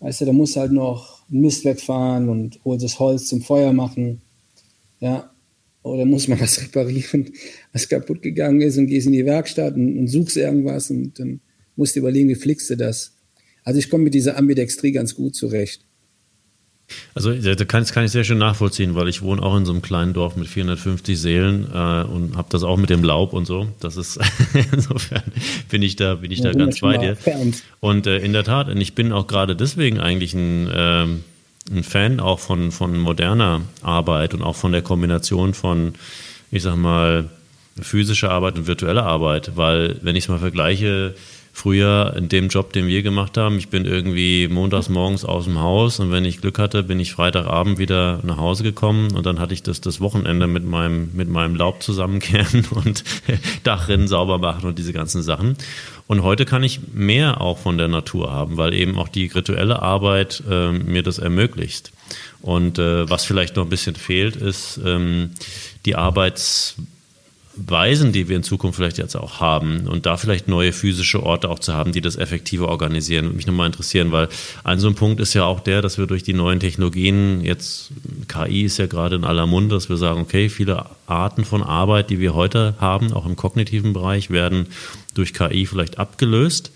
Weißt 0.00 0.22
du, 0.22 0.24
da 0.24 0.32
musst 0.32 0.56
du 0.56 0.60
halt 0.60 0.72
noch 0.72 1.22
Mist 1.28 1.66
wegfahren 1.66 2.30
und 2.30 2.60
holst 2.64 2.82
das 2.82 2.98
Holz 2.98 3.26
zum 3.26 3.42
Feuer 3.42 3.74
machen. 3.74 4.22
Ja, 5.00 5.30
oder 5.82 6.06
muss 6.06 6.28
man 6.28 6.40
was 6.40 6.62
reparieren, 6.62 7.30
was 7.74 7.86
kaputt 7.86 8.22
gegangen 8.22 8.62
ist 8.62 8.78
und 8.78 8.86
gehst 8.86 9.06
in 9.06 9.12
die 9.12 9.26
Werkstatt 9.26 9.74
und, 9.74 9.98
und 9.98 10.08
suchst 10.08 10.38
irgendwas 10.38 10.90
und 10.90 11.18
dann 11.18 11.40
musst 11.76 11.94
du 11.94 12.00
überlegen, 12.00 12.30
wie 12.30 12.36
flickst 12.36 12.70
du 12.70 12.76
das. 12.76 13.18
Also 13.64 13.78
ich 13.78 13.90
komme 13.90 14.04
mit 14.04 14.14
dieser 14.14 14.38
Ambidextrie 14.38 14.92
ganz 14.92 15.14
gut 15.14 15.36
zurecht. 15.36 15.83
Also 17.14 17.32
das 17.32 17.56
kann, 17.68 17.82
das 17.82 17.92
kann 17.92 18.04
ich 18.04 18.10
sehr 18.10 18.24
schön 18.24 18.38
nachvollziehen, 18.38 18.94
weil 18.94 19.08
ich 19.08 19.22
wohne 19.22 19.42
auch 19.42 19.56
in 19.56 19.64
so 19.64 19.72
einem 19.72 19.82
kleinen 19.82 20.12
Dorf 20.12 20.36
mit 20.36 20.48
450 20.48 21.18
Seelen 21.18 21.66
äh, 21.72 22.04
und 22.04 22.36
habe 22.36 22.48
das 22.50 22.62
auch 22.62 22.76
mit 22.76 22.90
dem 22.90 23.02
Laub 23.02 23.32
und 23.32 23.46
so. 23.46 23.68
Das 23.80 23.96
ist 23.96 24.20
insofern 24.72 25.22
bin 25.70 25.82
ich 25.82 25.96
da 25.96 26.16
bin 26.16 26.30
ich 26.30 26.40
ja, 26.40 26.52
da 26.52 26.58
ganz 26.58 26.80
bei 26.80 26.98
dir. 26.98 27.16
Und 27.80 28.06
äh, 28.06 28.18
in 28.18 28.32
der 28.32 28.44
Tat, 28.44 28.68
und 28.68 28.80
ich 28.80 28.94
bin 28.94 29.12
auch 29.12 29.26
gerade 29.26 29.56
deswegen 29.56 30.00
eigentlich 30.00 30.34
ein, 30.34 30.70
äh, 30.70 31.06
ein 31.70 31.82
Fan 31.82 32.20
auch 32.20 32.40
von 32.40 32.70
von 32.70 32.98
moderner 32.98 33.62
Arbeit 33.82 34.34
und 34.34 34.42
auch 34.42 34.56
von 34.56 34.72
der 34.72 34.82
Kombination 34.82 35.54
von, 35.54 35.94
ich 36.50 36.62
sag 36.62 36.76
mal, 36.76 37.30
physischer 37.80 38.30
Arbeit 38.30 38.56
und 38.56 38.66
virtueller 38.66 39.04
Arbeit, 39.04 39.52
weil 39.56 39.98
wenn 40.02 40.16
ich 40.16 40.24
es 40.24 40.28
mal 40.28 40.38
vergleiche 40.38 41.14
früher 41.54 42.14
in 42.18 42.28
dem 42.28 42.48
Job, 42.48 42.72
den 42.72 42.88
wir 42.88 43.02
gemacht 43.04 43.38
haben. 43.38 43.58
Ich 43.58 43.68
bin 43.68 43.84
irgendwie 43.84 44.48
montags 44.48 44.88
morgens 44.88 45.24
aus 45.24 45.44
dem 45.44 45.60
Haus 45.60 46.00
und 46.00 46.10
wenn 46.10 46.24
ich 46.24 46.40
Glück 46.40 46.58
hatte, 46.58 46.82
bin 46.82 46.98
ich 46.98 47.12
Freitagabend 47.12 47.78
wieder 47.78 48.18
nach 48.24 48.38
Hause 48.38 48.64
gekommen 48.64 49.14
und 49.14 49.24
dann 49.24 49.38
hatte 49.38 49.54
ich 49.54 49.62
das 49.62 49.80
das 49.80 50.00
Wochenende 50.00 50.48
mit 50.48 50.64
meinem, 50.64 51.10
mit 51.14 51.28
meinem 51.28 51.54
Laub 51.54 51.80
zusammenkehren 51.80 52.66
und 52.72 53.04
Dachrinnen 53.62 54.08
sauber 54.08 54.38
machen 54.38 54.66
und 54.66 54.78
diese 54.80 54.92
ganzen 54.92 55.22
Sachen. 55.22 55.56
Und 56.08 56.24
heute 56.24 56.44
kann 56.44 56.64
ich 56.64 56.80
mehr 56.92 57.40
auch 57.40 57.58
von 57.58 57.78
der 57.78 57.88
Natur 57.88 58.32
haben, 58.32 58.56
weil 58.56 58.74
eben 58.74 58.98
auch 58.98 59.08
die 59.08 59.26
rituelle 59.26 59.80
Arbeit 59.80 60.42
äh, 60.50 60.72
mir 60.72 61.04
das 61.04 61.18
ermöglicht. 61.18 61.92
Und 62.42 62.80
äh, 62.80 63.08
was 63.08 63.24
vielleicht 63.24 63.54
noch 63.54 63.62
ein 63.62 63.70
bisschen 63.70 63.94
fehlt, 63.94 64.34
ist 64.34 64.80
ähm, 64.84 65.30
die 65.86 65.94
Arbeits 65.94 66.76
Weisen, 67.56 68.12
die 68.12 68.28
wir 68.28 68.36
in 68.36 68.42
Zukunft 68.42 68.76
vielleicht 68.76 68.98
jetzt 68.98 69.14
auch 69.16 69.40
haben 69.40 69.86
und 69.86 70.06
da 70.06 70.16
vielleicht 70.16 70.48
neue 70.48 70.72
physische 70.72 71.22
Orte 71.22 71.48
auch 71.48 71.60
zu 71.60 71.72
haben, 71.72 71.92
die 71.92 72.00
das 72.00 72.16
effektiver 72.16 72.68
organisieren, 72.68 73.26
würde 73.26 73.36
mich 73.36 73.46
nochmal 73.46 73.66
interessieren, 73.66 74.10
weil 74.10 74.28
ein 74.64 74.80
so 74.80 74.88
ein 74.88 74.96
Punkt 74.96 75.20
ist 75.20 75.34
ja 75.34 75.44
auch 75.44 75.60
der, 75.60 75.80
dass 75.80 75.96
wir 75.96 76.06
durch 76.06 76.24
die 76.24 76.32
neuen 76.32 76.58
Technologien, 76.58 77.44
jetzt 77.44 77.92
KI 78.26 78.62
ist 78.62 78.78
ja 78.78 78.86
gerade 78.86 79.16
in 79.16 79.24
aller 79.24 79.46
Munde, 79.46 79.74
dass 79.76 79.88
wir 79.88 79.96
sagen, 79.96 80.20
okay, 80.20 80.48
viele 80.48 80.86
Arten 81.06 81.44
von 81.44 81.62
Arbeit, 81.62 82.10
die 82.10 82.18
wir 82.18 82.34
heute 82.34 82.74
haben, 82.80 83.12
auch 83.12 83.26
im 83.26 83.36
kognitiven 83.36 83.92
Bereich, 83.92 84.30
werden 84.30 84.66
durch 85.14 85.32
KI 85.32 85.66
vielleicht 85.66 85.98
abgelöst. 85.98 86.72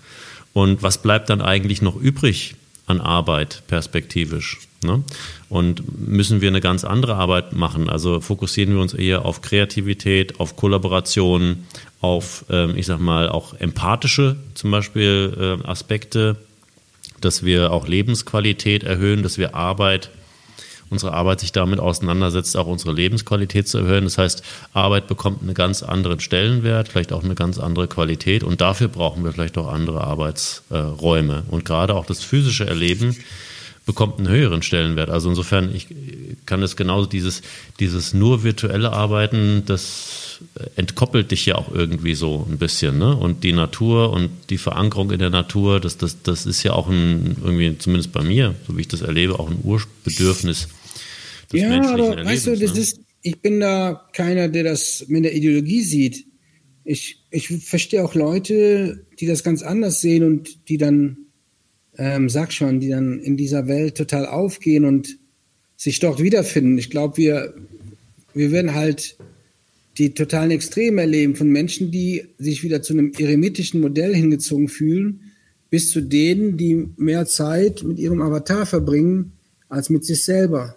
Und 0.53 0.83
was 0.83 1.03
bleibt 1.03 1.29
dann 1.29 1.43
eigentlich 1.43 1.83
noch 1.83 1.97
übrig 1.97 2.55
an 2.87 3.01
Arbeit 3.01 3.65
perspektivisch? 3.67 4.68
Ne? 4.83 5.03
Und 5.49 5.99
müssen 5.99 6.41
wir 6.41 6.49
eine 6.49 6.61
ganz 6.61 6.85
andere 6.85 7.17
Arbeit 7.17 7.53
machen? 7.53 7.89
Also 7.89 8.21
fokussieren 8.21 8.75
wir 8.75 8.81
uns 8.81 8.95
eher 8.95 9.25
auf 9.25 9.43
Kreativität, 9.43 10.39
auf 10.39 10.55
Kollaboration, 10.57 11.65
auf, 12.01 12.45
ähm, 12.49 12.77
ich 12.77 12.87
sag 12.87 13.01
mal, 13.01 13.29
auch 13.29 13.55
empathische 13.55 14.37
zum 14.55 14.71
Beispiel 14.71 15.61
äh, 15.65 15.67
Aspekte, 15.67 16.37
dass 17.21 17.45
wir 17.45 17.73
auch 17.73 17.89
Lebensqualität 17.89 18.85
erhöhen, 18.85 19.25
dass 19.25 19.37
wir 19.37 19.57
Arbeit, 19.57 20.11
unsere 20.91 21.13
Arbeit 21.13 21.41
sich 21.41 21.51
damit 21.51 21.81
auseinandersetzt, 21.81 22.57
auch 22.57 22.69
unsere 22.69 22.93
Lebensqualität 22.93 23.67
zu 23.67 23.79
erhöhen. 23.79 24.05
Das 24.05 24.17
heißt, 24.17 24.45
Arbeit 24.73 25.09
bekommt 25.09 25.43
einen 25.43 25.55
ganz 25.55 25.83
anderen 25.83 26.21
Stellenwert, 26.21 26.87
vielleicht 26.87 27.13
auch 27.13 27.25
eine 27.25 27.35
ganz 27.35 27.59
andere 27.59 27.89
Qualität 27.89 28.45
und 28.45 28.61
dafür 28.61 28.87
brauchen 28.87 29.25
wir 29.25 29.33
vielleicht 29.33 29.59
auch 29.59 29.73
andere 29.73 30.05
Arbeitsräume. 30.05 31.43
Und 31.49 31.65
gerade 31.65 31.97
auch 31.97 32.07
das 32.07 32.23
physische 32.23 32.67
Erleben 32.69 33.17
bekommt 33.89 34.19
einen 34.19 34.29
höheren 34.29 34.61
Stellenwert. 34.61 35.09
Also 35.09 35.31
insofern, 35.31 35.75
ich 35.75 35.87
kann 36.45 36.61
das 36.61 36.77
genauso, 36.77 37.09
dieses, 37.09 37.41
dieses 37.81 38.13
nur 38.13 38.45
virtuelle 38.45 38.93
Arbeiten, 38.93 39.63
das 39.65 40.43
entkoppelt 40.77 41.31
dich 41.31 41.47
ja 41.47 41.55
auch 41.55 41.73
irgendwie 41.73 42.15
so 42.15 42.47
ein 42.51 42.59
bisschen. 42.59 42.99
Ne? 42.99 43.17
Und 43.17 43.45
die 43.45 43.55
Natur 43.55 44.13
und 44.13 44.29
die 44.51 44.59
Verankerung 44.59 45.11
in 45.11 45.21
der 45.21 45.31
Natur, 45.31 45.81
das, 45.81 45.97
das, 45.97 46.23
das 46.23 46.45
ist 46.45 46.63
ja 46.65 46.75
auch 46.75 46.91
ein, 46.91 47.39
irgendwie, 47.43 47.79
zumindest 47.79 48.13
bei 48.13 48.23
mir, 48.23 48.55
so 48.67 48.77
wie 48.77 48.83
ich 48.83 48.89
das 48.89 49.01
erlebe, 49.01 49.41
auch 49.41 49.49
ein 49.49 49.61
Urbedürfnis 49.63 50.69
des 51.51 51.63
ja, 51.63 51.71
menschlichen 51.71 52.01
aber, 52.01 52.09
Erlebens. 52.11 52.31
Weißt 52.31 52.47
du, 52.47 52.57
das 52.59 52.75
ne? 52.75 52.81
ist, 52.81 53.01
ich 53.23 53.41
bin 53.41 53.59
da 53.59 54.07
keiner, 54.13 54.49
der 54.49 54.65
das 54.65 55.07
mit 55.09 55.25
der 55.25 55.35
Ideologie 55.35 55.81
sieht. 55.81 56.27
Ich, 56.85 57.25
ich 57.31 57.49
verstehe 57.49 58.05
auch 58.05 58.15
Leute, 58.15 59.07
die 59.19 59.27
das 59.27 59.43
ganz 59.43 59.63
anders 59.63 60.03
sehen 60.03 60.25
und 60.25 60.69
die 60.69 60.77
dann 60.77 61.28
ähm, 61.99 62.29
sag 62.29 62.53
schon, 62.53 62.81
die 62.81 62.89
dann 62.89 63.19
in 63.19 63.37
dieser 63.37 63.67
Welt 63.67 63.97
total 63.97 64.27
aufgehen 64.27 64.85
und 64.85 65.19
sich 65.77 65.99
dort 65.99 66.23
wiederfinden. 66.23 66.79
Ich 66.79 66.91
glaube, 66.91 67.17
wir, 67.17 67.55
wir 68.35 68.53
werden 68.53 68.75
halt 68.75 69.19
die 69.99 70.15
totalen 70.15 70.53
Extreme 70.53 71.03
erleben 71.03 71.35
von 71.35 71.51
Menschen, 71.51 71.91
die 71.91 72.27
sich 72.39 72.63
wieder 72.63 72.83
zu 72.83 72.93
einem 72.93 73.13
eremitischen 73.19 73.81
Modell 73.81 74.15
hingezogen 74.15 74.69
fühlen, 74.69 75.33
bis 75.71 75.91
zu 75.91 76.01
denen, 76.01 76.57
die 76.57 76.89
mehr 76.97 77.27
Zeit 77.27 77.83
mit 77.83 77.99
ihrem 77.99 78.23
Avatar 78.23 78.65
verbringen 78.65 79.33
als 79.69 79.91
mit 79.91 80.05
sich 80.05 80.25
selber. 80.25 80.77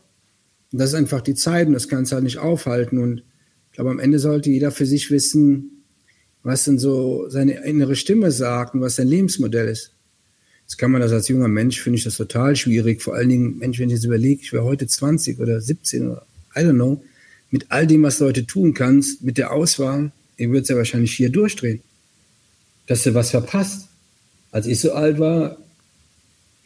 Und 0.71 0.79
das 0.79 0.89
ist 0.89 0.95
einfach 0.95 1.21
die 1.21 1.35
Zeit 1.35 1.67
und 1.67 1.73
das 1.73 1.87
kann 1.87 2.03
es 2.03 2.11
halt 2.11 2.23
nicht 2.23 2.39
aufhalten. 2.39 2.97
Und 2.97 3.23
ich 3.69 3.75
glaube, 3.75 3.91
am 3.91 3.99
Ende 3.99 4.17
sollte 4.17 4.49
jeder 4.49 4.71
für 4.71 4.87
sich 4.87 5.11
wissen, 5.11 5.83
was 6.43 6.65
denn 6.65 6.79
so 6.79 7.29
seine 7.29 7.63
innere 7.63 7.95
Stimme 7.95 8.31
sagt 8.31 8.73
und 8.73 8.81
was 8.81 8.95
sein 8.95 9.07
Lebensmodell 9.07 9.67
ist. 9.67 9.93
Jetzt 10.71 10.77
kann 10.77 10.91
man 10.91 11.01
das 11.01 11.11
als 11.11 11.27
junger 11.27 11.49
Mensch, 11.49 11.81
finde 11.81 11.97
ich 11.97 12.05
das 12.05 12.15
total 12.15 12.55
schwierig. 12.55 13.01
Vor 13.01 13.13
allen 13.13 13.27
Dingen, 13.27 13.57
Mensch, 13.57 13.77
wenn 13.77 13.89
ich 13.89 13.95
jetzt 13.95 14.05
überlege, 14.05 14.41
ich 14.41 14.53
wäre 14.53 14.63
heute 14.63 14.87
20 14.87 15.37
oder 15.41 15.59
17 15.59 16.07
oder 16.07 16.25
I 16.55 16.59
don't 16.59 16.75
know, 16.75 17.03
mit 17.49 17.65
all 17.71 17.85
dem, 17.85 18.03
was 18.03 18.19
du 18.19 18.25
heute 18.25 18.45
tun 18.45 18.73
kannst, 18.73 19.21
mit 19.21 19.37
der 19.37 19.51
Auswahl, 19.51 20.13
ihr 20.37 20.49
würdet 20.49 20.69
ja 20.69 20.77
wahrscheinlich 20.77 21.11
hier 21.11 21.29
durchdrehen. 21.29 21.81
Dass 22.87 23.03
du 23.03 23.13
was 23.13 23.31
verpasst. 23.31 23.89
Als 24.51 24.65
ich 24.65 24.79
so 24.79 24.93
alt 24.93 25.19
war, 25.19 25.57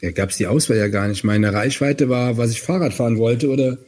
ja, 0.01 0.11
gab 0.11 0.29
es 0.29 0.37
die 0.37 0.45
Auswahl 0.45 0.77
ja 0.77 0.87
gar 0.87 1.07
nicht. 1.07 1.23
Meine 1.23 1.51
Reichweite 1.51 2.07
war, 2.07 2.37
was 2.37 2.51
ich 2.51 2.61
Fahrrad 2.61 2.93
fahren 2.93 3.17
wollte 3.17 3.49
oder 3.49 3.79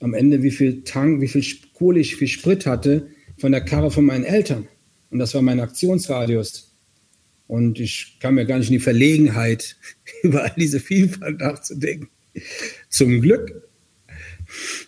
am 0.00 0.14
Ende, 0.14 0.42
wie 0.42 0.52
viel 0.52 0.84
Tank, 0.84 1.20
wie 1.20 1.28
viel 1.28 1.44
Kohle 1.74 2.00
ich, 2.00 2.12
wie 2.12 2.20
viel 2.20 2.28
Sprit 2.28 2.64
hatte 2.64 3.08
von 3.36 3.52
der 3.52 3.60
Karre 3.60 3.90
von 3.90 4.06
meinen 4.06 4.24
Eltern. 4.24 4.68
Und 5.10 5.18
das 5.18 5.34
war 5.34 5.42
mein 5.42 5.60
Aktionsradius. 5.60 6.70
Und 7.46 7.78
ich 7.78 8.16
kam 8.20 8.34
mir 8.34 8.46
gar 8.46 8.58
nicht 8.58 8.68
in 8.68 8.74
die 8.74 8.80
Verlegenheit, 8.80 9.76
über 10.22 10.44
all 10.44 10.54
diese 10.56 10.80
Vielfalt 10.80 11.40
nachzudenken. 11.40 12.08
Zum 12.88 13.20
Glück. 13.20 13.62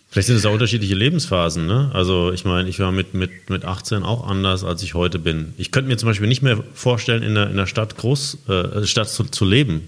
Vielleicht 0.09 0.27
sind 0.27 0.37
es 0.37 0.45
auch 0.45 0.53
unterschiedliche 0.53 0.95
Lebensphasen, 0.95 1.67
ne? 1.67 1.91
Also 1.93 2.31
ich 2.31 2.45
meine, 2.45 2.67
ich 2.69 2.79
war 2.79 2.91
mit, 2.91 3.13
mit, 3.13 3.49
mit 3.49 3.65
18 3.65 4.03
auch 4.03 4.25
anders, 4.25 4.63
als 4.63 4.81
ich 4.81 4.93
heute 4.93 5.19
bin. 5.19 5.53
Ich 5.57 5.71
könnte 5.71 5.87
mir 5.87 5.97
zum 5.97 6.07
Beispiel 6.07 6.27
nicht 6.27 6.41
mehr 6.41 6.63
vorstellen, 6.73 7.21
in 7.21 7.35
der, 7.35 7.49
in 7.49 7.57
der 7.57 7.67
Stadt 7.67 7.95
groß, 7.97 8.37
äh, 8.47 8.85
Stadt 8.85 9.09
zu, 9.09 9.25
zu 9.25 9.45
leben. 9.45 9.87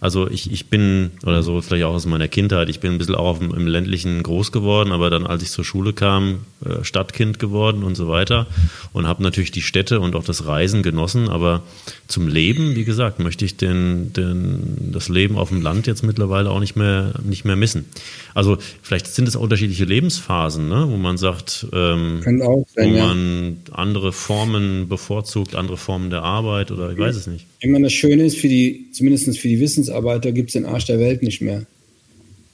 Also 0.00 0.28
ich, 0.28 0.50
ich 0.52 0.66
bin, 0.66 1.12
oder 1.24 1.42
so 1.42 1.60
vielleicht 1.60 1.84
auch 1.84 1.94
aus 1.94 2.06
meiner 2.06 2.28
Kindheit, 2.28 2.68
ich 2.68 2.80
bin 2.80 2.92
ein 2.92 2.98
bisschen 2.98 3.14
auch 3.14 3.38
dem, 3.38 3.54
im 3.54 3.66
ländlichen 3.66 4.22
groß 4.22 4.52
geworden, 4.52 4.92
aber 4.92 5.10
dann, 5.10 5.26
als 5.26 5.42
ich 5.42 5.50
zur 5.50 5.64
Schule 5.64 5.92
kam, 5.92 6.40
äh, 6.64 6.84
Stadtkind 6.84 7.38
geworden 7.38 7.82
und 7.82 7.94
so 7.94 8.08
weiter 8.08 8.46
und 8.92 9.06
habe 9.06 9.22
natürlich 9.22 9.50
die 9.50 9.62
Städte 9.62 10.00
und 10.00 10.14
auch 10.14 10.24
das 10.24 10.46
Reisen 10.46 10.82
genossen, 10.82 11.28
aber 11.28 11.62
zum 12.08 12.28
Leben, 12.28 12.76
wie 12.76 12.84
gesagt, 12.84 13.18
möchte 13.18 13.44
ich 13.44 13.56
den, 13.56 14.12
den, 14.12 14.90
das 14.92 15.08
Leben 15.08 15.36
auf 15.36 15.48
dem 15.48 15.62
Land 15.62 15.86
jetzt 15.86 16.02
mittlerweile 16.02 16.50
auch 16.50 16.60
nicht 16.60 16.76
mehr, 16.76 17.14
nicht 17.24 17.44
mehr 17.44 17.56
missen. 17.56 17.86
Also 18.34 18.58
vielleicht 18.82 19.06
sind 19.06 19.28
es 19.28 19.36
auch 19.36 19.40
unterschiedliche 19.40 19.84
Lebensphasen, 19.84 20.68
ne? 20.68 20.86
wo 20.88 20.96
man 20.96 21.16
sagt, 21.16 21.66
ähm, 21.72 22.20
sein, 22.22 22.40
wo 22.40 22.66
man 22.88 23.56
ja. 23.66 23.74
andere 23.74 24.12
Formen 24.12 24.88
bevorzugt, 24.88 25.54
andere 25.54 25.76
Formen 25.76 26.10
der 26.10 26.22
Arbeit 26.22 26.70
oder 26.70 26.92
ich 26.92 26.98
weiß 26.98 27.16
es 27.16 27.26
nicht. 27.26 27.46
Ich 27.60 27.70
meine, 27.70 27.84
das 27.84 27.92
Schöne 27.92 28.24
ist, 28.24 28.36
für 28.36 28.48
die, 28.48 28.90
zumindest 28.92 29.38
für 29.38 29.48
die 29.48 29.60
Wissensarbeiter 29.86 30.32
gibt 30.32 30.50
es 30.50 30.54
den 30.54 30.66
Arsch 30.66 30.86
der 30.86 30.98
Welt 30.98 31.22
nicht 31.22 31.40
mehr. 31.40 31.66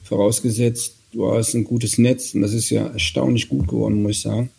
Vorausgesetzt, 0.05 0.97
du 1.13 1.33
hast 1.33 1.55
ein 1.55 1.65
gutes 1.65 1.99
Netz 1.99 2.35
und 2.35 2.43
das 2.43 2.53
ist 2.53 2.71
ja 2.71 2.87
erstaunlich 2.89 3.49
gut 3.49 3.69
geworden, 3.69 4.03
muss 4.03 4.13
ich 4.13 4.21
sagen. 4.23 4.51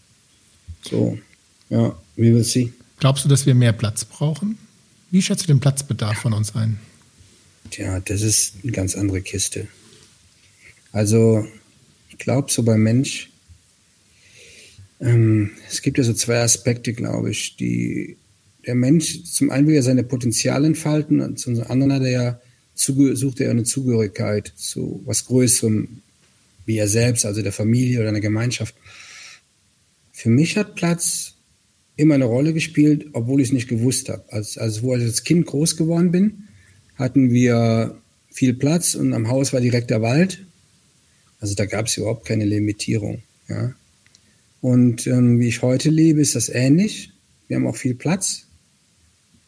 So, 0.82 1.18
ja, 1.70 1.96
we 2.16 2.34
will 2.34 2.44
see. 2.44 2.74
Glaubst 3.00 3.26
du, 3.26 3.30
dass 3.30 3.46
wir 3.46 3.54
mehr 3.54 3.74
Platz 3.74 4.06
brauchen? 4.06 4.58
Wie 5.12 5.22
schätzt 5.22 5.44
du 5.44 5.48
den 5.48 5.60
Platzbedarf 5.60 6.18
von 6.18 6.34
uns 6.34 6.56
ein? 6.56 6.80
Tja, 7.70 8.00
das 8.00 8.22
ist 8.22 8.56
eine 8.64 8.72
ganz 8.72 8.96
andere 8.96 9.22
Kiste. 9.22 9.68
Also, 10.92 11.46
ich 12.10 12.18
glaube, 12.18 12.52
so 12.52 12.64
beim 12.64 12.82
Mensch, 12.82 13.30
ähm, 15.00 15.52
es 15.70 15.82
gibt 15.82 15.98
ja 15.98 16.04
so 16.04 16.14
zwei 16.14 16.42
Aspekte, 16.42 16.94
glaube 16.94 17.32
ich, 17.32 17.56
die 17.56 18.18
der 18.66 18.76
Mensch 18.76 19.24
zum 19.26 19.50
einen 19.50 19.68
will 19.68 19.76
er 19.76 19.84
seine 19.84 20.04
Potenziale 20.04 20.68
entfalten 20.68 21.20
und 21.20 21.38
zum 21.38 21.62
anderen 21.64 21.94
hat 21.94 22.04
er 22.04 22.12
ja 22.12 22.40
sucht 22.76 23.40
er 23.40 23.52
eine 23.52 23.64
Zugehörigkeit 23.64 24.52
zu 24.56 25.02
was 25.06 25.26
Größerem 25.26 26.02
wie 26.66 26.78
er 26.78 26.88
selbst, 26.88 27.26
also 27.26 27.42
der 27.42 27.52
Familie 27.52 28.00
oder 28.00 28.10
einer 28.10 28.22
Gemeinschaft. 28.22 28.76
Für 30.12 30.30
mich 30.30 30.58
hat 30.58 30.76
Platz 30.76 31.34
immer 31.96 32.16
eine 32.16 32.26
Rolle 32.26 32.54
gespielt, 32.54 33.08
obwohl 33.14 33.42
ich 33.42 33.48
es 33.50 33.54
nicht 33.54 33.68
gewusst 33.68 34.10
habe. 34.10 34.24
Als, 34.32 34.58
also 34.58 34.84
wo 34.84 34.96
ich 34.96 35.04
als 35.04 35.24
Kind 35.24 35.46
groß 35.46 35.78
geworden 35.78 36.12
bin, 36.12 36.48
hatten 36.96 37.32
wir 37.32 38.00
viel 38.32 38.54
Platz 38.54 38.96
und 38.96 39.14
am 39.14 39.28
Haus 39.28 39.54
war 39.54 39.62
direkt 39.62 39.90
der 39.90 40.02
Wald. 40.02 40.46
Also 41.40 41.56
da 41.56 41.66
gab 41.66 41.88
es 41.88 41.98
überhaupt 41.98 42.26
keine 42.26 42.46
Limitierung. 42.46 43.22
Ja. 43.50 43.74
Und 44.62 45.06
ähm, 45.08 45.40
wie 45.40 45.50
ich 45.50 45.62
heute 45.62 45.90
lebe, 45.90 46.22
ist 46.22 46.36
das 46.36 46.50
ähnlich. 46.50 47.12
Wir 47.48 47.58
haben 47.58 47.68
auch 47.68 47.76
viel 47.76 47.96
Platz. 47.96 48.46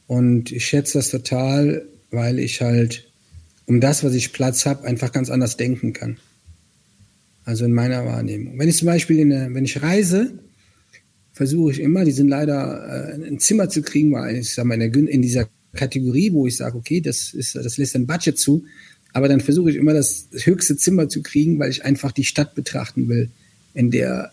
Und 0.07 0.51
ich 0.51 0.65
schätze 0.65 0.97
das 0.99 1.09
total, 1.09 1.87
weil 2.11 2.37
ich 2.37 2.61
halt 2.61 3.04
um 3.65 3.81
das, 3.81 4.03
was 4.03 4.13
ich 4.13 4.33
Platz 4.33 4.65
habe, 4.65 4.85
einfach 4.85 5.11
ganz 5.11 5.29
anders 5.29 5.57
denken 5.57 5.93
kann. 5.93 6.17
Also 7.43 7.65
in 7.65 7.73
meiner 7.73 8.05
Wahrnehmung. 8.05 8.57
Wenn 8.57 8.69
ich 8.69 8.77
zum 8.77 8.87
Beispiel, 8.87 9.19
in 9.19 9.31
eine, 9.31 9.53
wenn 9.53 9.65
ich 9.65 9.81
reise, 9.81 10.39
versuche 11.33 11.71
ich 11.71 11.79
immer, 11.79 12.05
die 12.05 12.11
sind 12.11 12.27
leider 12.27 13.13
äh, 13.13 13.27
ein 13.27 13.39
Zimmer 13.39 13.69
zu 13.69 13.81
kriegen, 13.81 14.13
weil 14.13 14.37
ich 14.37 14.53
sage 14.53 14.67
mal, 14.67 14.81
in, 14.81 15.07
in 15.07 15.21
dieser 15.21 15.47
Kategorie, 15.73 16.31
wo 16.31 16.47
ich 16.47 16.57
sage, 16.57 16.77
okay, 16.77 17.01
das 17.01 17.33
ist, 17.33 17.55
das 17.55 17.77
lässt 17.77 17.95
ein 17.95 18.07
Budget 18.07 18.37
zu, 18.37 18.65
aber 19.13 19.27
dann 19.27 19.41
versuche 19.41 19.69
ich 19.69 19.75
immer 19.75 19.93
das 19.93 20.27
höchste 20.31 20.77
Zimmer 20.77 21.09
zu 21.09 21.21
kriegen, 21.21 21.59
weil 21.59 21.69
ich 21.69 21.85
einfach 21.85 22.11
die 22.11 22.23
Stadt 22.23 22.55
betrachten 22.55 23.09
will, 23.09 23.29
in 23.73 23.91
der 23.91 24.31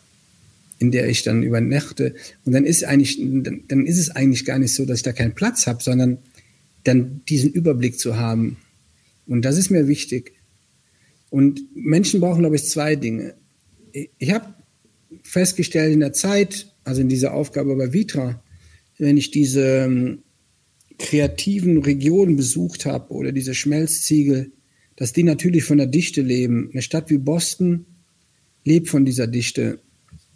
in 0.82 0.90
der 0.90 1.08
ich 1.08 1.22
dann 1.22 1.44
übernachte. 1.44 2.14
Und 2.44 2.52
dann 2.52 2.64
ist 2.64 2.84
eigentlich, 2.84 3.16
dann, 3.16 3.62
dann 3.68 3.86
ist 3.86 3.98
es 3.98 4.10
eigentlich 4.10 4.44
gar 4.44 4.58
nicht 4.58 4.74
so, 4.74 4.84
dass 4.84 4.98
ich 4.98 5.02
da 5.04 5.12
keinen 5.12 5.32
Platz 5.32 5.68
habe, 5.68 5.80
sondern 5.82 6.18
dann 6.84 7.22
diesen 7.28 7.52
Überblick 7.52 8.00
zu 8.00 8.16
haben. 8.16 8.56
Und 9.26 9.44
das 9.44 9.58
ist 9.58 9.70
mir 9.70 9.88
wichtig. 9.88 10.32
Und 11.30 11.62
Menschen 11.74 12.20
brauchen, 12.20 12.40
glaube 12.40 12.56
ich, 12.56 12.64
zwei 12.64 12.96
Dinge. 12.96 13.34
Ich 14.18 14.32
habe 14.32 14.54
festgestellt 15.22 15.92
in 15.92 16.00
der 16.00 16.12
Zeit, 16.12 16.74
also 16.84 17.00
in 17.00 17.08
dieser 17.08 17.34
Aufgabe 17.34 17.76
bei 17.76 17.92
Vitra, 17.92 18.42
wenn 18.98 19.16
ich 19.16 19.30
diese 19.30 19.84
ähm, 19.84 20.22
kreativen 20.98 21.78
Regionen 21.78 22.36
besucht 22.36 22.86
habe 22.86 23.12
oder 23.12 23.32
diese 23.32 23.54
Schmelzziegel, 23.54 24.52
dass 24.96 25.12
die 25.12 25.22
natürlich 25.22 25.64
von 25.64 25.78
der 25.78 25.86
Dichte 25.86 26.22
leben. 26.22 26.70
Eine 26.72 26.82
Stadt 26.82 27.10
wie 27.10 27.18
Boston 27.18 27.86
lebt 28.64 28.88
von 28.88 29.04
dieser 29.04 29.26
Dichte 29.26 29.80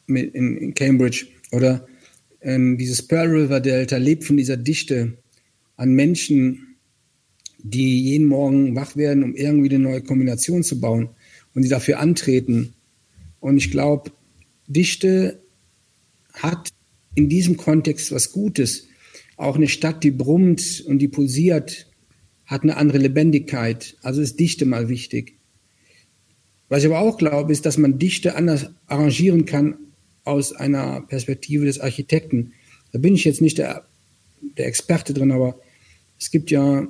in, 0.08 0.74
Cambridge 0.74 1.26
oder 1.52 1.86
ähm, 2.40 2.78
dieses 2.78 3.02
Pearl 3.02 3.28
River 3.28 3.60
Delta 3.60 3.96
lebt 3.96 4.24
von 4.24 4.36
dieser 4.36 4.56
Dichte 4.56 5.18
an 5.76 5.92
Menschen, 5.92 6.75
die 7.70 8.02
jeden 8.02 8.26
Morgen 8.26 8.76
wach 8.76 8.96
werden, 8.96 9.24
um 9.24 9.34
irgendwie 9.34 9.70
eine 9.70 9.78
neue 9.78 10.02
Kombination 10.02 10.62
zu 10.62 10.80
bauen 10.80 11.10
und 11.54 11.62
die 11.62 11.68
dafür 11.68 11.98
antreten. 11.98 12.74
Und 13.40 13.56
ich 13.56 13.70
glaube, 13.70 14.12
Dichte 14.66 15.40
hat 16.32 16.68
in 17.14 17.28
diesem 17.28 17.56
Kontext 17.56 18.12
was 18.12 18.32
Gutes. 18.32 18.86
Auch 19.36 19.56
eine 19.56 19.68
Stadt, 19.68 20.04
die 20.04 20.10
brummt 20.10 20.84
und 20.86 20.98
die 20.98 21.08
pulsiert, 21.08 21.86
hat 22.44 22.62
eine 22.62 22.76
andere 22.76 22.98
Lebendigkeit. 22.98 23.96
Also 24.02 24.20
ist 24.20 24.38
Dichte 24.38 24.64
mal 24.64 24.88
wichtig. 24.88 25.34
Was 26.68 26.82
ich 26.82 26.86
aber 26.86 27.00
auch 27.00 27.18
glaube, 27.18 27.52
ist, 27.52 27.66
dass 27.66 27.78
man 27.78 27.98
Dichte 27.98 28.34
anders 28.34 28.70
arrangieren 28.86 29.44
kann 29.44 29.76
aus 30.24 30.52
einer 30.52 31.02
Perspektive 31.02 31.64
des 31.64 31.80
Architekten. 31.80 32.52
Da 32.92 32.98
bin 32.98 33.14
ich 33.14 33.24
jetzt 33.24 33.40
nicht 33.40 33.58
der, 33.58 33.86
der 34.56 34.66
Experte 34.66 35.14
drin, 35.14 35.32
aber 35.32 35.58
es 36.18 36.30
gibt 36.30 36.50
ja 36.50 36.88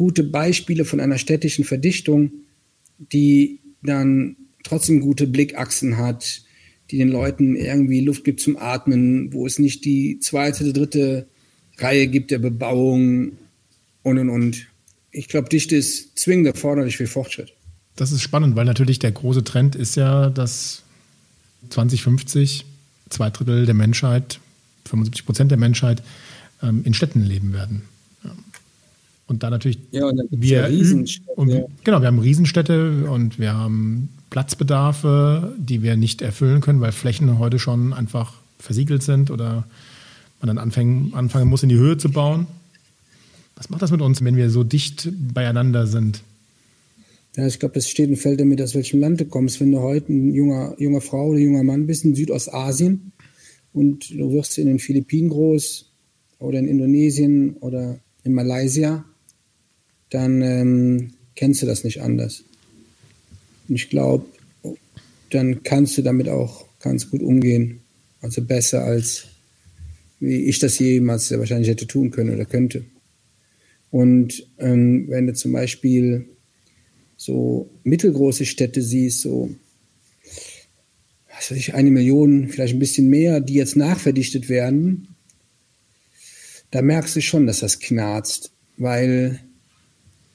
gute 0.00 0.24
Beispiele 0.24 0.86
von 0.86 0.98
einer 0.98 1.18
städtischen 1.18 1.62
Verdichtung, 1.62 2.32
die 2.96 3.60
dann 3.82 4.34
trotzdem 4.62 5.00
gute 5.00 5.26
Blickachsen 5.26 5.98
hat, 5.98 6.40
die 6.90 6.96
den 6.96 7.10
Leuten 7.10 7.54
irgendwie 7.54 8.00
Luft 8.00 8.24
gibt 8.24 8.40
zum 8.40 8.56
Atmen, 8.56 9.30
wo 9.34 9.44
es 9.44 9.58
nicht 9.58 9.84
die 9.84 10.18
zweite, 10.18 10.72
dritte 10.72 11.26
Reihe 11.76 12.08
gibt 12.08 12.30
der 12.30 12.38
Bebauung 12.38 13.32
und 14.02 14.16
und 14.18 14.30
und. 14.30 14.68
Ich 15.10 15.28
glaube, 15.28 15.50
Dichte 15.50 15.76
ist 15.76 16.18
zwingend 16.18 16.46
erforderlich 16.46 16.96
für 16.96 17.06
Fortschritt. 17.06 17.52
Das 17.94 18.10
ist 18.10 18.22
spannend, 18.22 18.56
weil 18.56 18.64
natürlich 18.64 19.00
der 19.00 19.12
große 19.12 19.44
Trend 19.44 19.76
ist 19.76 19.96
ja, 19.96 20.30
dass 20.30 20.82
2050 21.68 22.64
zwei 23.10 23.28
Drittel 23.28 23.66
der 23.66 23.74
Menschheit, 23.74 24.40
75 24.86 25.26
Prozent 25.26 25.50
der 25.50 25.58
Menschheit 25.58 26.02
ähm, 26.62 26.84
in 26.84 26.94
Städten 26.94 27.22
leben 27.22 27.52
werden. 27.52 27.82
Und 29.30 29.44
da 29.44 29.48
natürlich 29.50 29.78
ja, 29.92 30.06
und 30.06 30.22
wir 30.32 30.68
ja 30.68 31.04
und, 31.36 31.48
ja. 31.48 31.64
genau, 31.84 32.00
wir 32.00 32.08
haben 32.08 32.18
Riesenstädte 32.18 33.08
und 33.08 33.38
wir 33.38 33.54
haben 33.54 34.08
Platzbedarfe, 34.30 35.54
die 35.56 35.84
wir 35.84 35.96
nicht 35.96 36.20
erfüllen 36.20 36.60
können, 36.60 36.80
weil 36.80 36.90
Flächen 36.90 37.38
heute 37.38 37.60
schon 37.60 37.92
einfach 37.92 38.34
versiegelt 38.58 39.04
sind 39.04 39.30
oder 39.30 39.68
man 40.40 40.48
dann 40.48 40.58
anfangen, 40.58 41.14
anfangen 41.14 41.48
muss, 41.48 41.62
in 41.62 41.68
die 41.68 41.76
Höhe 41.76 41.96
zu 41.96 42.10
bauen. 42.10 42.48
Was 43.54 43.70
macht 43.70 43.82
das 43.82 43.92
mit 43.92 44.00
uns, 44.00 44.24
wenn 44.24 44.34
wir 44.34 44.50
so 44.50 44.64
dicht 44.64 45.08
beieinander 45.32 45.86
sind? 45.86 46.24
Ja, 47.36 47.46
ich 47.46 47.60
glaube, 47.60 47.78
es 47.78 47.88
steht 47.88 48.10
und 48.10 48.16
fällt 48.16 48.40
damit, 48.40 48.60
aus 48.60 48.74
welchem 48.74 48.98
Land 48.98 49.20
du 49.20 49.26
kommst. 49.26 49.60
Wenn 49.60 49.70
du 49.70 49.78
heute 49.78 50.12
ein 50.12 50.34
junger, 50.34 50.74
junger 50.80 51.00
Frau 51.00 51.28
oder 51.28 51.38
junger 51.38 51.62
Mann 51.62 51.86
bist 51.86 52.04
in 52.04 52.16
Südostasien 52.16 53.12
und 53.72 54.10
du 54.10 54.32
wirst 54.32 54.58
in 54.58 54.66
den 54.66 54.80
Philippinen 54.80 55.28
groß 55.28 55.88
oder 56.40 56.58
in 56.58 56.66
Indonesien 56.66 57.52
oder 57.60 58.00
in 58.24 58.34
Malaysia, 58.34 59.04
dann 60.10 60.42
ähm, 60.42 61.12
kennst 61.36 61.62
du 61.62 61.66
das 61.66 61.84
nicht 61.84 62.02
anders. 62.02 62.44
Und 63.68 63.76
ich 63.76 63.88
glaube, 63.88 64.26
dann 65.30 65.62
kannst 65.62 65.96
du 65.96 66.02
damit 66.02 66.28
auch 66.28 66.66
ganz 66.80 67.10
gut 67.10 67.22
umgehen. 67.22 67.80
Also 68.20 68.42
besser 68.42 68.84
als 68.84 69.28
wie 70.20 70.44
ich 70.44 70.58
das 70.58 70.78
jemals 70.78 71.30
wahrscheinlich 71.30 71.70
hätte 71.70 71.86
tun 71.86 72.10
können 72.10 72.34
oder 72.34 72.44
könnte. 72.44 72.84
Und 73.90 74.46
ähm, 74.58 75.06
wenn 75.08 75.26
du 75.26 75.32
zum 75.32 75.52
Beispiel 75.52 76.26
so 77.16 77.70
mittelgroße 77.84 78.44
Städte 78.44 78.82
siehst, 78.82 79.22
so 79.22 79.50
was 81.34 81.50
weiß 81.50 81.58
ich, 81.58 81.74
eine 81.74 81.90
Million, 81.90 82.48
vielleicht 82.48 82.74
ein 82.74 82.78
bisschen 82.80 83.08
mehr, 83.08 83.40
die 83.40 83.54
jetzt 83.54 83.76
nachverdichtet 83.76 84.50
werden, 84.50 85.08
da 86.70 86.82
merkst 86.82 87.16
du 87.16 87.22
schon, 87.22 87.46
dass 87.46 87.60
das 87.60 87.80
knarzt, 87.80 88.52
weil 88.76 89.40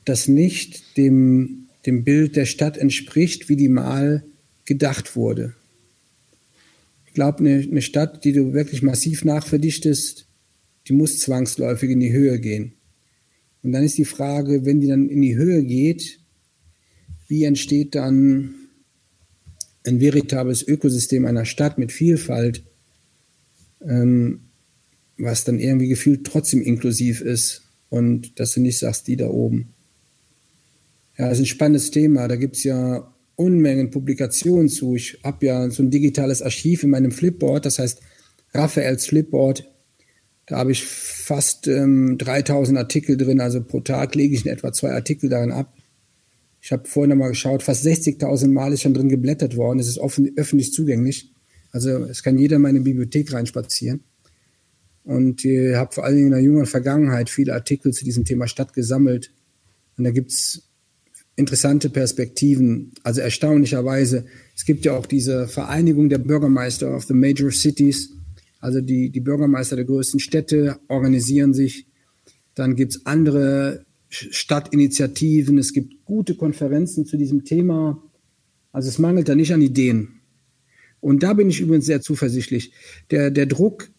das 0.06 0.28
nicht 0.28 0.98
dem, 0.98 1.68
dem 1.86 2.04
Bild 2.04 2.36
der 2.36 2.46
Stadt 2.46 2.78
entspricht, 2.78 3.50
wie 3.50 3.56
die 3.56 3.70
mal 3.70 4.24
gedacht 4.66 5.16
wurde. 5.16 5.54
Ich 7.08 7.14
glaube, 7.14 7.40
eine, 7.40 7.60
eine 7.60 7.82
Stadt, 7.82 8.24
die 8.24 8.34
du 8.34 8.54
wirklich 8.54 8.82
massiv 8.82 9.26
nachverdichtest, 9.26 10.28
die 10.88 10.94
muss 10.94 11.20
zwangsläufig 11.20 11.90
in 11.90 12.00
die 12.00 12.14
Höhe 12.14 12.40
gehen. 12.40 12.74
Und 13.64 13.72
dann 13.72 13.84
ist 13.84 13.98
die 13.98 14.06
Frage, 14.06 14.66
wenn 14.66 14.80
die 14.80 14.88
dann 14.88 15.10
in 15.10 15.22
die 15.22 15.36
Höhe 15.36 15.64
geht, 15.64 16.20
wie 17.28 17.44
entsteht 17.44 17.96
dann 17.96 18.54
ein 19.84 20.00
veritables 20.00 20.68
Ökosystem 20.68 21.26
einer 21.26 21.46
Stadt 21.46 21.78
mit 21.78 21.92
Vielfalt, 21.92 22.64
ähm, 23.82 24.42
was 25.18 25.44
dann 25.44 25.60
irgendwie 25.60 25.88
gefühlt 25.88 26.26
trotzdem 26.26 26.62
inklusiv 26.62 27.22
ist 27.22 27.64
und 27.90 28.40
dass 28.40 28.54
du 28.54 28.62
nicht 28.62 28.78
sagst, 28.78 29.08
die 29.08 29.16
da 29.16 29.30
oben. 29.30 29.75
Ja, 31.18 31.30
das 31.30 31.38
ist 31.40 31.44
ein 31.44 31.48
spannendes 31.48 31.92
Thema. 31.92 32.28
Da 32.28 32.36
gibt 32.36 32.58
es 32.58 32.64
ja 32.64 33.12
Unmengen 33.38 33.92
Publikationen 33.92 34.70
zu. 34.70 34.96
Ich 34.96 35.20
habe 35.24 35.46
ja 35.46 35.70
so 35.70 35.84
ein 35.84 35.92
digitales 35.92 36.42
Archiv 36.42 36.84
in 36.84 36.90
meinem 36.90 37.12
Flipboard, 37.12 37.66
das 37.66 37.80
heißt 37.80 38.02
Raphaels 38.54 39.08
Flipboard. 39.08 39.70
Da 40.46 40.58
habe 40.58 40.72
ich 40.72 40.86
fast 40.86 41.68
ähm, 41.68 42.18
3000 42.18 42.78
Artikel 42.78 43.18
drin, 43.18 43.42
also 43.42 43.62
pro 43.64 43.82
Tag 43.82 44.16
lege 44.16 44.36
ich 44.36 44.46
in 44.46 44.52
etwa 44.52 44.72
zwei 44.72 44.92
Artikel 44.92 45.30
darin 45.30 45.52
ab. 45.52 45.74
Ich 46.62 46.72
habe 46.72 46.88
vorhin 46.88 47.10
noch 47.10 47.18
mal 47.18 47.30
geschaut, 47.30 47.62
fast 47.62 47.86
60.000 47.86 48.48
Mal 48.48 48.74
ist 48.74 48.84
schon 48.84 48.94
drin 48.94 49.10
geblättert 49.10 49.56
worden. 49.56 49.80
Es 49.80 49.88
ist 49.88 49.98
offen, 49.98 50.32
öffentlich 50.36 50.72
zugänglich. 50.72 51.32
Also 51.72 51.90
es 52.06 52.24
kann 52.24 52.38
jeder 52.38 52.56
in 52.56 52.62
meine 52.62 52.82
Bibliothek 52.82 53.34
reinspazieren. 53.34 54.04
Und 55.04 55.46
ich 55.46 55.76
habe 55.76 55.94
vor 55.94 56.06
allen 56.06 56.16
Dingen 56.16 56.28
in 56.28 56.34
der 56.34 56.42
jüngeren 56.42 56.66
Vergangenheit 56.66 57.30
viele 57.30 57.54
Artikel 57.54 57.94
zu 57.94 58.06
diesem 58.06 58.24
Thema 58.24 58.48
Stadt 58.48 58.74
gesammelt. 58.74 59.32
Und 59.98 60.06
da 60.06 60.12
gibt 60.12 60.32
es 60.32 60.64
interessante 61.36 61.90
Perspektiven. 61.90 62.92
Also 63.04 63.22
erstaunlicherweise, 63.22 64.26
es 64.56 64.66
gibt 64.66 64.86
ja 64.86 64.98
auch 64.98 65.06
diese 65.06 65.48
Vereinigung 65.48 66.10
der 66.10 66.18
Bürgermeister 66.18 66.96
of 66.96 67.04
the 67.06 67.14
Major 67.14 67.52
Cities. 67.52 68.12
Also 68.60 68.82
die, 68.82 69.10
die 69.10 69.20
Bürgermeister 69.20 69.76
der 69.76 69.86
größten 69.86 70.20
Städte 70.20 70.80
organisieren 70.88 71.54
sich. 71.54 71.88
Dann 72.56 72.76
gibt 72.76 72.96
es 72.96 73.06
andere 73.06 73.86
Stadtinitiativen. 74.10 75.58
Es 75.58 75.74
gibt 75.74 76.06
gute 76.06 76.36
Konferenzen 76.36 77.06
zu 77.06 77.18
diesem 77.18 77.44
Thema. 77.44 78.02
Also 78.72 78.90
es 78.90 78.98
mangelt 78.98 79.28
da 79.28 79.36
nicht 79.36 79.54
an 79.54 79.62
Ideen. 79.62 80.22
Und 81.02 81.22
da 81.22 81.34
bin 81.34 81.50
ich 81.50 81.60
übrigens 81.60 81.86
sehr 81.86 82.02
zuversichtlich. 82.02 82.72
Der, 83.12 83.30
der 83.30 83.46
Druck, 83.46 83.90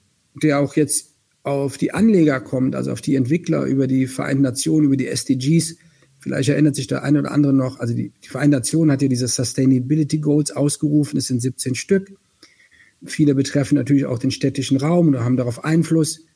der 0.42 0.58
auch 0.58 0.74
jetzt 0.74 1.14
auf 1.42 1.78
die 1.78 1.92
Anleger 1.92 2.40
kommt, 2.40 2.74
also 2.74 2.90
auf 2.90 3.00
die 3.00 3.14
Entwickler 3.14 3.64
über 3.66 3.86
die 3.86 4.06
Vereinten 4.06 4.42
Nationen, 4.42 4.86
über 4.86 4.96
die 4.96 5.06
SDGs, 5.06 5.76
Vielleicht 6.26 6.48
erinnert 6.48 6.74
sich 6.74 6.88
der 6.88 7.04
eine 7.04 7.20
oder 7.20 7.30
andere 7.30 7.52
noch, 7.52 7.78
also 7.78 7.94
die, 7.94 8.10
die 8.24 8.28
Vereinten 8.28 8.56
Nationen 8.56 8.90
hat 8.90 9.00
ja 9.00 9.06
diese 9.06 9.28
Sustainability 9.28 10.18
Goals 10.18 10.50
ausgerufen, 10.50 11.18
es 11.18 11.28
sind 11.28 11.40
17 11.40 11.76
Stück. 11.76 12.10
Viele 13.04 13.36
betreffen 13.36 13.76
natürlich 13.76 14.06
auch 14.06 14.18
den 14.18 14.32
städtischen 14.32 14.76
Raum 14.76 15.06
und 15.06 15.20
haben 15.20 15.36
darauf 15.36 15.64
Einfluss. 15.64 16.26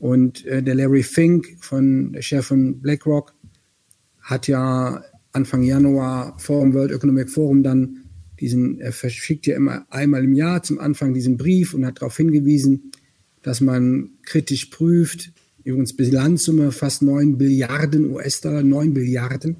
Und 0.00 0.44
äh, 0.46 0.64
der 0.64 0.74
Larry 0.74 1.04
Fink, 1.04 1.58
von, 1.60 2.12
der 2.12 2.22
Chef 2.22 2.44
von 2.44 2.80
BlackRock, 2.80 3.34
hat 4.20 4.48
ja 4.48 5.04
Anfang 5.30 5.62
Januar 5.62 6.36
vor 6.40 6.62
dem 6.62 6.74
World 6.74 6.90
Economic 6.90 7.30
Forum 7.30 7.62
dann 7.62 7.98
diesen, 8.40 8.80
er 8.80 8.90
verschickt 8.90 9.46
ja 9.46 9.54
immer 9.54 9.86
einmal 9.90 10.24
im 10.24 10.34
Jahr 10.34 10.64
zum 10.64 10.80
Anfang 10.80 11.14
diesen 11.14 11.36
Brief 11.36 11.72
und 11.72 11.86
hat 11.86 12.02
darauf 12.02 12.16
hingewiesen, 12.16 12.90
dass 13.42 13.60
man 13.60 14.10
kritisch 14.24 14.66
prüft, 14.66 15.30
übrigens 15.66 15.96
Bilanzsumme 15.96 16.70
fast 16.70 17.02
9 17.02 17.38
Billiarden 17.38 18.12
US-Dollar, 18.12 18.62
9 18.62 18.94
Billiarden, 18.94 19.56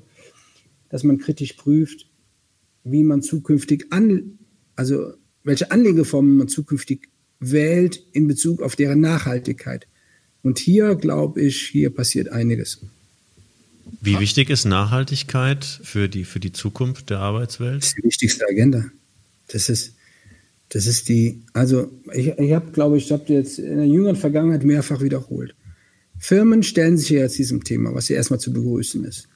dass 0.89 1.03
man 1.03 1.19
kritisch 1.19 1.55
prüft, 1.55 2.07
wie 2.85 3.03
man 3.03 3.23
zukünftig 3.23 3.87
an, 3.91 4.39
also 4.77 5.15
welche 5.43 5.73
Anlegeformen 5.73 6.37
man 6.37 6.49
zukünftig 6.49 7.09
wählt 7.41 8.01
in 8.13 8.29
Bezug 8.29 8.63
auf 8.63 8.77
deren 8.77 9.01
Nachhaltigkeit. 9.01 9.89
Und 10.43 10.61
hier 10.61 10.95
glaube 10.95 11.43
ich, 11.43 11.61
hier 11.61 11.91
passiert 11.91 12.29
einiges. 12.29 12.81
Wie 14.01 14.21
wichtig 14.21 14.49
ist 14.49 14.65
Nachhaltigkeit 14.65 15.65
für 15.65 16.09
die, 16.09 16.25
für 16.25 16.39
die 16.39 16.53
Zukunft 16.53 17.11
der 17.11 17.19
Arbeitswelt? 17.19 17.83
Das 17.83 17.89
ist 17.89 17.97
die 17.99 18.05
wichtigste 18.05 18.47
Agenda. 18.49 18.85
Das 19.49 19.69
ist, 19.69 19.95
das 20.69 20.87
ist 20.87 21.09
die, 21.09 21.43
also 21.53 21.91
ich, 22.13 22.29
ich 22.29 22.53
habe, 22.53 22.71
glaube 22.71 22.97
ich, 22.97 23.07
ich 23.07 23.13
habe 23.13 23.33
jetzt 23.33 23.59
in 23.59 23.77
der 23.77 23.87
jüngeren 23.87 24.17
Vergangenheit 24.17 24.63
mehrfach 24.63 25.01
wiederholt. 25.01 25.57
Firmen 26.27 26.65
stellen 26.65 26.99
sich 26.99 27.11
jetzt 27.11 27.39
diesem 27.39 27.63
Thema, 27.63 27.95
was 27.95 28.09
ja 28.09 28.17
erstmal 28.17 28.41
zu 28.41 28.53
begrüßen 28.53 29.05
ist. 29.05 29.29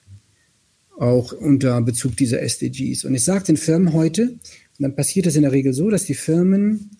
Auch 0.99 1.33
unter 1.33 1.81
Bezug 1.83 2.17
dieser 2.17 2.43
SDGs. 2.43 3.05
Und 3.05 3.15
ich 3.15 3.23
sage 3.23 3.45
den 3.45 3.57
Firmen 3.57 3.93
heute, 3.93 4.23
und 4.31 4.41
dann 4.81 4.97
passiert 4.97 5.27
es 5.27 5.37
in 5.37 5.43
der 5.43 5.53
Regel 5.53 5.73
so, 5.73 5.89
dass 5.89 6.07
die 6.07 6.15
Firmen 6.15 6.91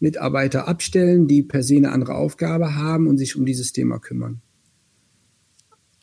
Mitarbeiter 0.00 0.66
abstellen, 0.66 1.28
die 1.28 1.42
per 1.42 1.62
se 1.62 1.76
eine 1.76 1.92
andere 1.92 2.14
Aufgabe 2.14 2.74
haben 2.74 3.06
und 3.06 3.18
sich 3.18 3.36
um 3.36 3.44
dieses 3.44 3.74
Thema 3.74 3.98
kümmern. 3.98 4.40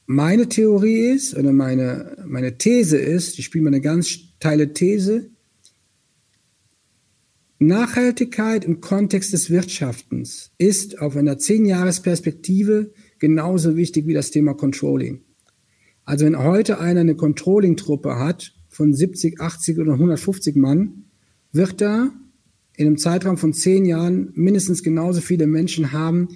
Meine 0.06 0.48
Theorie 0.48 1.10
ist, 1.10 1.36
oder 1.36 1.52
meine, 1.52 2.24
meine 2.28 2.60
These 2.60 2.98
ist, 2.98 3.40
ich 3.40 3.46
spiele 3.46 3.64
mal 3.64 3.70
eine 3.70 3.82
ganz 3.82 4.10
steile 4.10 4.72
These, 4.72 5.32
Nachhaltigkeit 7.58 8.66
im 8.66 8.82
Kontext 8.82 9.34
des 9.34 9.50
Wirtschaftens 9.50 10.52
ist 10.60 11.00
auf 11.00 11.16
einer 11.16 11.40
Zehn-Jahres-Perspektive 11.40 12.92
genauso 13.22 13.78
wichtig 13.78 14.08
wie 14.08 14.14
das 14.14 14.32
Thema 14.32 14.54
Controlling. 14.56 15.22
Also 16.04 16.26
wenn 16.26 16.38
heute 16.38 16.80
einer 16.80 17.02
eine 17.02 17.16
Controlling-Truppe 17.16 18.18
hat 18.18 18.52
von 18.68 18.94
70, 18.94 19.40
80 19.40 19.78
oder 19.78 19.94
150 19.94 20.58
Mann, 20.58 21.06
wird 21.54 21.80
da 21.80 22.10
in 22.76 22.88
einem 22.88 22.98
Zeitraum 22.98 23.38
von 23.38 23.54
zehn 23.54 23.86
Jahren 23.86 24.32
mindestens 24.34 24.82
genauso 24.82 25.22
viele 25.22 25.46
Menschen 25.46 25.92
haben, 25.92 26.30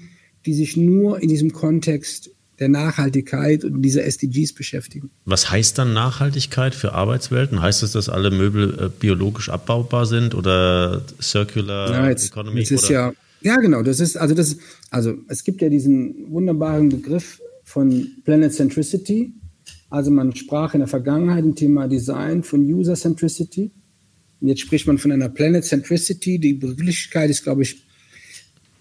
die 0.45 0.53
sich 0.53 0.77
nur 0.77 1.21
in 1.21 1.27
diesem 1.27 1.51
Kontext 1.51 2.29
der 2.59 2.69
Nachhaltigkeit 2.69 3.65
und 3.65 3.81
dieser 3.81 4.03
SDGs 4.05 4.53
beschäftigen. 4.53 5.09
Was 5.25 5.49
heißt 5.49 5.77
dann 5.79 5.93
Nachhaltigkeit 5.93 6.75
für 6.75 6.93
Arbeitswelten? 6.93 7.61
Heißt 7.61 7.81
es, 7.83 7.93
dass 7.93 8.09
alle 8.09 8.29
Möbel 8.29 8.77
äh, 8.79 8.89
biologisch 8.89 9.49
abbaubar 9.49 10.05
sind 10.05 10.35
oder 10.35 11.01
Circular 11.19 11.91
ja, 11.91 12.09
jetzt, 12.09 12.27
Economy? 12.27 12.59
Jetzt 12.59 12.71
ist 12.71 12.89
ja, 12.89 13.11
ja, 13.41 13.57
genau. 13.57 13.83
Das 13.83 13.99
ist 13.99 14.17
also 14.17 14.33
das. 14.33 14.57
Also 14.89 15.15
es 15.27 15.43
gibt 15.43 15.61
ja 15.61 15.69
diesen 15.69 16.31
wunderbaren 16.31 16.89
Begriff 16.89 17.41
von 17.63 18.07
Planet 18.23 18.53
Centricity. 18.53 19.33
Also 19.89 20.11
man 20.11 20.35
sprach 20.35 20.73
in 20.73 20.79
der 20.79 20.87
Vergangenheit 20.87 21.43
im 21.43 21.55
Thema 21.55 21.87
Design 21.87 22.43
von 22.43 22.61
User 22.61 22.95
Centricity. 22.95 23.71
Und 24.41 24.47
jetzt 24.47 24.61
spricht 24.61 24.87
man 24.87 24.97
von 24.97 25.11
einer 25.11 25.29
Planet 25.29 25.63
Centricity. 25.63 26.39
Die 26.39 26.53
Begrifflichkeit 26.53 27.29
ist, 27.29 27.43
glaube 27.43 27.63
ich, 27.63 27.85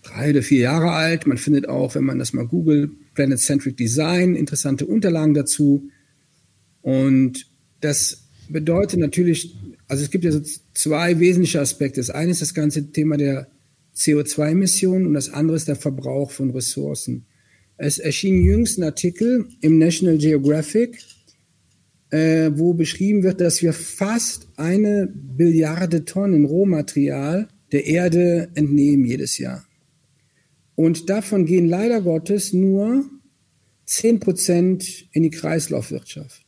drei 0.02 0.30
oder 0.30 0.42
vier 0.42 0.60
Jahre 0.60 0.90
alt. 0.92 1.26
Man 1.26 1.38
findet 1.38 1.68
auch, 1.68 1.94
wenn 1.94 2.04
man 2.04 2.18
das 2.18 2.32
mal 2.32 2.46
googelt, 2.46 2.90
Planet 3.14 3.38
Centric 3.38 3.76
Design, 3.76 4.34
interessante 4.34 4.86
Unterlagen 4.86 5.34
dazu. 5.34 5.88
Und 6.82 7.46
das 7.80 8.24
bedeutet 8.48 8.98
natürlich, 9.00 9.56
also 9.88 10.02
es 10.02 10.10
gibt 10.10 10.24
ja 10.24 10.32
so 10.32 10.42
zwei 10.74 11.18
wesentliche 11.18 11.60
Aspekte. 11.60 12.00
Das 12.00 12.10
eine 12.10 12.30
ist 12.30 12.42
das 12.42 12.54
ganze 12.54 12.92
Thema 12.92 13.16
der 13.16 13.48
CO2-Emissionen 13.96 15.06
und 15.06 15.14
das 15.14 15.30
andere 15.30 15.56
ist 15.56 15.68
der 15.68 15.76
Verbrauch 15.76 16.30
von 16.30 16.50
Ressourcen. 16.50 17.26
Es 17.76 17.98
erschien 17.98 18.40
jüngst 18.40 18.78
ein 18.78 18.84
Artikel 18.84 19.48
im 19.60 19.78
National 19.78 20.18
Geographic, 20.18 20.98
äh, 22.10 22.50
wo 22.54 22.74
beschrieben 22.74 23.22
wird, 23.22 23.40
dass 23.40 23.62
wir 23.62 23.72
fast 23.72 24.48
eine 24.56 25.08
Billiarde 25.12 26.04
Tonnen 26.04 26.44
Rohmaterial 26.44 27.48
der 27.72 27.86
Erde 27.86 28.50
entnehmen 28.54 29.04
jedes 29.04 29.38
Jahr. 29.38 29.64
Und 30.76 31.08
davon 31.10 31.46
gehen 31.46 31.68
leider 31.68 32.00
Gottes 32.00 32.52
nur 32.52 33.04
10 33.86 34.20
Prozent 34.20 35.08
in 35.12 35.22
die 35.24 35.30
Kreislaufwirtschaft. 35.30 36.44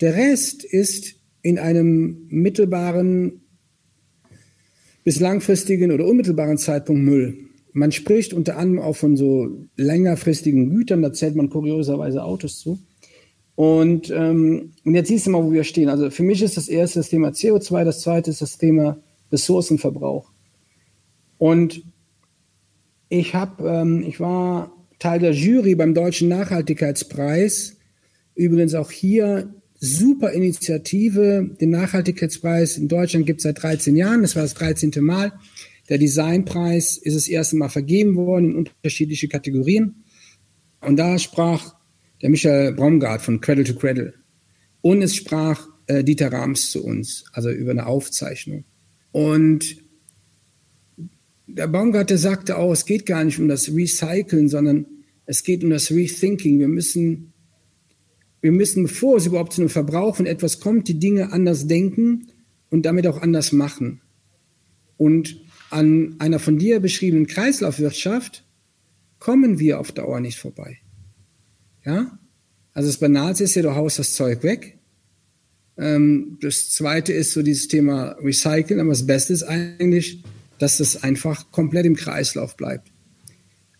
Der 0.00 0.14
Rest 0.14 0.64
ist 0.64 1.16
in 1.42 1.58
einem 1.58 2.26
mittelbaren 2.28 3.42
bis 5.04 5.20
langfristigen 5.20 5.92
oder 5.92 6.06
unmittelbaren 6.06 6.58
Zeitpunkt 6.58 7.02
Müll. 7.02 7.38
Man 7.72 7.92
spricht 7.92 8.32
unter 8.32 8.56
anderem 8.56 8.82
auch 8.84 8.96
von 8.96 9.16
so 9.16 9.48
längerfristigen 9.76 10.70
Gütern, 10.70 11.02
da 11.02 11.12
zählt 11.12 11.36
man 11.36 11.50
kurioserweise 11.50 12.24
Autos 12.24 12.58
zu. 12.58 12.78
Und, 13.54 14.10
ähm, 14.10 14.72
und 14.84 14.94
jetzt 14.94 15.08
siehst 15.08 15.26
du 15.26 15.30
mal, 15.30 15.44
wo 15.44 15.52
wir 15.52 15.64
stehen. 15.64 15.88
Also 15.88 16.10
für 16.10 16.22
mich 16.22 16.42
ist 16.42 16.56
das 16.56 16.68
erste 16.68 17.00
das 17.00 17.08
Thema 17.08 17.30
CO2, 17.30 17.84
das 17.84 18.00
zweite 18.02 18.30
ist 18.30 18.40
das 18.40 18.56
Thema 18.56 18.98
Ressourcenverbrauch. 19.32 20.30
Und 21.38 21.82
ich 23.08 23.34
habe, 23.34 23.68
ähm, 23.68 24.04
ich 24.06 24.20
war 24.20 24.72
Teil 24.98 25.20
der 25.20 25.32
Jury 25.32 25.74
beim 25.74 25.94
Deutschen 25.94 26.28
Nachhaltigkeitspreis. 26.28 27.76
Übrigens 28.34 28.74
auch 28.74 28.90
hier 28.90 29.54
super 29.78 30.32
Initiative. 30.32 31.56
Den 31.60 31.70
Nachhaltigkeitspreis 31.70 32.78
in 32.78 32.88
Deutschland 32.88 33.26
gibt 33.26 33.40
es 33.40 33.44
seit 33.44 33.62
13 33.62 33.96
Jahren. 33.96 34.22
Das 34.22 34.36
war 34.36 34.42
das 34.42 34.54
13. 34.54 34.92
Mal. 35.00 35.32
Der 35.88 35.98
Designpreis 35.98 36.98
ist 36.98 37.16
das 37.16 37.28
erste 37.28 37.56
Mal 37.56 37.68
vergeben 37.68 38.16
worden 38.16 38.50
in 38.50 38.56
unterschiedliche 38.56 39.28
Kategorien. 39.28 40.04
Und 40.80 40.96
da 40.96 41.18
sprach 41.18 41.74
der 42.22 42.30
Michael 42.30 42.72
Braumgart 42.72 43.22
von 43.22 43.40
Cradle 43.40 43.64
to 43.64 43.74
Cradle. 43.74 44.14
Und 44.80 45.02
es 45.02 45.16
sprach 45.16 45.66
äh, 45.86 46.04
Dieter 46.04 46.32
Rams 46.32 46.70
zu 46.70 46.84
uns, 46.84 47.24
also 47.32 47.50
über 47.50 47.70
eine 47.70 47.86
Aufzeichnung. 47.86 48.64
Und 49.12 49.76
der 51.46 51.66
Baumgartner 51.66 52.18
sagte 52.18 52.58
auch, 52.58 52.72
es 52.72 52.84
geht 52.84 53.06
gar 53.06 53.24
nicht 53.24 53.38
um 53.38 53.48
das 53.48 53.74
Recyceln, 53.74 54.48
sondern 54.48 54.86
es 55.24 55.42
geht 55.42 55.64
um 55.64 55.70
das 55.70 55.90
Rethinking. 55.90 56.60
Wir 56.60 56.68
müssen, 56.68 57.32
wir 58.40 58.52
müssen, 58.52 58.84
bevor 58.84 59.16
es 59.16 59.26
überhaupt 59.26 59.52
zu 59.52 59.60
einem 59.60 59.70
Verbrauch 59.70 60.16
von 60.16 60.26
etwas 60.26 60.60
kommt, 60.60 60.88
die 60.88 60.98
Dinge 60.98 61.32
anders 61.32 61.66
denken 61.66 62.28
und 62.70 62.86
damit 62.86 63.06
auch 63.06 63.20
anders 63.20 63.52
machen. 63.52 64.00
Und 64.96 65.40
an 65.70 66.16
einer 66.18 66.38
von 66.38 66.58
dir 66.58 66.80
beschriebenen 66.80 67.26
Kreislaufwirtschaft 67.26 68.44
kommen 69.18 69.58
wir 69.58 69.80
auf 69.80 69.92
Dauer 69.92 70.20
nicht 70.20 70.38
vorbei. 70.38 70.78
Ja? 71.84 72.18
Also 72.72 72.88
das 72.88 72.98
Banalste 72.98 73.44
ist 73.44 73.54
ja, 73.54 73.62
du 73.62 73.74
haust 73.74 73.98
das 73.98 74.14
Zeug 74.14 74.42
weg. 74.42 74.78
Ähm, 75.76 76.38
das 76.40 76.70
zweite 76.70 77.12
ist 77.12 77.32
so 77.32 77.42
dieses 77.42 77.68
Thema 77.68 78.16
Recyceln, 78.22 78.80
aber 78.80 78.90
das 78.90 79.06
Beste 79.06 79.32
ist 79.32 79.44
eigentlich, 79.44 80.22
dass 80.58 80.78
das 80.78 81.02
einfach 81.02 81.50
komplett 81.50 81.86
im 81.86 81.96
Kreislauf 81.96 82.56
bleibt. 82.56 82.90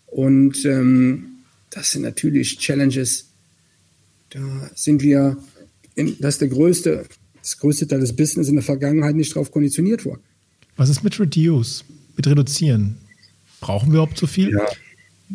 Und 0.06 0.64
ähm, 0.64 1.26
das 1.70 1.92
sind 1.92 2.02
natürlich 2.02 2.58
Challenges. 2.58 3.30
Da 4.30 4.70
sind 4.74 5.02
wir, 5.02 5.36
in, 5.94 6.16
das 6.20 6.34
ist 6.34 6.40
der 6.40 6.48
größte, 6.48 7.06
das 7.40 7.58
größte 7.58 7.88
Teil 7.88 8.00
des 8.00 8.14
Business 8.14 8.48
in 8.48 8.54
der 8.54 8.64
Vergangenheit 8.64 9.16
nicht 9.16 9.34
darauf 9.34 9.50
konditioniert 9.50 10.04
worden. 10.04 10.22
Was 10.76 10.88
ist 10.88 11.02
mit 11.02 11.18
Reduce, 11.18 11.84
mit 12.16 12.26
Reduzieren? 12.26 12.98
Brauchen 13.60 13.88
wir 13.88 13.94
überhaupt 13.94 14.18
so 14.18 14.26
viel? 14.26 14.52
Ja, 14.52 14.66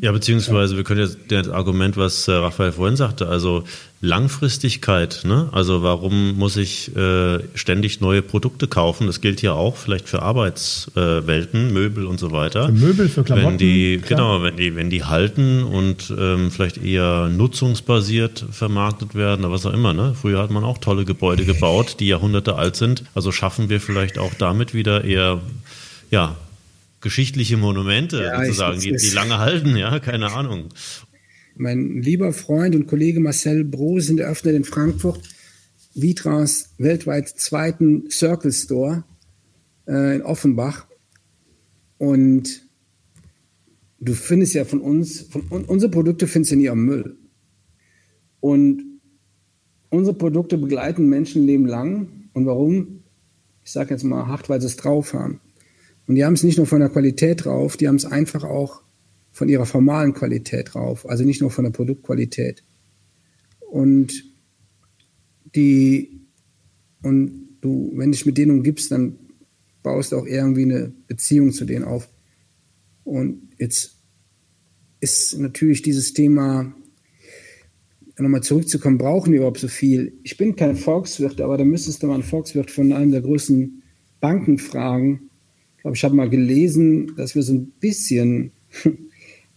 ja, 0.02 0.12
beziehungsweise 0.12 0.76
wir 0.76 0.84
können 0.84 1.02
jetzt 1.02 1.18
das 1.28 1.50
Argument, 1.50 1.98
was 1.98 2.28
äh, 2.28 2.32
Raphael 2.32 2.72
vorhin 2.72 2.96
sagte, 2.96 3.28
also 3.28 3.64
Langfristigkeit. 4.02 5.22
Ne? 5.24 5.50
Also 5.52 5.84
warum 5.84 6.36
muss 6.36 6.58
ich 6.58 6.96
äh, 6.96 7.40
ständig 7.54 8.02
neue 8.02 8.24
Produkte 8.24 8.68
kaufen? 8.68 9.06
Das 9.06 9.22
gilt 9.22 9.44
ja 9.44 9.54
auch 9.54 9.78
vielleicht 9.78 10.10
für 10.10 10.24
Arbeitswelten, 10.24 11.70
äh, 11.70 11.72
Möbel 11.72 12.08
und 12.08 12.20
so 12.20 12.32
weiter. 12.32 12.66
Für 12.66 12.72
Möbel, 12.72 13.08
für 13.08 13.24
Klamotten. 13.24 13.52
Wenn 13.52 13.58
die, 13.60 14.02
genau, 14.06 14.42
wenn 14.42 14.58
die, 14.58 14.76
wenn 14.76 14.90
die 14.90 15.04
halten 15.04 15.64
und 15.64 16.12
ähm, 16.18 16.50
vielleicht 16.50 16.84
eher 16.84 17.30
nutzungsbasiert 17.30 18.46
vermarktet 18.52 19.14
werden 19.14 19.46
oder 19.46 19.54
was 19.54 19.66
auch 19.68 19.74
immer. 19.74 19.94
Ne? 19.94 20.16
Früher 20.20 20.42
hat 20.42 20.50
man 20.50 20.64
auch 20.64 20.80
tolle 20.80 21.06
Gebäude 21.06 21.46
gebaut, 21.46 21.98
die 22.00 22.08
Jahrhunderte 22.08 22.56
alt 22.56 22.76
sind. 22.76 23.04
Also 23.14 23.32
schaffen 23.32 23.70
wir 23.70 23.80
vielleicht 23.80 24.18
auch 24.18 24.34
damit 24.34 24.74
wieder 24.74 25.04
eher 25.04 25.40
ja, 26.10 26.36
geschichtliche 27.04 27.58
Monumente 27.58 28.24
ja, 28.24 28.40
sozusagen, 28.40 28.80
die, 28.80 28.96
die 28.96 29.10
lange 29.12 29.38
halten, 29.38 29.76
ja, 29.76 30.00
keine 30.00 30.32
Ahnung. 30.32 30.70
Mein 31.56 32.02
lieber 32.02 32.34
Freund 32.34 32.74
und 32.74 32.88
Kollege 32.88 33.20
Marcel 33.20 33.64
Brosen 33.64 34.18
eröffnet 34.18 34.56
in 34.56 34.64
Frankfurt 34.64 35.20
Vitras 35.94 36.74
weltweit 36.80 37.30
zweiten 37.30 38.10
Circle 38.10 38.52
Store 38.52 39.04
äh, 39.88 40.16
in 40.16 40.22
Offenbach. 40.24 40.88
Und 42.00 42.64
du 44.00 44.14
findest 44.14 44.56
ja 44.56 44.66
von 44.66 44.82
uns, 44.82 45.22
von 45.22 45.44
unsere 45.44 45.92
Produkte 45.92 46.26
findest 46.26 46.54
du 46.54 46.56
nie 46.56 46.70
am 46.70 46.84
Müll. 46.84 47.18
Und 48.40 48.82
unsere 49.90 50.18
Produkte 50.18 50.58
begleiten 50.58 51.08
Menschenleben 51.08 51.68
lang. 51.68 52.30
Und 52.34 52.46
warum? 52.46 53.04
Ich 53.64 53.72
sage 53.72 53.92
jetzt 53.92 54.04
mal 54.04 54.26
hart, 54.26 54.50
weil 54.50 54.60
sie 54.60 54.68
es 54.68 54.76
drauf 54.76 55.14
haben. 55.14 55.40
Und 56.08 56.16
die 56.16 56.26
haben 56.26 56.34
es 56.34 56.44
nicht 56.44 56.58
nur 56.58 56.68
von 56.68 56.80
der 56.80 56.90
Qualität 56.90 57.46
drauf, 57.46 57.78
die 57.78 57.88
haben 57.88 57.96
es 57.96 58.06
einfach 58.06 58.44
auch 58.44 58.82
von 59.32 59.50
ihrer 59.50 59.66
formalen 59.66 60.14
Qualität 60.14 60.74
drauf. 60.74 61.10
Also 61.10 61.24
nicht 61.24 61.42
nur 61.42 61.50
von 61.50 61.64
der 61.64 61.72
Produktqualität. 61.72 62.64
Und 63.60 64.24
die, 65.56 66.22
und 67.02 67.58
du, 67.62 67.92
wenn 67.96 68.12
dich 68.12 68.26
mit 68.26 68.38
denen 68.38 68.52
umgibst, 68.52 68.92
dann 68.92 69.18
baust 69.82 70.12
du 70.12 70.18
auch 70.18 70.26
irgendwie 70.26 70.64
eine 70.64 70.94
Beziehung 71.08 71.52
zu 71.52 71.66
denen 71.66 71.84
auf. 71.84 72.10
Und 73.04 73.50
jetzt 73.58 73.98
ist 75.00 75.38
natürlich 75.38 75.82
dieses 75.82 76.14
Thema, 76.14 76.74
nochmal 78.18 78.44
zurückzukommen, 78.44 78.98
brauchen 78.98 79.32
wir 79.32 79.40
überhaupt 79.40 79.60
so 79.60 79.68
viel? 79.68 80.14
Ich 80.24 80.38
bin 80.38 80.56
kein 80.56 80.76
Volkswirt, 80.76 81.42
aber 81.42 81.58
da 81.58 81.66
müsstest 81.66 82.04
du 82.04 82.08
mal 82.08 82.16
einen 82.16 82.24
Volkswirt 82.24 82.72
von 82.72 82.94
einem 82.94 83.12
der 83.12 83.22
größten 83.22 83.84
Banken 84.20 84.58
fragen. 84.58 85.30
Glaube, 85.84 85.98
ich 85.98 86.04
habe 86.06 86.16
mal 86.16 86.30
gelesen, 86.30 87.14
dass 87.18 87.36
wir 87.36 87.44
so 87.44 87.54
ein 87.54 87.74
bisschen, 87.80 88.54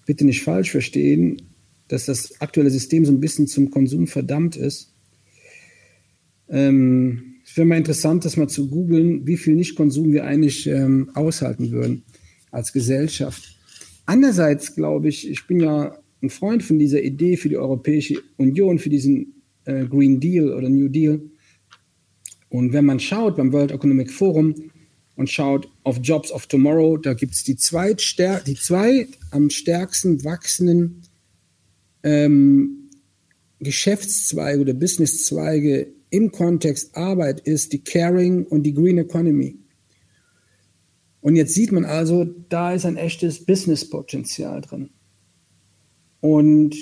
bitte 0.07 0.27
nicht 0.27 0.43
falsch 0.43 0.72
verstehen, 0.72 1.41
dass 1.87 2.07
das 2.07 2.41
aktuelle 2.41 2.70
System 2.70 3.05
so 3.05 3.12
ein 3.12 3.20
bisschen 3.20 3.47
zum 3.47 3.70
Konsum 3.70 4.09
verdammt 4.09 4.57
ist. 4.57 4.93
Ähm, 6.49 7.37
es 7.45 7.57
wäre 7.57 7.66
mal 7.66 7.79
interessant, 7.79 8.24
das 8.24 8.37
mal 8.37 8.49
zu 8.49 8.68
googeln, 8.68 9.24
wie 9.24 9.37
viel 9.37 9.55
Nichtkonsum 9.55 10.12
wir 10.12 10.24
eigentlich 10.24 10.66
ähm, 10.66 11.11
aushalten 11.14 11.70
würden 11.70 12.03
als 12.51 12.72
Gesellschaft. 12.72 13.57
Andererseits 14.05 14.74
glaube 14.74 15.09
ich, 15.09 15.31
ich 15.31 15.47
bin 15.47 15.61
ja 15.61 15.97
ein 16.22 16.31
Freund 16.31 16.64
von 16.64 16.81
dieser 16.81 17.03
Idee 17.03 17.37
für 17.37 17.49
die 17.49 17.57
Europäische 17.57 18.20
Union, 18.37 18.81
für 18.81 18.91
diesen 18.91 19.43
äh, 19.64 19.85
Green 19.87 20.18
Deal 20.18 20.53
oder 20.53 20.68
New 20.68 20.89
Deal. 20.89 21.20
Und 22.49 22.72
wenn 22.72 22.85
man 22.85 22.99
schaut 22.99 23.37
beim 23.37 23.53
World 23.53 23.70
Economic 23.70 24.11
Forum 24.11 24.55
und 25.17 25.31
schaut 25.31 25.69
auf 25.83 25.99
Jobs 26.03 26.31
of 26.31 26.47
Tomorrow, 26.47 26.99
da 26.99 27.14
gibt 27.14 27.35
es 27.35 27.43
die, 27.43 27.57
die 27.57 28.55
zwei 28.55 29.09
am 29.31 29.51
stärksten 29.51 30.25
wachsenden 30.25 31.03
ähm, 32.03 32.91
Geschäftszweige 33.59 34.61
oder 34.61 34.75
Businesszweige 34.75 35.93
im 36.11 36.31
Kontext 36.31 36.97
Arbeit 36.97 37.41
ist 37.41 37.73
die 37.73 37.83
Caring 37.83 38.47
und 38.47 38.62
die 38.62 38.75
Green 38.75 38.99
Economy. 38.99 39.59
Und 41.21 41.35
jetzt 41.35 41.55
sieht 41.55 41.73
man 41.73 41.85
also, 41.85 42.25
da 42.25 42.73
ist 42.73 42.87
ein 42.87 42.97
echtes 42.97 43.45
Businesspotenzial 43.45 44.61
drin. 44.61 44.91
Und 46.21 46.77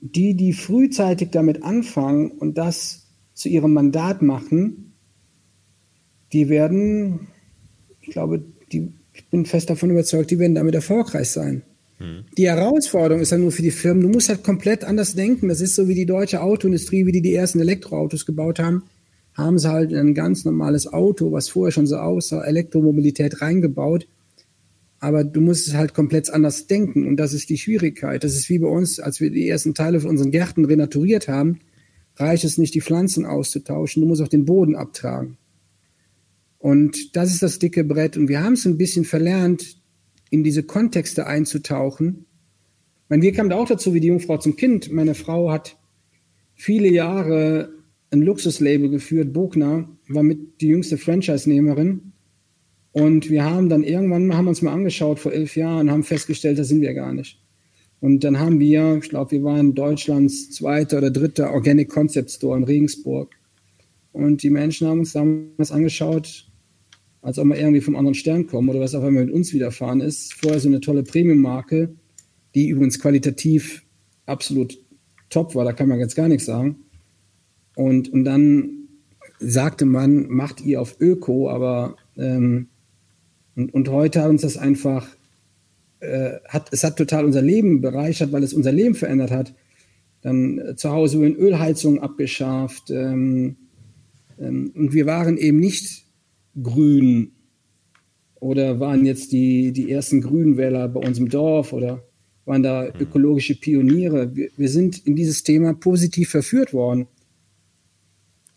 die, 0.00 0.36
die 0.36 0.52
frühzeitig 0.52 1.30
damit 1.30 1.62
anfangen 1.62 2.30
und 2.30 2.58
das 2.58 3.08
zu 3.34 3.48
ihrem 3.48 3.72
Mandat 3.72 4.22
machen, 4.22 4.91
die 6.32 6.48
werden, 6.48 7.28
ich 8.00 8.10
glaube, 8.10 8.42
die, 8.72 8.92
ich 9.12 9.28
bin 9.28 9.44
fest 9.44 9.70
davon 9.70 9.90
überzeugt, 9.90 10.30
die 10.30 10.38
werden 10.38 10.54
damit 10.54 10.74
erfolgreich 10.74 11.30
sein. 11.30 11.62
Mhm. 11.98 12.24
Die 12.36 12.48
Herausforderung 12.48 13.22
ist 13.22 13.32
ja 13.32 13.38
nur 13.38 13.52
für 13.52 13.62
die 13.62 13.70
Firmen, 13.70 14.02
du 14.02 14.08
musst 14.08 14.28
halt 14.28 14.42
komplett 14.42 14.84
anders 14.84 15.14
denken. 15.14 15.48
Das 15.48 15.60
ist 15.60 15.74
so 15.74 15.88
wie 15.88 15.94
die 15.94 16.06
deutsche 16.06 16.42
Autoindustrie, 16.42 17.06
wie 17.06 17.12
die 17.12 17.22
die 17.22 17.34
ersten 17.34 17.60
Elektroautos 17.60 18.26
gebaut 18.26 18.58
haben, 18.58 18.84
haben 19.34 19.58
sie 19.58 19.70
halt 19.70 19.92
ein 19.92 20.14
ganz 20.14 20.44
normales 20.44 20.92
Auto, 20.92 21.32
was 21.32 21.48
vorher 21.48 21.72
schon 21.72 21.86
so 21.86 21.96
aussah, 21.96 22.42
Elektromobilität 22.42 23.40
reingebaut. 23.40 24.06
Aber 24.98 25.24
du 25.24 25.40
musst 25.40 25.66
es 25.66 25.74
halt 25.74 25.94
komplett 25.94 26.30
anders 26.30 26.68
denken 26.68 27.08
und 27.08 27.16
das 27.16 27.32
ist 27.32 27.50
die 27.50 27.58
Schwierigkeit. 27.58 28.22
Das 28.22 28.34
ist 28.34 28.48
wie 28.48 28.60
bei 28.60 28.68
uns, 28.68 29.00
als 29.00 29.20
wir 29.20 29.30
die 29.30 29.48
ersten 29.48 29.74
Teile 29.74 30.00
von 30.00 30.10
unseren 30.10 30.30
Gärten 30.30 30.64
renaturiert 30.64 31.28
haben, 31.28 31.58
reicht 32.16 32.44
es 32.44 32.56
nicht, 32.58 32.74
die 32.74 32.80
Pflanzen 32.80 33.26
auszutauschen, 33.26 34.02
du 34.02 34.08
musst 34.08 34.22
auch 34.22 34.28
den 34.28 34.44
Boden 34.44 34.76
abtragen. 34.76 35.38
Und 36.62 37.16
das 37.16 37.32
ist 37.32 37.42
das 37.42 37.58
dicke 37.58 37.82
Brett. 37.82 38.16
Und 38.16 38.28
wir 38.28 38.40
haben 38.40 38.52
es 38.52 38.66
ein 38.66 38.78
bisschen 38.78 39.04
verlernt, 39.04 39.82
in 40.30 40.44
diese 40.44 40.62
Kontexte 40.62 41.26
einzutauchen. 41.26 42.26
Ich 43.02 43.10
meine, 43.10 43.22
wir 43.22 43.32
kamen 43.32 43.50
da 43.50 43.56
auch 43.56 43.66
dazu 43.66 43.94
wie 43.94 43.98
die 43.98 44.06
Jungfrau 44.06 44.38
zum 44.38 44.54
Kind. 44.54 44.92
Meine 44.92 45.16
Frau 45.16 45.50
hat 45.50 45.76
viele 46.54 46.88
Jahre 46.88 47.70
ein 48.12 48.22
Luxuslabel 48.22 48.90
geführt, 48.90 49.32
Bogner, 49.32 49.88
war 50.06 50.22
mit 50.22 50.60
die 50.60 50.68
jüngste 50.68 50.98
Franchise-Nehmerin. 50.98 52.12
Und 52.92 53.28
wir 53.28 53.42
haben 53.42 53.68
dann 53.68 53.82
irgendwann, 53.82 54.32
haben 54.36 54.46
uns 54.46 54.62
mal 54.62 54.72
angeschaut 54.72 55.18
vor 55.18 55.32
elf 55.32 55.56
Jahren, 55.56 55.90
haben 55.90 56.04
festgestellt, 56.04 56.60
da 56.60 56.64
sind 56.64 56.80
wir 56.80 56.94
gar 56.94 57.12
nicht. 57.12 57.42
Und 57.98 58.22
dann 58.22 58.38
haben 58.38 58.60
wir, 58.60 59.00
ich 59.02 59.08
glaube, 59.08 59.32
wir 59.32 59.42
waren 59.42 59.74
Deutschlands 59.74 60.52
zweiter 60.52 60.98
oder 60.98 61.10
dritter 61.10 61.52
Organic 61.52 61.88
Concept 61.88 62.30
Store 62.30 62.56
in 62.56 62.62
Regensburg. 62.62 63.34
Und 64.12 64.44
die 64.44 64.50
Menschen 64.50 64.86
haben 64.86 65.00
uns 65.00 65.12
damals 65.12 65.72
angeschaut, 65.72 66.51
als 67.22 67.38
ob 67.38 67.46
wir 67.46 67.58
irgendwie 67.58 67.80
vom 67.80 67.96
anderen 67.96 68.14
Stern 68.14 68.46
kommen 68.48 68.68
oder 68.68 68.80
was 68.80 68.94
auch 68.94 69.04
immer 69.04 69.20
mit 69.20 69.30
uns 69.30 69.52
widerfahren 69.52 70.00
ist. 70.00 70.34
Vorher 70.34 70.60
so 70.60 70.68
eine 70.68 70.80
tolle 70.80 71.04
Premium-Marke, 71.04 71.94
die 72.54 72.68
übrigens 72.68 73.00
qualitativ 73.00 73.84
absolut 74.26 74.78
top 75.30 75.54
war, 75.54 75.64
da 75.64 75.72
kann 75.72 75.88
man 75.88 76.00
jetzt 76.00 76.16
gar 76.16 76.28
nichts 76.28 76.46
sagen. 76.46 76.76
Und, 77.76 78.12
und 78.12 78.24
dann 78.24 78.88
sagte 79.38 79.86
man, 79.86 80.28
macht 80.28 80.60
ihr 80.60 80.80
auf 80.80 81.00
Öko, 81.00 81.48
aber 81.48 81.96
ähm, 82.16 82.68
und, 83.54 83.72
und 83.72 83.88
heute 83.88 84.22
hat 84.22 84.30
uns 84.30 84.42
das 84.42 84.56
einfach, 84.56 85.06
äh, 86.00 86.34
hat, 86.48 86.68
es 86.72 86.84
hat 86.84 86.96
total 86.96 87.24
unser 87.24 87.42
Leben 87.42 87.80
bereichert, 87.80 88.32
weil 88.32 88.42
es 88.42 88.52
unser 88.52 88.72
Leben 88.72 88.94
verändert 88.94 89.30
hat. 89.30 89.54
Dann 90.22 90.58
äh, 90.58 90.76
zu 90.76 90.90
Hause 90.90 91.18
wurden 91.18 91.36
Ölheizungen 91.36 92.00
abgeschafft 92.00 92.90
ähm, 92.90 93.56
ähm, 94.38 94.72
und 94.74 94.92
wir 94.92 95.06
waren 95.06 95.36
eben 95.36 95.58
nicht 95.58 96.04
grün 96.60 97.32
oder 98.40 98.80
waren 98.80 99.06
jetzt 99.06 99.32
die, 99.32 99.72
die 99.72 99.90
ersten 99.90 100.20
Grünwähler 100.20 100.88
bei 100.88 101.00
uns 101.00 101.18
im 101.18 101.28
Dorf 101.28 101.72
oder 101.72 102.02
waren 102.44 102.62
da 102.62 102.84
mhm. 102.84 103.00
ökologische 103.00 103.54
Pioniere. 103.54 104.34
Wir, 104.34 104.50
wir 104.56 104.68
sind 104.68 105.06
in 105.06 105.16
dieses 105.16 105.42
Thema 105.42 105.74
positiv 105.74 106.30
verführt 106.30 106.72
worden. 106.72 107.06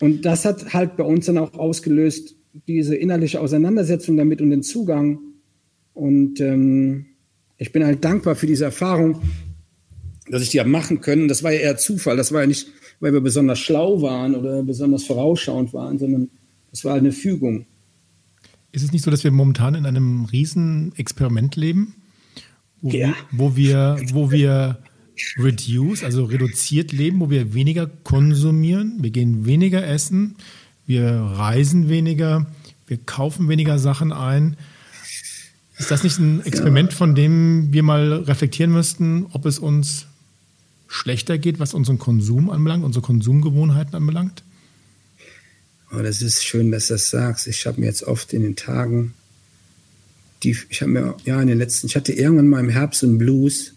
Und 0.02 0.26
das 0.26 0.44
hat 0.44 0.74
halt 0.74 0.98
bei 0.98 1.04
uns 1.04 1.28
dann 1.28 1.38
auch 1.38 1.54
ausgelöst, 1.54 2.36
diese 2.68 2.96
innerliche 2.96 3.40
Auseinandersetzung 3.40 4.18
damit 4.18 4.42
und 4.42 4.50
den 4.50 4.64
Zugang. 4.64 5.20
Und 5.94 6.40
ähm, 6.42 7.06
ich 7.58 7.72
bin 7.72 7.86
halt 7.86 8.04
dankbar 8.04 8.36
für 8.36 8.48
diese 8.48 8.66
Erfahrung, 8.66 9.22
dass 10.30 10.42
ich 10.42 10.50
die 10.50 10.60
habe 10.60 10.70
machen 10.70 11.02
können. 11.02 11.28
Das 11.28 11.44
war 11.44 11.54
ja 11.54 11.60
eher 11.60 11.78
Zufall. 11.78 12.18
Das 12.18 12.32
war 12.32 12.42
ja 12.42 12.48
nicht, 12.48 12.68
weil 13.00 13.14
wir 13.14 13.22
besonders 13.22 13.60
schlau 13.60 14.02
waren 14.02 14.36
oder 14.36 14.64
besonders 14.64 15.04
vorausschauend 15.04 15.74
waren, 15.74 15.98
sondern 15.98 16.30
das 16.72 16.84
war 16.84 16.94
halt 16.94 17.02
eine 17.02 17.12
Fügung. 17.12 17.68
Ist 18.76 18.84
es 18.84 18.92
nicht 18.92 19.06
so, 19.06 19.10
dass 19.12 19.24
wir 19.24 19.32
momentan 19.32 19.74
in 19.74 19.86
einem 19.86 20.26
riesen 20.26 20.94
Experiment 20.98 21.56
leben, 21.56 21.96
wo, 22.82 22.90
ja. 22.90 23.16
wo 23.32 23.56
wir, 23.56 23.96
wo 24.12 24.32
wir 24.32 24.80
reduce, 25.38 26.04
also 26.04 26.26
reduziert 26.26 26.92
leben, 26.92 27.22
wo 27.22 27.30
wir 27.30 27.54
weniger 27.54 27.88
konsumieren, 27.88 28.98
wir 29.02 29.12
gehen 29.12 29.46
weniger 29.46 29.88
essen, 29.88 30.36
wir 30.86 31.10
reisen 31.10 31.88
weniger, 31.88 32.48
wir 32.86 32.98
kaufen 32.98 33.48
weniger 33.48 33.80
Sachen 33.80 34.12
ein. 34.12 34.58
Ist 35.78 35.90
das 35.90 36.04
nicht 36.04 36.20
ein 36.20 36.42
Experiment, 36.46 36.92
von 36.92 37.16
dem 37.16 37.72
wir 37.72 37.82
mal 37.82 38.12
reflektieren 38.12 38.74
müssten, 38.74 39.28
ob 39.32 39.46
es 39.46 39.58
uns 39.58 40.06
schlechter 40.90 41.38
geht, 41.38 41.62
was 41.62 41.74
unseren 41.74 41.98
Konsum 41.98 42.50
anbelangt, 42.50 42.84
unsere 42.84 43.06
Konsumgewohnheiten 43.06 43.96
anbelangt? 43.96 44.44
Oh, 45.96 46.02
das 46.02 46.22
ist 46.22 46.44
schön, 46.44 46.72
dass 46.72 46.88
du 46.88 46.96
das 46.96 47.10
sagst. 47.10 47.48
Ich 47.48 47.66
habe 47.66 47.80
mir 47.80 47.86
jetzt 47.86 48.04
oft 48.04 48.34
in 48.34 48.42
den 48.42 48.56
Tagen, 48.56 49.14
die, 50.44 50.58
ich 50.70 50.82
habe 50.82 50.92
mir, 50.92 51.16
ja, 51.24 51.42
in 51.42 51.48
den 51.48 51.58
letzten, 51.58 51.88
ich 51.88 51.96
hatte 51.96 52.12
irgendwann 52.12 52.50
mal 52.50 52.60
im 52.60 52.70
Herbst 52.70 53.04
einen 53.04 53.18
Blues. 53.18 53.74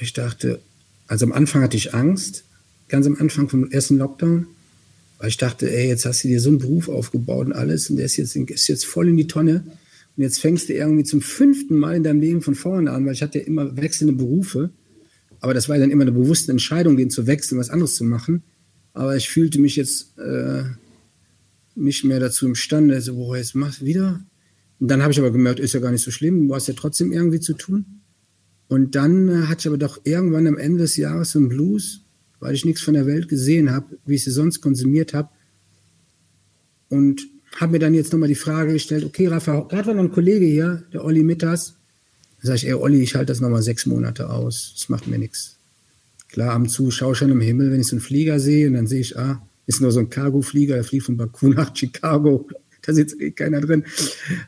Ich 0.00 0.12
dachte, 0.12 0.60
also 1.06 1.26
am 1.26 1.32
Anfang 1.32 1.62
hatte 1.62 1.76
ich 1.76 1.94
Angst, 1.94 2.44
ganz 2.88 3.06
am 3.06 3.16
Anfang 3.16 3.48
vom 3.48 3.70
ersten 3.70 3.98
Lockdown, 3.98 4.46
weil 5.18 5.28
ich 5.28 5.36
dachte, 5.36 5.70
ey, 5.70 5.88
jetzt 5.88 6.04
hast 6.04 6.24
du 6.24 6.28
dir 6.28 6.40
so 6.40 6.48
einen 6.48 6.58
Beruf 6.58 6.88
aufgebaut 6.88 7.46
und 7.46 7.52
alles 7.52 7.90
und 7.90 7.96
der 7.96 8.06
ist 8.06 8.16
jetzt, 8.16 8.34
ist 8.34 8.68
jetzt 8.68 8.84
voll 8.84 9.08
in 9.08 9.16
die 9.16 9.28
Tonne. 9.28 9.62
Und 10.16 10.22
jetzt 10.22 10.40
fängst 10.40 10.68
du 10.68 10.74
irgendwie 10.74 11.04
zum 11.04 11.20
fünften 11.20 11.76
Mal 11.76 11.96
in 11.96 12.02
deinem 12.02 12.20
Leben 12.20 12.42
von 12.42 12.54
vorne 12.54 12.90
an, 12.90 13.06
weil 13.06 13.14
ich 13.14 13.22
hatte 13.22 13.38
immer 13.38 13.76
wechselnde 13.76 14.14
Berufe. 14.14 14.70
Aber 15.40 15.54
das 15.54 15.68
war 15.68 15.78
dann 15.78 15.90
immer 15.90 16.02
eine 16.02 16.12
bewusste 16.12 16.50
Entscheidung, 16.50 16.96
den 16.96 17.10
zu 17.10 17.26
wechseln, 17.26 17.58
was 17.58 17.70
anderes 17.70 17.94
zu 17.94 18.04
machen. 18.04 18.42
Aber 18.94 19.16
ich 19.16 19.28
fühlte 19.28 19.60
mich 19.60 19.76
jetzt 19.76 20.18
äh, 20.18 20.64
nicht 21.74 22.04
mehr 22.04 22.20
dazu 22.20 22.46
imstande. 22.46 23.00
So, 23.00 23.16
boah, 23.16 23.36
jetzt 23.36 23.54
machst 23.54 23.84
wieder. 23.84 24.24
Und 24.80 24.88
dann 24.88 25.02
habe 25.02 25.12
ich 25.12 25.18
aber 25.18 25.30
gemerkt, 25.30 25.60
ist 25.60 25.74
ja 25.74 25.80
gar 25.80 25.92
nicht 25.92 26.02
so 26.02 26.10
schlimm, 26.10 26.48
du 26.48 26.54
hast 26.54 26.68
ja 26.68 26.74
trotzdem 26.74 27.12
irgendwie 27.12 27.40
zu 27.40 27.54
tun. 27.54 28.00
Und 28.68 28.94
dann 28.94 29.28
äh, 29.28 29.46
hatte 29.46 29.60
ich 29.60 29.66
aber 29.68 29.78
doch 29.78 30.00
irgendwann 30.04 30.46
am 30.46 30.58
Ende 30.58 30.82
des 30.82 30.96
Jahres 30.96 31.32
so 31.32 31.38
einen 31.38 31.48
Blues, 31.48 32.02
weil 32.40 32.54
ich 32.54 32.64
nichts 32.64 32.82
von 32.82 32.94
der 32.94 33.06
Welt 33.06 33.28
gesehen 33.28 33.70
habe, 33.70 33.98
wie 34.04 34.14
ich 34.14 34.24
sie 34.24 34.30
sonst 34.30 34.60
konsumiert 34.60 35.14
habe. 35.14 35.28
Und 36.88 37.26
habe 37.56 37.72
mir 37.72 37.78
dann 37.78 37.94
jetzt 37.94 38.12
nochmal 38.12 38.28
die 38.28 38.34
Frage 38.34 38.72
gestellt, 38.72 39.04
okay, 39.04 39.26
Rafa, 39.28 39.60
gerade 39.60 39.86
war 39.86 39.94
noch 39.94 40.02
ein 40.02 40.12
Kollege 40.12 40.46
hier, 40.46 40.82
der 40.92 41.04
Olli 41.04 41.22
Mitters. 41.22 41.76
Da 42.40 42.48
sage 42.48 42.56
ich, 42.56 42.66
ey 42.66 42.74
Olli, 42.74 43.00
ich 43.02 43.14
halte 43.14 43.32
das 43.32 43.40
nochmal 43.40 43.62
sechs 43.62 43.86
Monate 43.86 44.30
aus. 44.30 44.74
Das 44.76 44.88
macht 44.88 45.06
mir 45.06 45.18
nichts. 45.18 45.56
klar, 46.28 46.52
am 46.52 46.68
zu 46.68 46.90
schaue 46.90 47.14
schon 47.14 47.30
im 47.30 47.40
Himmel, 47.40 47.70
wenn 47.70 47.80
ich 47.80 47.86
so 47.86 47.96
einen 47.96 48.00
Flieger 48.00 48.40
sehe 48.40 48.66
und 48.66 48.74
dann 48.74 48.86
sehe 48.86 49.00
ich, 49.00 49.16
ah, 49.16 49.46
ist 49.66 49.80
nur 49.80 49.92
so 49.92 50.00
ein 50.00 50.10
Cargo-Flieger, 50.10 50.74
der 50.74 50.84
fliegt 50.84 51.06
von 51.06 51.16
Baku 51.16 51.48
nach 51.54 51.74
Chicago, 51.74 52.48
da 52.82 52.92
sitzt 52.92 53.20
eh 53.20 53.30
keiner 53.30 53.60
drin. 53.60 53.84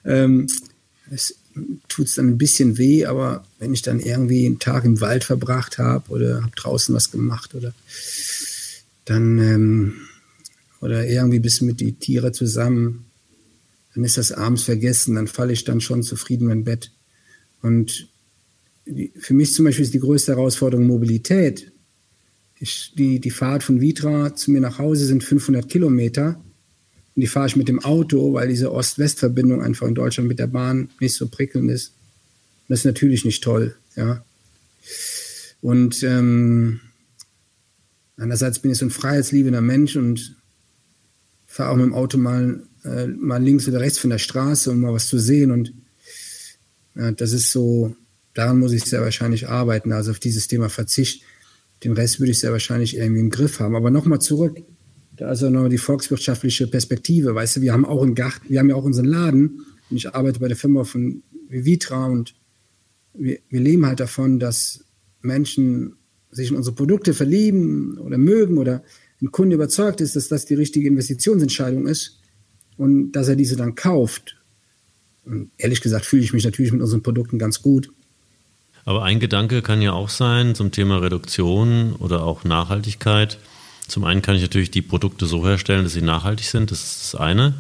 Ähm, 0.04 0.46
es 1.10 1.36
tut 1.88 2.06
es 2.06 2.14
dann 2.16 2.28
ein 2.28 2.38
bisschen 2.38 2.78
weh, 2.78 3.06
aber 3.06 3.44
wenn 3.58 3.72
ich 3.72 3.82
dann 3.82 4.00
irgendwie 4.00 4.46
einen 4.46 4.58
Tag 4.58 4.84
im 4.84 5.00
Wald 5.00 5.24
verbracht 5.24 5.78
habe 5.78 6.10
oder 6.10 6.42
habe 6.42 6.54
draußen 6.54 6.94
was 6.94 7.10
gemacht 7.10 7.54
oder 7.54 7.72
dann 9.04 9.38
ähm, 9.38 9.94
oder 10.80 11.06
irgendwie 11.06 11.38
bis 11.38 11.62
mit 11.62 11.80
die 11.80 11.92
Tiere 11.92 12.32
zusammen, 12.32 13.06
dann 13.94 14.04
ist 14.04 14.18
das 14.18 14.32
abends 14.32 14.64
vergessen, 14.64 15.14
dann 15.14 15.26
falle 15.26 15.52
ich 15.52 15.64
dann 15.64 15.80
schon 15.80 16.02
zufrieden 16.02 16.50
in 16.50 16.64
Bett. 16.64 16.92
Und 17.62 18.08
die, 18.84 19.10
für 19.18 19.32
mich 19.32 19.54
zum 19.54 19.64
Beispiel 19.64 19.84
ist 19.84 19.94
die 19.94 20.00
größte 20.00 20.32
Herausforderung 20.32 20.86
Mobilität. 20.86 21.72
Ich, 22.58 22.92
die, 22.96 23.20
die 23.20 23.30
Fahrt 23.30 23.62
von 23.62 23.80
Vitra 23.80 24.34
zu 24.34 24.50
mir 24.50 24.60
nach 24.60 24.78
Hause 24.78 25.04
sind 25.06 25.22
500 25.22 25.68
Kilometer. 25.68 26.40
Und 27.14 27.20
die 27.20 27.26
fahre 27.26 27.46
ich 27.46 27.56
mit 27.56 27.68
dem 27.68 27.84
Auto, 27.84 28.32
weil 28.34 28.48
diese 28.48 28.72
Ost-West-Verbindung 28.72 29.62
einfach 29.62 29.86
in 29.86 29.94
Deutschland 29.94 30.28
mit 30.28 30.38
der 30.38 30.46
Bahn 30.46 30.90
nicht 31.00 31.14
so 31.14 31.28
prickelnd 31.28 31.70
ist. 31.70 31.88
Und 31.88 32.70
das 32.70 32.80
ist 32.80 32.84
natürlich 32.86 33.24
nicht 33.24 33.42
toll, 33.42 33.76
ja. 33.94 34.24
Und 35.60 36.02
ähm, 36.02 36.80
andererseits 38.16 38.58
bin 38.58 38.70
ich 38.70 38.78
so 38.78 38.86
ein 38.86 38.90
freiheitsliebender 38.90 39.60
Mensch 39.60 39.96
und 39.96 40.36
fahre 41.46 41.70
auch 41.70 41.76
mit 41.76 41.86
dem 41.86 41.94
Auto 41.94 42.18
mal, 42.18 42.62
äh, 42.84 43.06
mal 43.06 43.42
links 43.42 43.66
oder 43.66 43.80
rechts 43.80 43.98
von 43.98 44.10
der 44.10 44.18
Straße, 44.18 44.70
um 44.70 44.80
mal 44.80 44.92
was 44.92 45.06
zu 45.06 45.18
sehen. 45.18 45.50
Und 45.50 45.72
ja, 46.94 47.12
das 47.12 47.32
ist 47.32 47.50
so, 47.50 47.96
daran 48.34 48.58
muss 48.58 48.72
ich 48.72 48.84
sehr 48.84 49.00
wahrscheinlich 49.00 49.48
arbeiten, 49.48 49.92
also 49.92 50.10
auf 50.10 50.18
dieses 50.18 50.48
Thema 50.48 50.68
Verzicht. 50.68 51.22
Den 51.84 51.92
Rest 51.92 52.20
würde 52.20 52.32
ich 52.32 52.38
sehr 52.38 52.52
wahrscheinlich 52.52 52.96
irgendwie 52.96 53.20
im 53.20 53.30
Griff 53.30 53.60
haben. 53.60 53.76
Aber 53.76 53.90
nochmal 53.90 54.20
zurück, 54.20 54.62
da 55.16 55.32
ist 55.32 55.42
auch 55.42 55.50
noch 55.50 55.68
die 55.68 55.78
volkswirtschaftliche 55.78 56.66
Perspektive. 56.66 57.34
Weißt 57.34 57.56
du, 57.56 57.60
wir 57.62 57.72
haben 57.72 57.84
auch 57.84 58.02
einen 58.02 58.14
Garten, 58.14 58.48
wir 58.48 58.58
haben 58.58 58.68
ja 58.68 58.76
auch 58.76 58.84
unseren 58.84 59.06
Laden. 59.06 59.64
Und 59.90 59.96
ich 59.96 60.14
arbeite 60.14 60.40
bei 60.40 60.48
der 60.48 60.56
Firma 60.56 60.84
von 60.84 61.22
Vitra 61.48 62.06
und 62.06 62.34
wir, 63.14 63.38
wir 63.48 63.60
leben 63.60 63.86
halt 63.86 64.00
davon, 64.00 64.38
dass 64.38 64.84
Menschen 65.20 65.96
sich 66.30 66.50
in 66.50 66.56
unsere 66.56 66.74
Produkte 66.74 67.14
verlieben 67.14 67.98
oder 67.98 68.18
mögen 68.18 68.58
oder 68.58 68.82
ein 69.22 69.30
Kunde 69.30 69.54
überzeugt 69.54 70.00
ist, 70.00 70.16
dass 70.16 70.28
das 70.28 70.44
die 70.44 70.54
richtige 70.54 70.88
Investitionsentscheidung 70.88 71.86
ist 71.86 72.20
und 72.76 73.12
dass 73.12 73.28
er 73.28 73.36
diese 73.36 73.56
dann 73.56 73.74
kauft. 73.74 74.36
Und 75.24 75.50
ehrlich 75.56 75.80
gesagt 75.80 76.04
fühle 76.04 76.22
ich 76.22 76.32
mich 76.32 76.44
natürlich 76.44 76.72
mit 76.72 76.82
unseren 76.82 77.02
Produkten 77.02 77.38
ganz 77.38 77.62
gut. 77.62 77.90
Aber 78.86 79.02
ein 79.02 79.18
Gedanke 79.18 79.62
kann 79.62 79.82
ja 79.82 79.92
auch 79.92 80.08
sein 80.08 80.54
zum 80.54 80.70
Thema 80.70 81.02
Reduktion 81.02 81.96
oder 81.98 82.22
auch 82.22 82.44
Nachhaltigkeit. 82.44 83.38
Zum 83.88 84.04
einen 84.04 84.22
kann 84.22 84.36
ich 84.36 84.42
natürlich 84.42 84.70
die 84.70 84.80
Produkte 84.80 85.26
so 85.26 85.44
herstellen, 85.44 85.82
dass 85.82 85.92
sie 85.92 86.02
nachhaltig 86.02 86.46
sind, 86.46 86.70
das 86.70 86.82
ist 86.82 87.12
das 87.12 87.20
eine. 87.20 87.54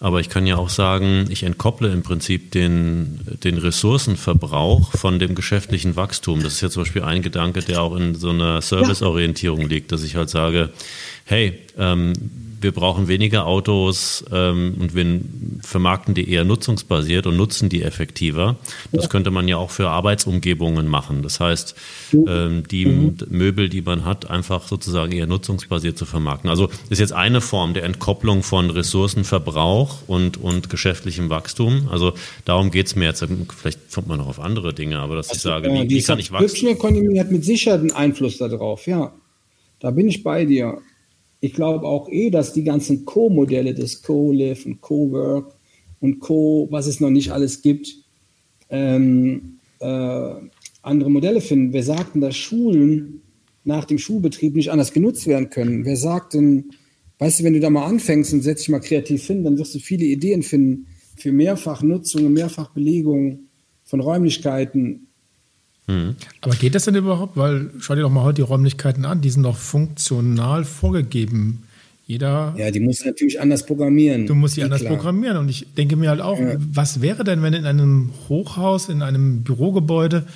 Aber 0.00 0.18
ich 0.18 0.28
kann 0.28 0.46
ja 0.46 0.56
auch 0.56 0.68
sagen, 0.68 1.26
ich 1.30 1.44
entkopple 1.44 1.92
im 1.92 2.02
Prinzip 2.02 2.50
den, 2.50 3.20
den 3.44 3.56
Ressourcenverbrauch 3.56 4.90
von 4.90 5.20
dem 5.20 5.36
geschäftlichen 5.36 5.94
Wachstum. 5.94 6.42
Das 6.42 6.54
ist 6.54 6.60
ja 6.60 6.70
zum 6.70 6.82
Beispiel 6.82 7.02
ein 7.02 7.22
Gedanke, 7.22 7.60
der 7.60 7.80
auch 7.80 7.94
in 7.94 8.16
so 8.16 8.30
einer 8.30 8.60
Serviceorientierung 8.60 9.68
liegt, 9.68 9.92
dass 9.92 10.02
ich 10.02 10.16
halt 10.16 10.28
sage, 10.28 10.70
hey, 11.24 11.60
ähm, 11.78 12.12
wir 12.64 12.72
brauchen 12.72 13.06
weniger 13.06 13.46
Autos 13.46 14.24
ähm, 14.32 14.74
und 14.80 14.96
wir 14.96 15.20
vermarkten 15.60 16.14
die 16.14 16.28
eher 16.28 16.44
nutzungsbasiert 16.44 17.26
und 17.26 17.36
nutzen 17.36 17.68
die 17.68 17.82
effektiver. 17.82 18.56
Das 18.90 19.08
könnte 19.10 19.30
man 19.30 19.46
ja 19.46 19.58
auch 19.58 19.70
für 19.70 19.90
Arbeitsumgebungen 19.90 20.88
machen. 20.88 21.22
Das 21.22 21.38
heißt, 21.38 21.76
ähm, 22.12 22.64
die 22.68 22.86
mhm. 22.86 23.16
Möbel, 23.28 23.68
die 23.68 23.82
man 23.82 24.04
hat, 24.04 24.30
einfach 24.30 24.66
sozusagen 24.66 25.12
eher 25.12 25.26
nutzungsbasiert 25.26 25.96
zu 25.96 26.06
vermarkten. 26.06 26.50
Also 26.50 26.70
ist 26.88 26.98
jetzt 26.98 27.12
eine 27.12 27.40
Form 27.40 27.74
der 27.74 27.84
Entkopplung 27.84 28.42
von 28.42 28.70
Ressourcenverbrauch 28.70 30.08
und, 30.08 30.38
und 30.38 30.70
geschäftlichem 30.70 31.30
Wachstum. 31.30 31.88
Also 31.90 32.14
darum 32.46 32.70
geht 32.70 32.86
es 32.86 32.96
mir 32.96 33.04
jetzt. 33.04 33.24
Vielleicht 33.56 33.92
kommt 33.92 34.08
man 34.08 34.18
noch 34.18 34.26
auf 34.26 34.40
andere 34.40 34.72
Dinge, 34.72 34.98
aber 34.98 35.16
dass 35.16 35.28
also, 35.28 35.36
ich 35.36 35.42
sage, 35.42 35.70
wie, 35.70 35.88
wie 35.90 36.02
kann 36.02 36.18
ich 36.18 36.32
wachsen? 36.32 36.56
Die 36.60 36.72
Ökonomie 36.72 37.20
hat 37.20 37.30
mit 37.30 37.44
Sicherheit 37.44 37.80
einen 37.80 37.92
Einfluss 37.92 38.38
darauf, 38.38 38.86
ja. 38.86 39.12
Da 39.80 39.90
bin 39.90 40.08
ich 40.08 40.22
bei 40.22 40.46
dir 40.46 40.78
ich 41.44 41.52
glaube 41.52 41.86
auch 41.86 42.08
eh, 42.08 42.30
dass 42.30 42.54
die 42.54 42.64
ganzen 42.64 43.04
Co-Modelle 43.04 43.74
des 43.74 44.00
Co-Live 44.00 44.64
und 44.64 44.80
Co-Work 44.80 45.54
und 46.00 46.20
Co, 46.20 46.68
was 46.70 46.86
es 46.86 47.00
noch 47.00 47.10
nicht 47.10 47.32
alles 47.32 47.60
gibt, 47.60 47.94
ähm, 48.70 49.58
äh, 49.78 50.34
andere 50.80 51.10
Modelle 51.10 51.42
finden. 51.42 51.74
Wer 51.74 51.82
sagt 51.82 52.14
denn, 52.14 52.22
dass 52.22 52.34
Schulen 52.34 53.20
nach 53.62 53.84
dem 53.84 53.98
Schulbetrieb 53.98 54.54
nicht 54.54 54.72
anders 54.72 54.94
genutzt 54.94 55.26
werden 55.26 55.50
können? 55.50 55.84
Wer 55.84 55.98
sagt 55.98 56.32
denn, 56.32 56.70
weißt 57.18 57.40
du, 57.40 57.44
wenn 57.44 57.52
du 57.52 57.60
da 57.60 57.68
mal 57.68 57.84
anfängst 57.84 58.32
und 58.32 58.40
setzt 58.40 58.62
dich 58.62 58.70
mal 58.70 58.80
kreativ 58.80 59.26
hin, 59.26 59.44
dann 59.44 59.58
wirst 59.58 59.74
du 59.74 59.80
viele 59.80 60.06
Ideen 60.06 60.42
finden 60.42 60.86
für 61.16 61.30
Mehrfachnutzung 61.30 62.24
und 62.24 62.32
Mehrfachbelegung 62.32 63.50
von 63.84 64.00
Räumlichkeiten, 64.00 65.08
Mhm. 65.86 66.16
Aber 66.40 66.54
geht 66.54 66.74
das 66.74 66.84
denn 66.84 66.94
überhaupt? 66.94 67.36
Weil 67.36 67.70
schau 67.80 67.94
dir 67.94 68.02
doch 68.02 68.10
mal 68.10 68.22
heute 68.22 68.36
die 68.36 68.42
Räumlichkeiten 68.42 69.04
an, 69.04 69.20
die 69.20 69.30
sind 69.30 69.42
doch 69.42 69.56
funktional 69.56 70.64
vorgegeben. 70.64 71.64
Jeder. 72.06 72.54
Ja, 72.58 72.70
die 72.70 72.80
muss 72.80 73.02
natürlich 73.04 73.40
anders 73.40 73.64
programmieren. 73.64 74.26
Du 74.26 74.34
musst 74.34 74.56
sie 74.56 74.62
anders 74.62 74.80
klar. 74.80 74.94
programmieren. 74.94 75.38
Und 75.38 75.48
ich 75.48 75.66
denke 75.74 75.96
mir 75.96 76.10
halt 76.10 76.20
auch, 76.20 76.38
ja. 76.38 76.56
was 76.58 77.00
wäre 77.00 77.24
denn, 77.24 77.42
wenn 77.42 77.54
in 77.54 77.64
einem 77.64 78.10
Hochhaus, 78.28 78.90
in 78.90 79.00
einem 79.00 79.42
Bürogebäude 79.42 80.26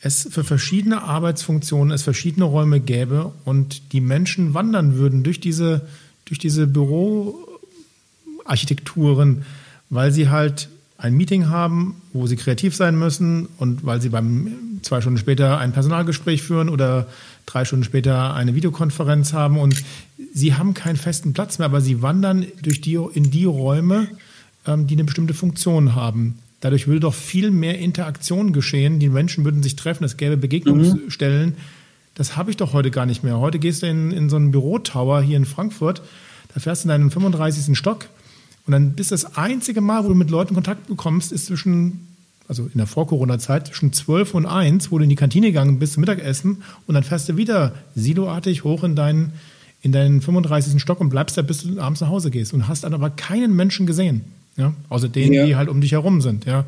es 0.00 0.28
für 0.30 0.44
verschiedene 0.44 1.02
Arbeitsfunktionen 1.02 1.92
es 1.92 2.02
verschiedene 2.02 2.44
Räume 2.44 2.80
gäbe 2.80 3.32
und 3.44 3.92
die 3.92 4.00
Menschen 4.00 4.54
wandern 4.54 4.96
würden 4.96 5.22
durch 5.22 5.38
diese, 5.40 5.82
durch 6.26 6.38
diese 6.38 6.66
Büroarchitekturen, 6.66 9.44
weil 9.90 10.12
sie 10.12 10.28
halt 10.28 10.68
ein 10.98 11.14
Meeting 11.14 11.48
haben, 11.48 12.00
wo 12.12 12.26
sie 12.26 12.36
kreativ 12.36 12.74
sein 12.74 12.98
müssen 12.98 13.48
und 13.58 13.84
weil 13.84 14.00
sie 14.00 14.08
beim 14.08 14.80
zwei 14.82 15.00
Stunden 15.00 15.18
später 15.18 15.58
ein 15.58 15.72
Personalgespräch 15.72 16.42
führen 16.42 16.68
oder 16.68 17.06
drei 17.44 17.64
Stunden 17.64 17.84
später 17.84 18.34
eine 18.34 18.54
Videokonferenz 18.54 19.32
haben 19.32 19.58
und 19.58 19.82
sie 20.32 20.54
haben 20.54 20.74
keinen 20.74 20.96
festen 20.96 21.32
Platz 21.32 21.58
mehr, 21.58 21.66
aber 21.66 21.80
sie 21.80 22.02
wandern 22.02 22.46
durch 22.62 22.80
die, 22.80 22.94
in 22.94 23.30
die 23.30 23.44
Räume, 23.44 24.08
ähm, 24.66 24.86
die 24.86 24.94
eine 24.94 25.04
bestimmte 25.04 25.34
Funktion 25.34 25.94
haben. 25.94 26.38
Dadurch 26.60 26.86
würde 26.86 27.00
doch 27.00 27.14
viel 27.14 27.50
mehr 27.50 27.78
Interaktion 27.78 28.52
geschehen. 28.52 28.98
Die 28.98 29.10
Menschen 29.10 29.44
würden 29.44 29.62
sich 29.62 29.76
treffen, 29.76 30.04
es 30.04 30.16
gäbe 30.16 30.38
Begegnungsstellen. 30.38 31.50
Mhm. 31.50 31.56
Das 32.14 32.36
habe 32.36 32.50
ich 32.50 32.56
doch 32.56 32.72
heute 32.72 32.90
gar 32.90 33.04
nicht 33.04 33.22
mehr. 33.22 33.38
Heute 33.38 33.58
gehst 33.58 33.82
du 33.82 33.86
in, 33.86 34.10
in 34.10 34.30
so 34.30 34.36
einen 34.36 34.50
Bürotower 34.50 35.20
hier 35.20 35.36
in 35.36 35.44
Frankfurt, 35.44 36.02
da 36.54 36.60
fährst 36.60 36.84
du 36.84 36.86
in 36.86 36.90
deinem 36.90 37.10
35. 37.10 37.76
Stock 37.76 38.08
und 38.66 38.72
dann 38.72 38.92
bist 38.92 39.12
das 39.12 39.36
einzige 39.36 39.80
Mal, 39.80 40.04
wo 40.04 40.08
du 40.08 40.14
mit 40.14 40.30
Leuten 40.30 40.54
Kontakt 40.54 40.88
bekommst, 40.88 41.30
ist 41.30 41.46
zwischen, 41.46 42.08
also 42.48 42.64
in 42.64 42.78
der 42.78 42.86
Vor-Corona-Zeit, 42.86 43.68
zwischen 43.68 43.92
12 43.92 44.34
und 44.34 44.46
1, 44.46 44.90
wo 44.90 44.98
du 44.98 45.04
in 45.04 45.10
die 45.10 45.16
Kantine 45.16 45.48
gegangen 45.48 45.78
bist 45.78 45.94
zum 45.94 46.00
Mittagessen 46.00 46.62
und 46.86 46.94
dann 46.94 47.04
fährst 47.04 47.28
du 47.28 47.36
wieder 47.36 47.74
siloartig 47.94 48.64
hoch 48.64 48.82
in 48.82 48.96
deinen, 48.96 49.34
in 49.82 49.92
deinen 49.92 50.20
35. 50.20 50.82
Stock 50.82 51.00
und 51.00 51.10
bleibst 51.10 51.36
da, 51.38 51.42
bis 51.42 51.62
du 51.62 51.80
abends 51.80 52.00
nach 52.00 52.08
Hause 52.08 52.30
gehst 52.30 52.52
und 52.52 52.66
hast 52.66 52.82
dann 52.82 52.92
aber 52.92 53.10
keinen 53.10 53.54
Menschen 53.54 53.86
gesehen. 53.86 54.22
Ja? 54.56 54.74
Außer 54.88 55.08
denen, 55.08 55.32
ja. 55.32 55.46
die 55.46 55.54
halt 55.54 55.68
um 55.68 55.80
dich 55.80 55.92
herum 55.92 56.20
sind, 56.20 56.44
ja, 56.44 56.64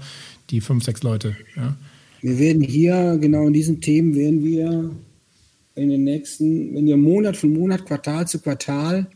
die 0.51 0.61
fünf, 0.61 0.85
sechs 0.85 1.03
Leute. 1.03 1.37
Ja. 1.57 1.77
Wir 2.21 2.39
werden 2.39 2.63
hier, 2.63 3.19
genau 3.21 3.47
in 3.47 3.53
diesen 3.53 3.81
Themen, 3.81 4.15
werden 4.15 4.45
wir 4.45 4.91
in 5.75 5.89
den 5.89 6.05
nächsten, 6.05 6.75
wenn 6.75 6.87
wir 6.87 6.97
Monat 6.97 7.37
für 7.37 7.47
Monat, 7.47 7.87
Quartal 7.87 8.27
zu 8.29 8.41
Quartal 8.41 9.07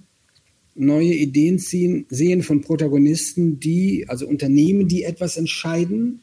neue 0.74 1.12
Ideen 1.12 1.58
ziehen, 1.58 2.06
sehen 2.08 2.42
von 2.42 2.62
Protagonisten, 2.62 3.60
die, 3.60 4.06
also 4.08 4.26
Unternehmen, 4.26 4.88
die 4.88 5.04
etwas 5.04 5.36
entscheiden, 5.36 6.20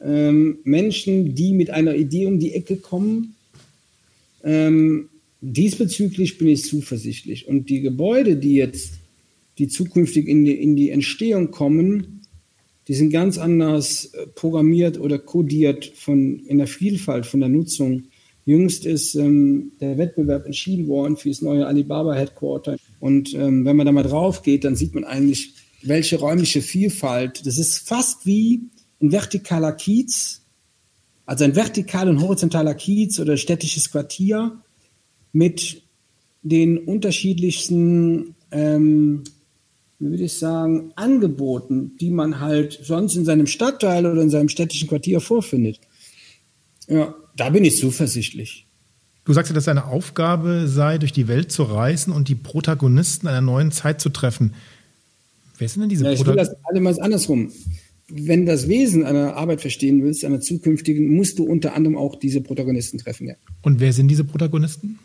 ähm, 0.00 0.58
Menschen, 0.64 1.34
die 1.34 1.52
mit 1.52 1.70
einer 1.70 1.94
Idee 1.94 2.26
um 2.26 2.38
die 2.38 2.52
Ecke 2.52 2.76
kommen. 2.76 3.34
Ähm, 4.42 5.08
diesbezüglich 5.40 6.38
bin 6.38 6.48
ich 6.48 6.64
zuversichtlich. 6.64 7.46
Und 7.46 7.70
die 7.70 7.80
Gebäude, 7.80 8.36
die 8.36 8.54
jetzt, 8.54 8.94
die 9.58 9.68
zukünftig 9.68 10.26
in 10.26 10.44
die, 10.44 10.60
in 10.60 10.76
die 10.76 10.90
Entstehung 10.90 11.50
kommen, 11.50 12.22
die 12.88 12.94
sind 12.94 13.10
ganz 13.10 13.38
anders 13.38 14.06
äh, 14.14 14.26
programmiert 14.26 14.98
oder 14.98 15.18
kodiert 15.18 15.86
von, 15.94 16.40
in 16.46 16.58
der 16.58 16.66
Vielfalt 16.66 17.24
von 17.24 17.40
der 17.40 17.48
Nutzung 17.48 18.04
Jüngst 18.46 18.84
ist 18.84 19.14
ähm, 19.14 19.72
der 19.80 19.96
Wettbewerb 19.96 20.44
entschieden 20.44 20.86
worden 20.86 21.16
für 21.16 21.30
das 21.30 21.40
neue 21.40 21.66
Alibaba 21.66 22.14
Headquarter. 22.14 22.76
Und 23.04 23.34
ähm, 23.34 23.66
wenn 23.66 23.76
man 23.76 23.84
da 23.84 23.92
mal 23.92 24.02
drauf 24.02 24.40
geht, 24.40 24.64
dann 24.64 24.76
sieht 24.76 24.94
man 24.94 25.04
eigentlich, 25.04 25.52
welche 25.82 26.18
räumliche 26.18 26.62
Vielfalt. 26.62 27.44
Das 27.44 27.58
ist 27.58 27.86
fast 27.86 28.24
wie 28.24 28.70
ein 28.98 29.10
vertikaler 29.10 29.72
Kiez, 29.72 30.40
also 31.26 31.44
ein 31.44 31.52
vertikaler 31.52 32.12
und 32.12 32.22
horizontaler 32.22 32.74
Kiez 32.74 33.20
oder 33.20 33.36
städtisches 33.36 33.90
Quartier 33.90 34.58
mit 35.34 35.82
den 36.40 36.78
unterschiedlichsten, 36.78 38.36
ähm, 38.50 39.24
wie 39.98 40.08
würde 40.08 40.24
ich 40.24 40.32
sagen, 40.32 40.92
Angeboten, 40.96 41.98
die 42.00 42.10
man 42.10 42.40
halt 42.40 42.80
sonst 42.84 43.16
in 43.16 43.26
seinem 43.26 43.46
Stadtteil 43.46 44.06
oder 44.06 44.22
in 44.22 44.30
seinem 44.30 44.48
städtischen 44.48 44.88
Quartier 44.88 45.20
vorfindet. 45.20 45.78
Ja, 46.88 47.14
da 47.36 47.50
bin 47.50 47.66
ich 47.66 47.76
zuversichtlich. 47.76 48.66
Du 49.24 49.32
sagst 49.32 49.50
ja, 49.50 49.54
dass 49.54 49.64
deine 49.64 49.86
Aufgabe 49.86 50.68
sei, 50.68 50.98
durch 50.98 51.12
die 51.12 51.28
Welt 51.28 51.50
zu 51.50 51.62
reisen 51.62 52.12
und 52.12 52.28
die 52.28 52.34
Protagonisten 52.34 53.26
einer 53.26 53.40
neuen 53.40 53.72
Zeit 53.72 54.00
zu 54.00 54.10
treffen. 54.10 54.52
Wer 55.56 55.68
sind 55.68 55.82
denn 55.82 55.88
diese 55.88 56.04
ja, 56.04 56.12
ich 56.12 56.18
Protagonisten? 56.18 56.56
Ich 56.56 56.74
will 56.74 56.84
das 56.84 56.98
alle 56.98 57.04
andersrum. 57.04 57.52
Wenn 58.08 58.44
das 58.44 58.68
Wesen 58.68 59.04
einer 59.04 59.34
Arbeit 59.36 59.62
verstehen 59.62 60.02
willst, 60.02 60.26
einer 60.26 60.40
zukünftigen, 60.40 61.08
musst 61.08 61.38
du 61.38 61.44
unter 61.44 61.74
anderem 61.74 61.96
auch 61.96 62.16
diese 62.16 62.42
Protagonisten 62.42 62.98
treffen. 62.98 63.28
Ja. 63.28 63.34
Und 63.62 63.80
wer 63.80 63.94
sind 63.94 64.08
diese 64.08 64.24
Protagonisten? 64.24 64.98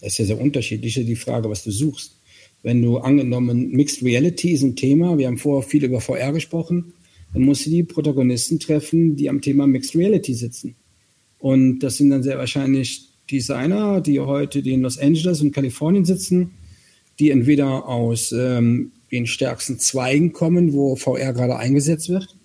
Das 0.00 0.12
ist 0.12 0.18
ja 0.18 0.24
sehr 0.26 0.40
unterschiedlich, 0.40 0.94
die 0.94 1.16
Frage, 1.16 1.48
was 1.48 1.64
du 1.64 1.70
suchst. 1.70 2.16
Wenn 2.62 2.82
du 2.82 2.98
angenommen, 2.98 3.70
Mixed 3.70 4.02
Reality 4.02 4.52
ist 4.52 4.62
ein 4.62 4.76
Thema, 4.76 5.16
wir 5.16 5.28
haben 5.28 5.38
vorher 5.38 5.66
viel 5.66 5.84
über 5.84 6.02
VR 6.02 6.32
gesprochen, 6.32 6.92
dann 7.32 7.42
musst 7.42 7.64
du 7.64 7.70
die 7.70 7.84
Protagonisten 7.84 8.60
treffen, 8.60 9.16
die 9.16 9.30
am 9.30 9.40
Thema 9.40 9.66
Mixed 9.66 9.96
Reality 9.96 10.34
sitzen. 10.34 10.74
Und 11.38 11.78
das 11.78 11.96
sind 11.96 12.10
dann 12.10 12.22
sehr 12.22 12.38
wahrscheinlich 12.38 13.13
Designer, 13.30 14.00
die 14.00 14.20
heute 14.20 14.58
in 14.58 14.82
Los 14.82 14.98
Angeles 14.98 15.40
und 15.40 15.52
Kalifornien 15.52 16.04
sitzen, 16.04 16.52
die 17.18 17.30
entweder 17.30 17.88
aus 17.88 18.32
ähm, 18.32 18.92
den 19.10 19.26
stärksten 19.26 19.78
Zweigen 19.78 20.32
kommen, 20.32 20.72
wo 20.72 20.96
VR 20.96 21.32
gerade 21.32 21.56
eingesetzt 21.56 22.08
wird, 22.08 22.36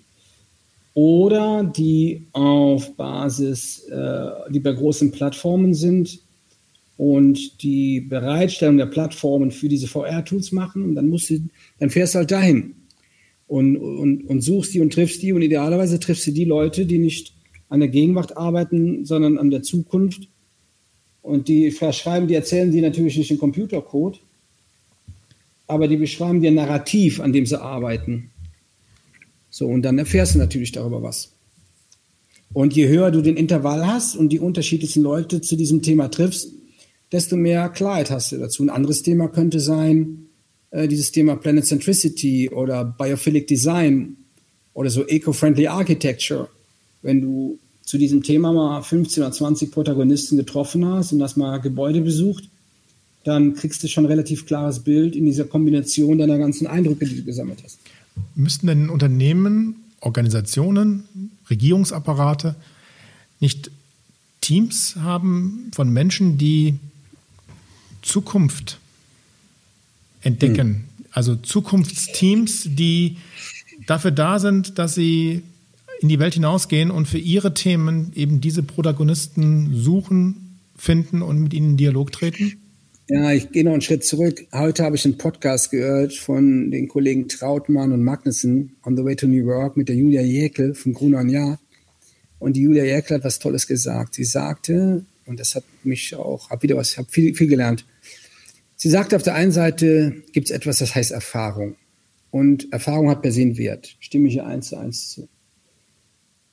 oder 0.94 1.64
die 1.64 2.28
auf 2.34 2.96
Basis, 2.96 3.88
äh, 3.90 4.30
die 4.50 4.60
bei 4.60 4.74
großen 4.74 5.12
Plattformen 5.12 5.74
sind 5.74 6.20
und 6.98 7.64
die 7.64 8.02
Bereitstellung 8.02 8.78
der 8.78 8.88
Plattformen 8.88 9.52
für 9.52 9.70
diese 9.70 9.88
VR-Tools 9.88 10.52
machen. 10.52 10.96
Dann 10.96 11.08
musst 11.08 11.30
du, 11.30 11.40
dann 11.80 11.90
fährst 11.90 12.14
du 12.14 12.20
halt 12.20 12.32
dahin 12.32 12.76
und, 13.48 13.78
und, 13.78 14.24
und 14.24 14.42
suchst 14.42 14.74
die 14.74 14.82
und 14.82 14.92
triffst 14.92 15.22
die. 15.22 15.32
Und 15.32 15.42
idealerweise 15.42 16.00
triffst 16.00 16.28
du 16.28 16.32
die 16.32 16.46
Leute, 16.46 16.86
die 16.86 17.00
nicht 17.00 17.34
an 17.70 17.80
der 17.80 17.90
Gegenwart 17.90 18.36
arbeiten, 18.36 19.06
sondern 19.06 19.38
an 19.38 19.52
der 19.52 19.64
Zukunft 19.64 20.28
und 21.30 21.48
die 21.48 21.72
verschreiben, 21.72 22.28
die 22.28 22.34
erzählen 22.34 22.72
dir 22.72 22.82
natürlich 22.82 23.18
nicht 23.18 23.30
den 23.30 23.38
Computercode, 23.38 24.20
aber 25.68 25.88
die 25.88 25.98
beschreiben 25.98 26.42
dir 26.42 26.52
Narrativ, 26.52 27.20
an 27.20 27.32
dem 27.32 27.46
sie 27.46 27.62
arbeiten. 27.62 28.32
So, 29.50 29.68
und 29.68 29.84
dann 29.84 29.98
erfährst 29.98 30.36
du 30.36 30.40
natürlich 30.40 30.72
darüber 30.72 31.02
was. 31.04 31.32
Und 32.54 32.76
je 32.76 32.88
höher 32.88 33.12
du 33.12 33.22
den 33.22 33.38
Intervall 33.38 33.86
hast 33.86 34.16
und 34.16 34.30
die 34.30 34.40
unterschiedlichsten 34.40 35.02
Leute 35.02 35.42
zu 35.42 35.56
diesem 35.56 35.82
Thema 35.82 36.10
triffst, 36.10 36.52
desto 37.12 37.36
mehr 37.36 37.70
Klarheit 37.70 38.10
hast 38.10 38.32
du 38.32 38.38
dazu. 38.38 38.64
Ein 38.64 38.70
anderes 38.70 39.04
Thema 39.04 39.28
könnte 39.28 39.60
sein, 39.60 40.30
äh, 40.72 40.88
dieses 40.88 41.12
Thema 41.12 41.36
Planet 41.36 41.66
Centricity 41.66 42.50
oder 42.50 42.84
Biophilic 42.86 43.48
Design 43.48 44.18
oder 44.74 44.90
so 44.90 45.08
Eco-Friendly 45.08 45.68
Architecture. 45.68 46.50
Wenn 47.02 47.22
du 47.22 47.60
zu 47.90 47.98
diesem 47.98 48.22
Thema 48.22 48.54
mal 48.54 48.84
15 48.84 49.24
oder 49.24 49.32
20 49.32 49.72
Protagonisten 49.72 50.38
getroffen 50.38 50.86
hast 50.86 51.12
und 51.12 51.24
hast 51.24 51.38
mal 51.38 51.58
Gebäude 51.58 52.02
besucht, 52.02 52.48
dann 53.24 53.56
kriegst 53.56 53.82
du 53.82 53.88
schon 53.88 54.04
ein 54.04 54.12
relativ 54.12 54.46
klares 54.46 54.82
Bild 54.82 55.16
in 55.16 55.26
dieser 55.26 55.46
Kombination 55.46 56.20
deiner 56.20 56.38
ganzen 56.38 56.68
Eindrücke, 56.68 57.08
die 57.08 57.16
du 57.16 57.24
gesammelt 57.24 57.64
hast. 57.64 57.80
Müssten 58.36 58.68
denn 58.68 58.92
Unternehmen, 58.92 59.78
Organisationen, 60.02 61.06
Regierungsapparate 61.50 62.54
nicht 63.40 63.72
Teams 64.40 64.96
haben 64.98 65.72
von 65.74 65.92
Menschen, 65.92 66.38
die 66.38 66.76
Zukunft 68.04 68.78
entdecken? 70.22 70.68
Hm. 70.68 70.84
Also 71.12 71.36
Zukunftsteams, 71.38 72.68
die 72.68 73.18
dafür 73.88 74.12
da 74.12 74.38
sind, 74.38 74.78
dass 74.78 74.94
sie 74.94 75.42
in 76.00 76.10
die 76.10 76.20
Welt 76.20 76.34
hinausgehen 76.34 76.91
und 76.91 77.08
für 77.08 77.18
ihre 77.18 77.54
Themen 77.54 78.12
eben 78.16 78.41
diese 78.41 78.64
Protagonisten 78.64 79.76
suchen, 79.76 80.60
finden 80.76 81.22
und 81.22 81.39
mit 81.39 81.54
ihnen 81.54 81.72
in 81.72 81.78
Dialog 81.78 82.12
treten? 82.12 82.54
Ja, 83.10 83.32
ich 83.32 83.52
gehe 83.52 83.64
noch 83.64 83.74
einen 83.74 83.82
Schritt 83.82 84.06
zurück. 84.06 84.45
Heute 84.54 84.84
habe 84.84 84.95
ich 84.95 85.04
einen 85.04 85.18
Podcast 85.18 85.72
gehört 85.72 86.14
von 86.14 86.70
den 86.70 86.88
Kollegen 86.88 87.28
Trautmann 87.28 87.91
und 87.91 88.04
Magnussen 88.04 88.76
on 88.86 88.95
the 88.95 89.04
way 89.04 89.16
to 89.16 89.28
New 89.28 89.45
York 89.45 89.78
mit 89.78 89.89
der 89.89 89.95
Julia 89.95 90.22
Jäkel 90.22 90.76
von 90.76 90.93
Gruner 90.93 91.20
und 91.20 91.30
Jahr. 91.30 91.60
Und 92.38 92.56
die 92.56 92.62
Julia 92.62 92.84
Jäkel 92.84 93.18
hat 93.18 93.24
was 93.24 93.39
Tolles 93.39 93.66
gesagt. 93.68 94.14
Sie 94.14 94.24
sagte, 94.24 95.04
und 95.26 95.39
das 95.39 95.56
hat 95.56 95.64
mich 95.84 96.16
auch, 96.16 96.50
habe 96.52 96.64
wieder 96.64 96.78
was, 96.78 96.97
habe 96.97 97.10
viel, 97.10 97.36
viel 97.36 97.47
gelernt. 97.47 97.86
Sie 98.76 98.89
sagte, 98.89 99.16
auf 99.16 99.24
der 99.24 99.34
einen 99.34 99.52
Seite 99.52 100.24
gibt 100.32 100.50
es 100.50 100.56
etwas, 100.56 100.78
das 100.78 100.95
heißt 100.95 101.12
Erfahrung. 101.12 101.76
Und 102.32 102.72
Erfahrung 102.72 103.10
hat 103.10 103.24
per 103.24 103.32
se 103.32 103.41
einen 103.41 103.58
Wert. 103.58 103.97
Stimme 104.00 104.28
ich 104.28 104.36
hier 104.36 104.45
eins 104.45 104.68
zu 104.68 104.78
eins 104.78 105.10
zu. 105.10 105.28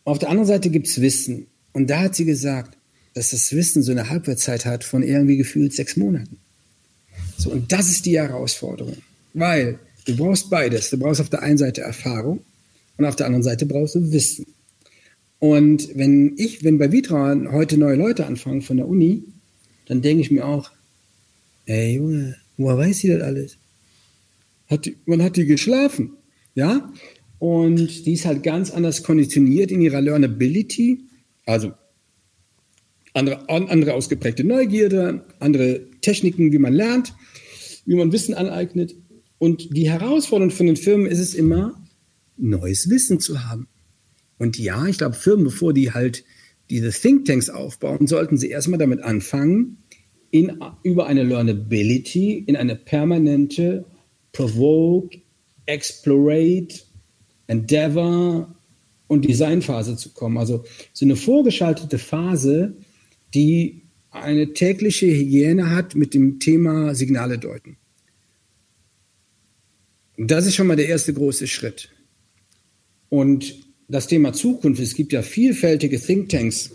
Auf 0.06 0.20
der 0.20 0.30
anderen 0.30 0.46
Seite 0.46 0.70
gibt 0.70 0.86
es 0.86 1.00
Wissen. 1.00 1.48
Und 1.72 1.90
da 1.90 2.02
hat 2.02 2.14
sie 2.14 2.24
gesagt, 2.24 2.78
dass 3.14 3.30
das 3.30 3.52
Wissen 3.52 3.82
so 3.82 3.90
eine 3.90 4.08
Halbwertszeit 4.08 4.64
hat 4.64 4.84
von 4.84 5.02
irgendwie 5.02 5.36
gefühlt 5.36 5.74
sechs 5.74 5.96
Monaten. 5.96 6.38
So, 7.36 7.50
und 7.50 7.72
das 7.72 7.88
ist 7.88 8.06
die 8.06 8.16
Herausforderung. 8.16 8.98
Weil 9.34 9.80
du 10.04 10.16
brauchst 10.16 10.48
beides. 10.48 10.90
Du 10.90 10.96
brauchst 10.96 11.20
auf 11.20 11.28
der 11.28 11.42
einen 11.42 11.58
Seite 11.58 11.80
Erfahrung 11.80 12.40
und 12.96 13.04
auf 13.04 13.16
der 13.16 13.26
anderen 13.26 13.42
Seite 13.42 13.66
brauchst 13.66 13.96
du 13.96 14.12
Wissen. 14.12 14.46
Und 15.40 15.88
wenn 15.96 16.34
ich, 16.38 16.62
wenn 16.62 16.78
bei 16.78 16.92
Vitra 16.92 17.36
heute 17.50 17.76
neue 17.76 17.96
Leute 17.96 18.26
anfangen 18.26 18.62
von 18.62 18.76
der 18.76 18.86
Uni, 18.86 19.24
dann 19.86 20.02
denke 20.02 20.20
ich 20.22 20.30
mir 20.30 20.46
auch, 20.46 20.70
ey 21.66 21.96
Junge, 21.96 22.36
woher 22.56 22.78
weiß 22.78 22.98
sie 22.98 23.08
das 23.08 23.22
alles? 23.22 23.56
Hat 24.68 24.86
die, 24.86 24.96
wann 25.04 25.22
hat 25.22 25.36
die 25.36 25.46
geschlafen? 25.46 26.12
Ja? 26.54 26.92
Und 27.38 28.06
die 28.06 28.12
ist 28.12 28.24
halt 28.24 28.42
ganz 28.42 28.70
anders 28.70 29.02
konditioniert 29.02 29.70
in 29.70 29.80
ihrer 29.80 30.00
Learnability. 30.00 31.00
Also 31.44 31.72
andere, 33.12 33.48
andere 33.48 33.94
ausgeprägte 33.94 34.44
Neugierde, 34.44 35.24
andere 35.38 35.86
Techniken, 36.00 36.52
wie 36.52 36.58
man 36.58 36.72
lernt, 36.72 37.14
wie 37.84 37.94
man 37.94 38.12
Wissen 38.12 38.34
aneignet. 38.34 38.94
Und 39.38 39.76
die 39.76 39.90
Herausforderung 39.90 40.50
von 40.50 40.66
den 40.66 40.76
Firmen 40.76 41.06
ist 41.06 41.18
es 41.18 41.34
immer, 41.34 41.82
neues 42.36 42.90
Wissen 42.90 43.20
zu 43.20 43.44
haben. 43.44 43.68
Und 44.38 44.58
ja, 44.58 44.86
ich 44.86 44.98
glaube, 44.98 45.14
Firmen, 45.14 45.44
bevor 45.44 45.72
die 45.72 45.92
halt 45.92 46.24
diese 46.68 46.90
Thinktanks 46.90 47.48
aufbauen, 47.48 48.06
sollten 48.06 48.36
sie 48.36 48.50
erstmal 48.50 48.78
damit 48.78 49.02
anfangen, 49.02 49.78
in, 50.30 50.60
über 50.82 51.06
eine 51.06 51.22
Learnability 51.22 52.44
in 52.46 52.56
eine 52.56 52.76
permanente 52.76 53.86
Provoke, 54.32 55.22
Explorate, 55.64 56.82
Endeavor 57.46 58.54
und 59.06 59.24
Designphase 59.24 59.96
zu 59.96 60.10
kommen. 60.10 60.38
Also 60.38 60.64
so 60.92 61.04
eine 61.04 61.16
vorgeschaltete 61.16 61.98
Phase, 61.98 62.76
die 63.34 63.82
eine 64.10 64.52
tägliche 64.52 65.06
Hygiene 65.06 65.70
hat 65.70 65.94
mit 65.94 66.14
dem 66.14 66.40
Thema 66.40 66.94
Signale 66.94 67.38
deuten. 67.38 67.76
Das 70.16 70.46
ist 70.46 70.54
schon 70.54 70.66
mal 70.66 70.76
der 70.76 70.88
erste 70.88 71.12
große 71.12 71.46
Schritt. 71.46 71.90
Und 73.08 73.54
das 73.88 74.06
Thema 74.06 74.32
Zukunft, 74.32 74.80
es 74.80 74.94
gibt 74.94 75.12
ja 75.12 75.22
vielfältige 75.22 76.00
Thinktanks, 76.00 76.72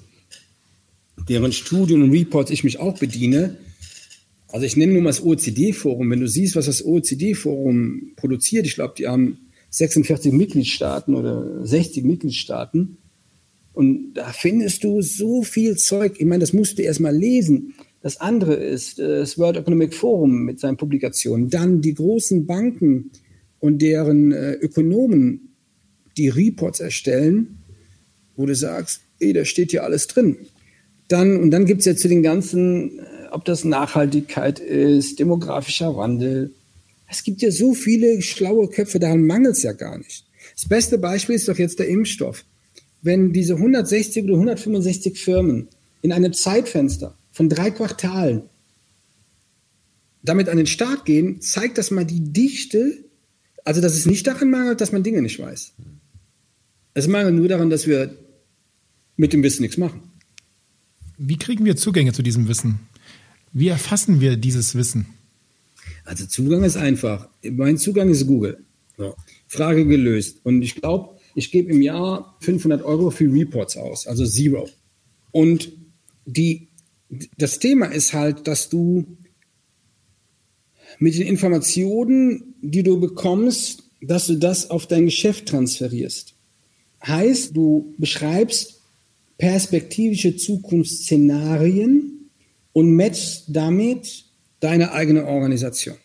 deren 1.27 1.51
Studien 1.51 2.03
und 2.03 2.11
Reports 2.11 2.51
ich 2.51 2.63
mich 2.63 2.79
auch 2.79 2.97
bediene. 2.99 3.57
Also 4.47 4.65
ich 4.65 4.77
nenne 4.77 4.93
nur 4.93 5.01
mal 5.01 5.09
das 5.09 5.23
OECD-Forum. 5.23 6.09
Wenn 6.09 6.19
du 6.19 6.27
siehst, 6.27 6.55
was 6.55 6.67
das 6.67 6.85
OECD-Forum 6.85 8.13
produziert, 8.15 8.65
ich 8.65 8.75
glaube, 8.75 8.93
die 8.97 9.07
haben 9.07 9.50
46 9.71 10.33
Mitgliedstaaten 10.33 11.15
oder 11.15 11.65
60 11.65 12.03
Mitgliedstaaten. 12.03 12.97
Und 13.73 14.13
da 14.13 14.31
findest 14.31 14.83
du 14.83 15.01
so 15.01 15.43
viel 15.43 15.77
Zeug. 15.77 16.15
Ich 16.19 16.25
meine, 16.25 16.41
das 16.41 16.53
musst 16.53 16.77
du 16.77 16.83
erst 16.83 16.99
mal 16.99 17.15
lesen. 17.15 17.73
Das 18.01 18.19
andere 18.19 18.53
ist 18.55 18.99
äh, 18.99 19.19
das 19.19 19.37
World 19.37 19.57
Economic 19.57 19.93
Forum 19.93 20.43
mit 20.43 20.59
seinen 20.59 20.77
Publikationen. 20.77 21.49
Dann 21.49 21.81
die 21.81 21.93
großen 21.93 22.45
Banken 22.45 23.11
und 23.59 23.81
deren 23.81 24.31
äh, 24.31 24.53
Ökonomen, 24.53 25.55
die 26.17 26.27
Reports 26.27 26.81
erstellen, 26.81 27.59
wo 28.35 28.45
du 28.45 28.55
sagst, 28.55 29.01
ey, 29.19 29.31
da 29.31 29.45
steht 29.45 29.71
hier 29.71 29.83
alles 29.83 30.07
drin. 30.07 30.35
Dann, 31.07 31.37
und 31.37 31.51
dann 31.51 31.65
gibt 31.65 31.79
es 31.79 31.85
ja 31.85 31.95
zu 31.95 32.09
den 32.09 32.23
ganzen, 32.23 32.99
äh, 32.99 33.03
ob 33.31 33.45
das 33.45 33.63
Nachhaltigkeit 33.63 34.59
ist, 34.59 35.19
demografischer 35.19 35.95
Wandel, 35.95 36.53
es 37.11 37.23
gibt 37.23 37.41
ja 37.41 37.51
so 37.51 37.73
viele 37.73 38.21
schlaue 38.21 38.69
Köpfe, 38.69 38.97
daran 38.97 39.27
mangelt 39.27 39.57
es 39.57 39.63
ja 39.63 39.73
gar 39.73 39.97
nicht. 39.97 40.25
Das 40.55 40.67
beste 40.67 40.97
Beispiel 40.97 41.35
ist 41.35 41.47
doch 41.49 41.57
jetzt 41.57 41.77
der 41.79 41.89
Impfstoff. 41.89 42.45
Wenn 43.01 43.33
diese 43.33 43.55
160 43.55 44.23
oder 44.23 44.35
165 44.35 45.19
Firmen 45.19 45.67
in 46.01 46.13
einem 46.13 46.31
Zeitfenster 46.31 47.17
von 47.31 47.49
drei 47.49 47.69
Quartalen 47.69 48.43
damit 50.23 50.47
an 50.47 50.57
den 50.57 50.67
Start 50.67 51.03
gehen, 51.03 51.41
zeigt 51.41 51.77
das 51.77 51.91
mal 51.91 52.05
die 52.05 52.21
Dichte, 52.21 53.03
also 53.65 53.81
dass 53.81 53.93
es 53.93 54.05
nicht 54.05 54.25
daran 54.25 54.49
mangelt, 54.49 54.79
dass 54.79 54.93
man 54.93 55.03
Dinge 55.03 55.21
nicht 55.21 55.39
weiß. 55.39 55.73
Es 56.93 57.07
mangelt 57.07 57.35
nur 57.35 57.49
daran, 57.49 57.69
dass 57.69 57.87
wir 57.87 58.15
mit 59.17 59.33
dem 59.33 59.43
Wissen 59.43 59.63
nichts 59.63 59.77
machen. 59.77 60.01
Wie 61.17 61.37
kriegen 61.37 61.65
wir 61.65 61.75
Zugänge 61.75 62.13
zu 62.13 62.21
diesem 62.21 62.47
Wissen? 62.47 62.79
Wie 63.51 63.67
erfassen 63.67 64.21
wir 64.21 64.37
dieses 64.37 64.75
Wissen? 64.75 65.07
Also 66.05 66.25
Zugang 66.25 66.63
ist 66.63 66.77
einfach. 66.77 67.29
Mein 67.43 67.77
Zugang 67.77 68.09
ist 68.09 68.27
Google. 68.27 68.63
So. 68.97 69.15
Frage 69.47 69.85
gelöst. 69.85 70.39
Und 70.43 70.61
ich 70.61 70.75
glaube, 70.75 71.17
ich 71.35 71.51
gebe 71.51 71.71
im 71.71 71.81
Jahr 71.81 72.37
500 72.41 72.83
Euro 72.83 73.09
für 73.09 73.31
Reports 73.31 73.77
aus, 73.77 74.07
also 74.07 74.25
Zero. 74.25 74.69
Und 75.31 75.71
die 76.25 76.67
das 77.37 77.59
Thema 77.59 77.87
ist 77.87 78.13
halt, 78.13 78.47
dass 78.47 78.69
du 78.69 79.05
mit 80.99 81.15
den 81.15 81.27
Informationen, 81.27 82.55
die 82.61 82.83
du 82.83 82.99
bekommst, 82.99 83.83
dass 84.01 84.27
du 84.27 84.35
das 84.35 84.69
auf 84.69 84.87
dein 84.87 85.05
Geschäft 85.05 85.47
transferierst. 85.47 86.35
Heißt, 87.05 87.55
du 87.55 87.93
beschreibst 87.97 88.81
perspektivische 89.37 90.35
Zukunftsszenarien 90.35 92.29
und 92.73 92.95
matchst 92.95 93.45
damit 93.47 94.25
deine 94.61 94.93
eigene 94.93 95.25
Organisation. 95.25 95.97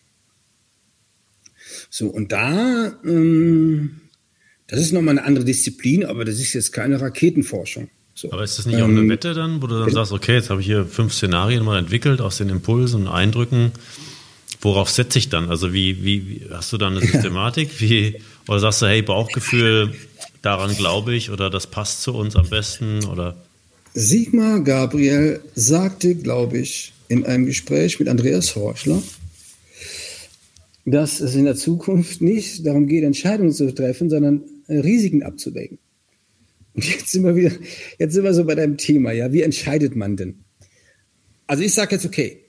So, 1.89 2.07
und 2.07 2.31
da, 2.33 2.93
ähm, 3.05 4.01
das 4.67 4.81
ist 4.81 4.91
nochmal 4.91 5.17
eine 5.17 5.27
andere 5.27 5.45
Disziplin, 5.45 6.05
aber 6.05 6.25
das 6.25 6.35
ist 6.39 6.53
jetzt 6.53 6.73
keine 6.73 6.99
Raketenforschung. 6.99 7.89
So. 8.13 8.31
Aber 8.31 8.43
ist 8.43 8.57
das 8.57 8.65
nicht 8.65 8.81
auch 8.81 8.87
eine 8.87 8.99
ähm, 8.99 9.09
Wette 9.09 9.33
dann, 9.33 9.61
wo 9.61 9.67
du 9.67 9.79
dann 9.79 9.91
sagst, 9.91 10.11
okay, 10.11 10.33
jetzt 10.33 10.49
habe 10.49 10.59
ich 10.59 10.67
hier 10.67 10.85
fünf 10.85 11.13
Szenarien 11.13 11.63
mal 11.63 11.77
entwickelt 11.77 12.19
aus 12.19 12.37
den 12.37 12.49
Impulsen 12.49 13.01
und 13.03 13.07
Eindrücken. 13.07 13.71
Worauf 14.59 14.89
setze 14.89 15.19
ich 15.19 15.29
dann? 15.29 15.49
Also 15.49 15.71
wie, 15.71 16.03
wie, 16.03 16.27
wie 16.27 16.41
hast 16.51 16.73
du 16.73 16.77
dann 16.77 16.97
eine 16.97 17.05
Systematik? 17.05 17.79
Wie, 17.79 18.19
oder 18.47 18.59
sagst 18.59 18.81
du, 18.81 18.87
hey, 18.87 19.03
Bauchgefühl, 19.03 19.93
daran 20.41 20.75
glaube 20.75 21.13
ich 21.13 21.29
oder 21.29 21.49
das 21.51 21.67
passt 21.67 22.01
zu 22.01 22.13
uns 22.13 22.35
am 22.35 22.49
besten 22.49 23.05
oder? 23.05 23.35
Sigmar 23.93 24.61
Gabriel 24.61 25.41
sagte, 25.53 26.15
glaube 26.15 26.57
ich, 26.57 26.93
in 27.09 27.25
einem 27.25 27.45
Gespräch 27.45 27.99
mit 27.99 28.07
Andreas 28.07 28.55
Horschler, 28.55 29.01
dass 30.85 31.19
es 31.19 31.35
in 31.35 31.45
der 31.45 31.55
Zukunft 31.55 32.21
nicht 32.21 32.65
darum 32.65 32.87
geht, 32.87 33.03
Entscheidungen 33.03 33.51
zu 33.51 33.73
treffen, 33.73 34.09
sondern 34.09 34.43
Risiken 34.69 35.23
abzuwägen. 35.23 35.79
Und 36.73 36.85
jetzt 36.85 37.11
sind 37.11 37.23
wir 37.23 37.35
wieder, 37.35 37.51
jetzt 37.97 38.13
sind 38.13 38.23
wir 38.23 38.33
so 38.33 38.45
bei 38.45 38.55
deinem 38.55 38.77
Thema, 38.77 39.11
ja. 39.11 39.33
Wie 39.33 39.41
entscheidet 39.41 39.95
man 39.95 40.15
denn? 40.15 40.35
Also 41.47 41.63
ich 41.63 41.73
sage 41.73 41.95
jetzt, 41.95 42.05
okay, 42.05 42.41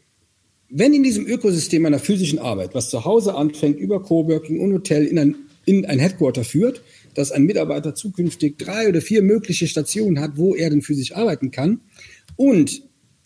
wenn 0.69 0.93
in 0.93 1.03
diesem 1.03 1.27
Ökosystem 1.27 1.87
einer 1.87 1.99
physischen 1.99 2.39
Arbeit, 2.39 2.75
was 2.75 2.91
zu 2.91 3.05
Hause 3.05 3.35
anfängt, 3.35 3.79
über 3.79 4.03
Coworking 4.03 4.61
und 4.61 4.73
Hotel 4.73 5.07
in 5.07 5.19
ein, 5.19 5.37
in 5.65 5.87
ein 5.87 5.99
Headquarter 5.99 6.45
führt, 6.45 6.83
dass 7.15 7.33
ein 7.33 7.45
Mitarbeiter 7.45 7.95
zukünftig 7.95 8.59
drei 8.59 8.89
oder 8.89 9.01
vier 9.01 9.23
mögliche 9.23 9.67
Stationen 9.67 10.21
hat, 10.21 10.37
wo 10.37 10.55
er 10.55 10.69
denn 10.69 10.83
physisch 10.83 11.15
arbeiten 11.15 11.51
kann 11.51 11.81
und 12.37 12.83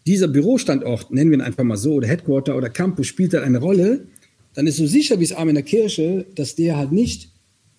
dieser 0.06 0.28
Bürostandort, 0.28 1.10
nennen 1.10 1.30
wir 1.30 1.38
ihn 1.38 1.42
einfach 1.42 1.64
mal 1.64 1.76
so, 1.76 1.94
oder 1.94 2.08
Headquarter 2.08 2.56
oder 2.56 2.70
Campus 2.70 3.06
spielt 3.06 3.34
dann 3.34 3.44
eine 3.44 3.58
Rolle, 3.58 4.06
dann 4.54 4.66
ist 4.66 4.76
so 4.76 4.86
sicher 4.86 5.20
wie 5.20 5.24
es 5.24 5.32
Arm 5.32 5.48
in 5.48 5.54
der 5.54 5.64
Kirche, 5.64 6.26
dass 6.34 6.54
der 6.54 6.76
halt 6.76 6.92
nicht 6.92 7.30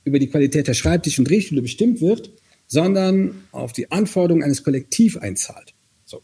über 0.06 0.20
die 0.20 0.28
Qualität 0.28 0.68
der 0.68 0.74
Schreibtisch- 0.74 1.20
und 1.20 1.30
Drehstühle 1.30 1.62
bestimmt 1.62 2.02
wird, 2.02 2.32
sondern 2.68 3.36
auf 3.52 3.74
die 3.74 3.92
Anforderungen 3.92 4.44
eines 4.44 4.64
Kollektivs 4.64 5.18
einzahlt. 5.18 5.74
So. 6.06 6.22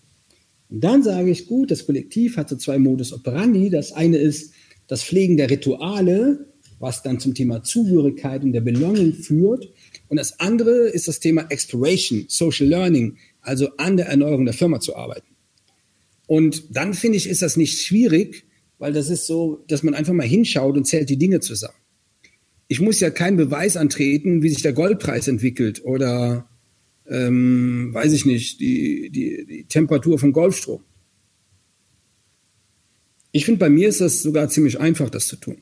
Und 0.70 0.84
dann 0.84 1.04
sage 1.04 1.30
ich, 1.30 1.48
gut, 1.48 1.72
das 1.72 1.86
Kollektiv 1.86 2.38
hat 2.38 2.50
so 2.50 2.56
zwei 2.56 2.80
Modus 2.80 3.14
operandi. 3.14 3.70
Das 3.70 3.92
eine 3.92 4.18
ist 4.18 4.54
das 4.88 5.04
Pflegen 5.04 5.38
der 5.38 5.50
Rituale, 5.50 6.48
was 6.80 7.04
dann 7.04 7.20
zum 7.20 7.36
Thema 7.36 7.62
Zugehörigkeit 7.64 8.44
und 8.44 8.54
der 8.54 8.62
Belonging 8.62 9.14
führt. 9.14 9.70
Und 10.08 10.18
das 10.18 10.40
andere 10.40 10.88
ist 10.90 11.08
das 11.08 11.20
Thema 11.20 11.46
Exploration, 11.50 12.26
Social 12.28 12.68
Learning, 12.68 13.18
also 13.42 13.70
an 13.78 13.98
der 13.98 14.08
Erneuerung 14.08 14.46
der 14.46 14.54
Firma 14.54 14.80
zu 14.80 14.96
arbeiten. 14.96 15.28
Und 16.30 16.76
dann 16.78 16.94
finde 16.94 17.18
ich, 17.18 17.28
ist 17.28 17.42
das 17.42 17.58
nicht 17.58 17.82
schwierig, 17.82 18.46
weil 18.78 18.94
das 18.94 19.10
ist 19.10 19.26
so, 19.26 19.66
dass 19.68 19.82
man 19.82 19.96
einfach 19.96 20.14
mal 20.14 20.28
hinschaut 20.28 20.78
und 20.78 20.86
zählt 20.86 21.10
die 21.10 21.18
Dinge 21.18 21.40
zusammen. 21.40 21.74
Ich 22.68 22.80
muss 22.80 23.00
ja 23.00 23.10
keinen 23.10 23.36
Beweis 23.36 23.76
antreten, 23.76 24.44
wie 24.44 24.50
sich 24.50 24.62
der 24.62 24.74
Goldpreis 24.74 25.28
entwickelt 25.28 25.84
oder 25.84 26.48
ähm, 27.08 27.90
weiß 27.96 28.14
ich 28.14 28.28
nicht, 28.28 28.60
die, 28.60 29.10
die, 29.10 29.44
die 29.48 29.64
Temperatur 29.64 30.20
von 30.20 30.32
Golfstrom. 30.32 30.84
Ich 33.32 33.46
finde, 33.46 33.58
bei 33.58 33.72
mir 33.72 33.90
ist 33.90 34.00
das 34.00 34.22
sogar 34.22 34.50
ziemlich 34.50 34.80
einfach, 34.80 35.10
das 35.10 35.26
zu 35.26 35.36
tun. 35.36 35.58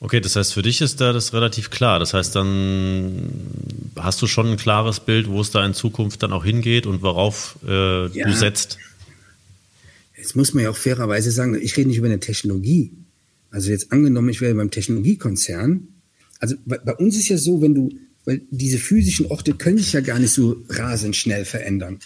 Okay, 0.00 0.20
das 0.20 0.34
heißt, 0.34 0.54
für 0.54 0.62
dich 0.62 0.80
ist 0.80 1.00
da 1.00 1.12
das 1.12 1.32
relativ 1.32 1.70
klar. 1.70 2.00
Das 2.00 2.14
heißt, 2.14 2.34
dann 2.34 3.30
hast 3.94 4.20
du 4.20 4.26
schon 4.26 4.48
ein 4.48 4.56
klares 4.56 4.98
Bild, 4.98 5.28
wo 5.28 5.40
es 5.40 5.52
da 5.52 5.64
in 5.64 5.72
Zukunft 5.72 6.24
dann 6.24 6.32
auch 6.32 6.44
hingeht 6.44 6.88
und 6.88 7.00
worauf 7.02 7.60
äh, 7.64 8.08
ja. 8.08 8.26
du 8.26 8.34
setzt. 8.34 8.78
Jetzt 10.18 10.34
muss 10.34 10.52
man 10.52 10.64
ja 10.64 10.70
auch 10.70 10.76
fairerweise 10.76 11.30
sagen, 11.30 11.56
ich 11.60 11.76
rede 11.76 11.88
nicht 11.88 11.98
über 11.98 12.08
eine 12.08 12.20
Technologie. 12.20 12.92
Also 13.50 13.70
jetzt 13.70 13.92
angenommen, 13.92 14.28
ich 14.28 14.40
wäre 14.40 14.54
beim 14.54 14.70
Technologiekonzern. 14.70 15.88
Also 16.40 16.56
bei, 16.66 16.78
bei 16.78 16.94
uns 16.94 17.16
ist 17.16 17.28
ja 17.28 17.38
so, 17.38 17.62
wenn 17.62 17.74
du, 17.74 17.90
weil 18.24 18.42
diese 18.50 18.78
physischen 18.78 19.26
Orte 19.26 19.54
können 19.54 19.78
sich 19.78 19.92
ja 19.92 20.00
gar 20.00 20.18
nicht 20.18 20.32
so 20.32 20.56
rasend 20.68 21.14
schnell 21.16 21.44
verändern. 21.44 22.00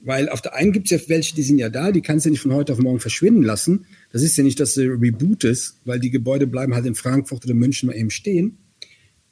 Weil 0.00 0.28
auf 0.28 0.42
der 0.42 0.54
einen 0.54 0.72
gibt 0.72 0.86
es 0.86 0.90
ja 0.90 1.08
welche, 1.08 1.34
die 1.34 1.42
sind 1.42 1.58
ja 1.58 1.70
da, 1.70 1.90
die 1.90 2.02
kannst 2.02 2.26
du 2.26 2.30
nicht 2.30 2.40
von 2.40 2.52
heute 2.52 2.72
auf 2.72 2.78
morgen 2.78 3.00
verschwinden 3.00 3.42
lassen. 3.42 3.86
Das 4.12 4.22
ist 4.22 4.36
ja 4.36 4.44
nicht, 4.44 4.60
dass 4.60 4.74
du 4.74 4.82
rebootest, 4.82 5.80
weil 5.84 5.98
die 5.98 6.10
Gebäude 6.10 6.46
bleiben 6.46 6.74
halt 6.74 6.86
in 6.86 6.94
Frankfurt 6.94 7.44
oder 7.44 7.54
München 7.54 7.88
mal 7.88 7.96
eben 7.96 8.10
stehen. 8.10 8.58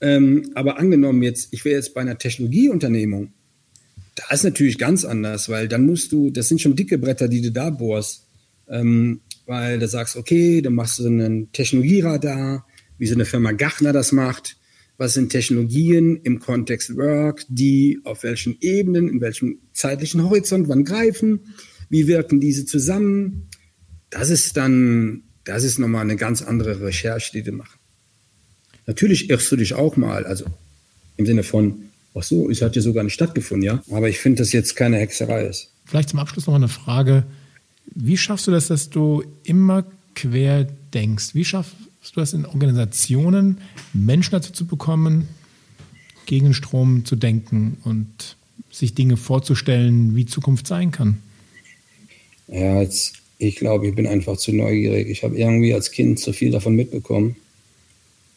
Ähm, 0.00 0.50
aber 0.54 0.78
angenommen 0.78 1.22
jetzt, 1.22 1.48
ich 1.52 1.64
wäre 1.64 1.76
jetzt 1.76 1.94
bei 1.94 2.00
einer 2.00 2.18
Technologieunternehmung, 2.18 3.32
da 4.16 4.34
ist 4.34 4.42
natürlich 4.44 4.78
ganz 4.78 5.04
anders, 5.04 5.48
weil 5.48 5.68
dann 5.68 5.86
musst 5.86 6.10
du, 6.10 6.30
das 6.30 6.48
sind 6.48 6.60
schon 6.60 6.74
dicke 6.74 6.98
Bretter, 6.98 7.28
die 7.28 7.42
du 7.42 7.52
da 7.52 7.70
bohrst. 7.70 8.26
Ähm, 8.68 9.20
weil 9.46 9.78
du 9.78 9.86
sagst, 9.86 10.16
okay, 10.16 10.60
dann 10.60 10.74
machst 10.74 10.98
du 10.98 11.06
einen 11.06 11.52
Technologieradar, 11.52 12.66
wie 12.98 13.06
so 13.06 13.14
eine 13.14 13.24
Firma 13.24 13.52
Gachner 13.52 13.92
das 13.92 14.12
macht. 14.12 14.56
Was 14.98 15.14
sind 15.14 15.30
Technologien 15.30 16.16
im 16.16 16.40
Kontext 16.40 16.96
Work, 16.96 17.44
die 17.48 18.00
auf 18.04 18.22
welchen 18.22 18.56
Ebenen, 18.60 19.08
in 19.08 19.20
welchem 19.20 19.58
zeitlichen 19.72 20.22
Horizont 20.22 20.68
wann 20.68 20.84
greifen? 20.84 21.40
Wie 21.88 22.08
wirken 22.08 22.40
diese 22.40 22.64
zusammen? 22.64 23.48
Das 24.10 24.30
ist 24.30 24.56
dann, 24.56 25.22
das 25.44 25.64
ist 25.64 25.78
nochmal 25.78 26.02
eine 26.02 26.16
ganz 26.16 26.42
andere 26.42 26.80
Recherche, 26.80 27.32
die 27.32 27.42
du 27.42 27.52
machst. 27.52 27.76
Natürlich 28.86 29.30
irrst 29.30 29.52
du 29.52 29.56
dich 29.56 29.74
auch 29.74 29.96
mal, 29.96 30.24
also 30.24 30.46
im 31.16 31.26
Sinne 31.26 31.42
von, 31.42 31.85
ach 32.16 32.22
so, 32.22 32.50
es 32.50 32.62
hat 32.62 32.76
ja 32.76 32.82
sogar 32.82 33.04
nicht 33.04 33.14
stattgefunden, 33.14 33.64
ja. 33.64 33.82
Aber 33.90 34.08
ich 34.08 34.18
finde, 34.18 34.42
dass 34.42 34.52
jetzt 34.52 34.74
keine 34.76 34.98
Hexerei 34.98 35.46
ist. 35.46 35.70
Vielleicht 35.84 36.08
zum 36.08 36.18
Abschluss 36.18 36.46
noch 36.46 36.54
eine 36.54 36.68
Frage. 36.68 37.24
Wie 37.94 38.16
schaffst 38.16 38.46
du 38.46 38.50
das, 38.50 38.68
dass 38.68 38.90
du 38.90 39.22
immer 39.44 39.84
quer 40.14 40.66
denkst? 40.94 41.34
Wie 41.34 41.44
schaffst 41.44 41.74
du 42.14 42.20
das 42.20 42.32
in 42.32 42.46
Organisationen, 42.46 43.58
Menschen 43.92 44.32
dazu 44.32 44.52
zu 44.52 44.66
bekommen, 44.66 45.28
gegen 46.26 46.46
den 46.46 46.54
Strom 46.54 47.04
zu 47.04 47.16
denken 47.16 47.78
und 47.84 48.36
sich 48.70 48.94
Dinge 48.94 49.16
vorzustellen, 49.16 50.16
wie 50.16 50.26
Zukunft 50.26 50.66
sein 50.66 50.90
kann? 50.90 51.18
Ja, 52.48 52.80
jetzt, 52.80 53.14
ich 53.38 53.56
glaube, 53.56 53.88
ich 53.88 53.94
bin 53.94 54.06
einfach 54.06 54.36
zu 54.36 54.52
neugierig. 54.52 55.08
Ich 55.08 55.22
habe 55.22 55.36
irgendwie 55.36 55.74
als 55.74 55.90
Kind 55.90 56.18
zu 56.18 56.32
viel 56.32 56.50
davon 56.50 56.74
mitbekommen. 56.74 57.36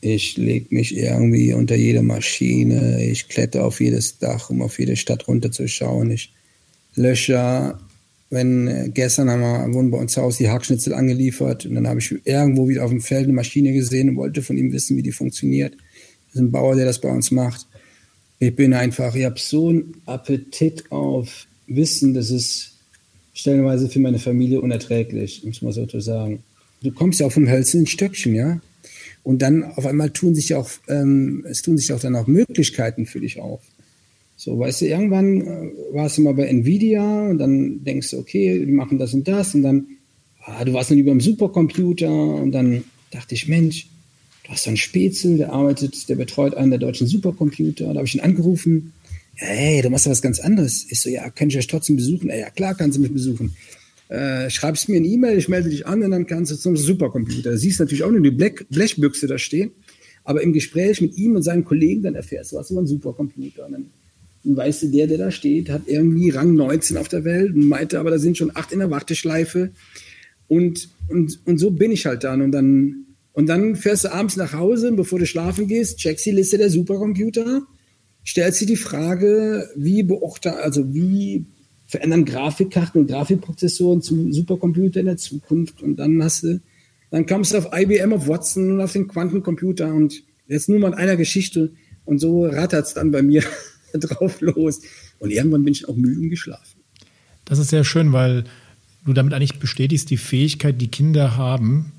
Ich 0.02 0.38
lege 0.38 0.68
mich 0.74 0.96
irgendwie 0.96 1.54
unter 1.54 1.76
jede 1.76 2.02
Maschine. 2.02 3.04
Ich 3.06 3.28
kletter 3.28 3.66
auf 3.66 3.82
jedes 3.82 4.18
Dach, 4.18 4.50
um 4.50 4.62
auf 4.62 4.80
jede 4.80 4.96
Stadt 4.96 5.28
runterzuschauen. 5.28 6.12
Ich 6.12 6.34
lösche, 6.96 7.78
wenn 8.30 8.68
äh, 8.68 8.90
gestern 8.94 9.30
haben 9.30 9.42
wir, 9.42 9.74
wurden 9.74 9.92
bei 9.92 9.98
uns 9.98 10.14
zu 10.14 10.22
Hause 10.22 10.40
die 10.40 10.50
Hackschnitzel 10.50 10.94
angeliefert 10.94 11.66
und 11.66 11.76
dann 11.76 11.88
habe 11.88 12.00
ich 12.00 12.16
irgendwo 12.26 12.70
wieder 12.70 12.86
auf 12.86 12.92
dem 12.92 13.02
Feld 13.02 13.26
eine 13.26 13.34
Maschine 13.34 13.74
gesehen 13.74 14.10
und 14.10 14.16
wollte 14.16 14.42
von 14.42 14.58
ihm 14.58 14.72
wissen, 14.72 14.96
wie 14.96 15.02
die 15.02 15.12
funktioniert. 15.12 15.74
Das 16.28 16.36
ist 16.36 16.42
ein 16.42 16.52
Bauer, 16.52 16.76
der 16.76 16.86
das 16.86 17.02
bei 17.02 17.10
uns 17.10 17.32
macht. 17.32 17.66
Ich 18.40 18.56
bin 18.56 18.74
einfach, 18.74 19.16
ich 19.16 19.26
habe 19.26 19.40
so 19.40 19.70
einen 19.70 20.02
Appetit 20.06 20.92
auf 20.92 21.46
Wissen, 21.68 22.14
das 22.14 22.32
ist 22.32 22.78
stellenweise 23.34 23.90
für 23.90 24.00
meine 24.00 24.20
Familie 24.20 24.62
unerträglich, 24.62 25.44
muss 25.44 25.62
man 25.62 25.74
so 25.74 25.88
sagen. 26.00 26.44
Du 26.82 26.92
kommst 26.92 27.20
ja 27.20 27.26
auf 27.26 27.34
dem 27.34 27.50
hölzernen 27.50 27.88
Stöckchen, 27.88 28.36
ja. 28.36 28.62
Und 29.24 29.42
dann 29.42 29.64
auf 29.64 29.86
einmal 29.86 30.10
tun 30.12 30.36
sich 30.36 30.56
auch, 30.56 30.70
ähm, 30.88 31.46
es 31.50 31.62
tun 31.62 31.78
sich 31.78 31.92
auch 31.94 32.00
dann 32.00 32.16
auch 32.16 32.28
Möglichkeiten 32.28 33.06
für 33.06 33.20
dich 33.20 33.40
auf. 33.40 33.62
So, 34.36 34.58
weißt 34.58 34.82
du, 34.82 34.86
irgendwann 34.88 35.42
äh, 35.42 35.72
warst 35.92 36.18
du 36.18 36.22
mal 36.22 36.34
bei 36.34 36.46
Nvidia 36.46 37.30
und 37.30 37.38
dann 37.40 37.84
denkst 37.84 38.12
du, 38.12 38.20
okay, 38.20 38.66
die 38.66 38.72
machen 38.72 38.98
das 38.98 39.14
und 39.14 39.28
das 39.28 39.54
und 39.54 39.64
dann, 39.64 39.88
ah, 40.46 40.64
du 40.64 40.74
warst 40.74 40.92
dann 40.92 40.98
über 40.98 41.12
dem 41.12 41.20
Supercomputer 41.20 42.10
und 42.10 42.52
dann 42.54 42.84
dachte 43.12 43.36
ich, 43.36 43.48
Mensch, 43.48 43.88
du 44.46 44.52
hast 44.52 44.64
so 44.64 44.70
einen 44.70 44.78
Spätzle, 44.78 45.38
der 45.38 45.52
arbeitet, 45.52 46.08
der 46.08 46.16
betreut 46.16 46.56
einen 46.56 46.72
der 46.72 46.80
deutschen 46.80 47.08
Supercomputer. 47.08 47.86
Da 47.86 47.96
habe 47.96 48.08
ich 48.08 48.16
ihn 48.16 48.22
angerufen. 48.22 48.94
Hey, 49.36 49.82
du 49.82 49.90
machst 49.90 50.06
ja 50.06 50.12
was 50.12 50.22
ganz 50.22 50.40
anderes. 50.40 50.86
Ich 50.90 51.02
so, 51.02 51.10
ja, 51.10 51.30
kann 51.30 51.50
ich 51.50 51.58
euch 51.58 51.68
trotzdem 51.68 51.98
besuchen? 51.98 52.30
Ja, 52.30 52.50
klar, 52.50 52.76
kannst 52.76 52.98
du 52.98 53.02
mich 53.02 53.14
besuchen 53.14 53.54
äh, 54.10 54.50
schreibst 54.50 54.90
mir 54.90 54.98
eine 54.98 55.08
E-Mail, 55.08 55.38
ich 55.38 55.48
melde 55.48 55.70
dich 55.70 55.86
an 55.86 56.04
und 56.04 56.12
dann 56.12 56.26
kannst 56.26 56.52
du 56.52 56.56
zum 56.56 56.76
Supercomputer. 56.76 57.52
Du 57.52 57.58
siehst 57.58 57.80
natürlich 57.80 58.04
auch 58.04 58.12
nur 58.12 58.22
die 58.22 58.32
Blech, 58.32 58.66
Blechbüchse 58.70 59.28
da 59.28 59.38
stehen, 59.38 59.72
aber 60.24 60.42
im 60.42 60.52
Gespräch 60.52 61.00
mit 61.00 61.16
ihm 61.16 61.36
und 61.36 61.44
seinen 61.44 61.64
Kollegen, 61.64 62.02
dann 62.02 62.16
erfährst 62.16 62.52
du 62.52 62.58
was 62.58 62.72
über 62.72 62.80
einen 62.80 62.88
Supercomputer. 62.88 63.68
Und 63.68 63.72
dann, 63.72 63.86
dann 64.44 64.58
weißt 64.58 64.84
du, 64.84 64.88
der, 64.88 65.06
der 65.06 65.20
da 65.20 65.32
steht, 65.32 65.70
hat 65.70 65.84
irgendwie 65.86 66.32
Rang 66.32 66.56
19 66.56 66.98
auf 66.98 67.08
der 67.08 67.24
Welt 67.24 67.54
und 67.54 67.68
meinte, 67.68 68.00
aber 68.00 68.10
da 68.10 68.18
sind 68.18 68.38
schon 68.38 68.52
acht 68.56 68.72
in 68.72 68.80
der 68.80 68.90
Warteschleife. 68.90 69.72
Und, 70.48 70.90
und, 71.08 71.40
und 71.46 71.60
so 71.60 71.70
bin 71.70 71.92
ich 71.92 72.08
halt 72.08 72.24
dann. 72.24 72.42
Und 72.42 72.52
dann, 72.52 73.06
und 73.34 73.46
dann 73.46 73.76
fährst 73.76 74.06
du 74.06 74.12
abends 74.12 74.38
nach 74.38 74.54
Hause, 74.54 74.92
bevor 74.92 75.20
du 75.20 75.28
schlafen 75.28 75.68
gehst, 75.68 76.00
checkst 76.00 76.26
die 76.26 76.32
Liste 76.32 76.58
der 76.58 76.72
Supercomputer, 76.72 77.62
stellst 78.26 78.62
dir 78.62 78.66
die 78.66 78.76
Frage, 78.76 79.70
wie 79.76 80.02
beurteilt, 80.02 80.58
also 80.58 80.96
wie 80.96 81.46
verändern 81.90 82.24
Grafikkarten 82.24 83.02
und 83.02 83.08
Grafikprozessoren 83.08 84.04
zu 84.04 84.32
Supercomputern 84.32 85.02
in 85.02 85.06
der 85.08 85.18
Zukunft. 85.18 85.82
Und 85.82 85.96
dann 85.96 86.24
hast 86.24 86.44
du, 86.44 86.62
dann 87.10 87.26
kommst 87.26 87.52
du 87.52 87.58
auf 87.58 87.70
IBM, 87.74 88.14
auf 88.14 88.28
Watson 88.28 88.74
und 88.74 88.82
auf 88.82 88.94
den 88.94 89.08
Quantencomputer 89.08 89.92
und 89.92 90.22
jetzt 90.48 90.70
nur 90.70 90.78
mal 90.78 90.90
in 90.90 90.94
einer 90.94 91.16
Geschichte. 91.16 91.72
Und 92.06 92.20
so 92.20 92.46
rattert 92.46 92.86
es 92.86 92.94
dann 92.94 93.10
bei 93.10 93.24
mir 93.24 93.44
drauf 93.94 94.40
los. 94.40 94.82
Und 95.18 95.32
irgendwann 95.32 95.64
bin 95.64 95.74
ich 95.74 95.90
auch 95.90 95.96
müde 95.96 96.22
und 96.22 96.30
geschlafen. 96.30 96.80
Das 97.44 97.58
ist 97.58 97.70
sehr 97.70 97.84
schön, 97.84 98.14
weil 98.14 98.44
du 99.04 99.14
damit 99.14 99.34
eigentlich 99.34 99.58
bestätigst 99.58 100.12
die 100.12 100.18
Fähigkeit, 100.18 100.80
die 100.80 100.90
Kinder 100.90 101.38
haben, 101.38 101.92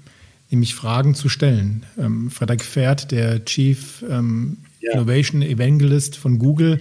nämlich 0.50 0.76
Fragen 0.76 1.16
zu 1.16 1.28
stellen. 1.28 1.84
Ähm, 1.98 2.30
Frederik 2.30 2.62
Pferd, 2.62 3.10
der 3.10 3.44
Chief 3.44 4.04
ähm, 4.08 4.58
ja. 4.80 4.92
Innovation 4.92 5.42
Evangelist 5.42 6.16
von 6.16 6.38
Google 6.38 6.80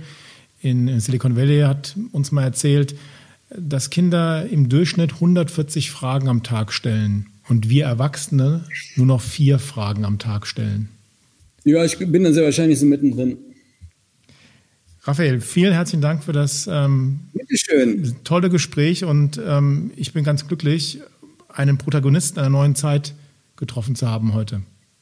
in, 0.62 1.00
Silicon 1.00 1.36
Valley, 1.36 1.62
hat 1.62 1.96
uns 2.12 2.32
mal 2.32 2.44
erzählt, 2.44 2.96
dass 3.56 3.90
Kinder 3.90 4.48
im 4.48 4.70
Durchschnitt 4.70 5.14
140 5.14 5.92
Fragen 5.92 6.28
am 6.28 6.44
Tag 6.44 6.72
stellen 6.72 7.28
und 7.48 7.70
wir 7.70 7.86
Erwachsene 7.86 8.64
nur 8.96 9.08
noch 9.08 9.22
vier 9.22 9.60
Fragen 9.60 10.06
am 10.06 10.20
Tag 10.20 10.46
stellen. 10.46 10.90
Ja, 11.64 11.84
ich 11.84 11.98
bin 11.98 12.24
dann 12.24 12.34
sehr 12.34 12.44
wahrscheinlich 12.44 12.80
so 12.80 12.86
mittendrin. 12.86 13.38
Raphael, 15.04 15.42
vielen 15.42 15.74
herzlichen 15.74 16.02
Dank 16.02 16.24
für 16.24 16.34
das 16.34 16.68
ähm, 16.72 17.22
tolle 18.24 18.50
Gespräch 18.50 19.04
und 19.04 19.42
ähm, 19.44 19.92
ich 19.96 20.14
bin 20.14 20.24
ganz 20.24 20.48
glücklich, 20.48 21.00
einen 21.48 21.78
Protagonisten 21.78 22.40
einer 22.40 22.50
neuen 22.50 22.76
Zeit 22.76 23.14
getroffen 23.56 23.96
zu 23.96 24.08
haben 24.08 24.34
heute. 24.34 24.62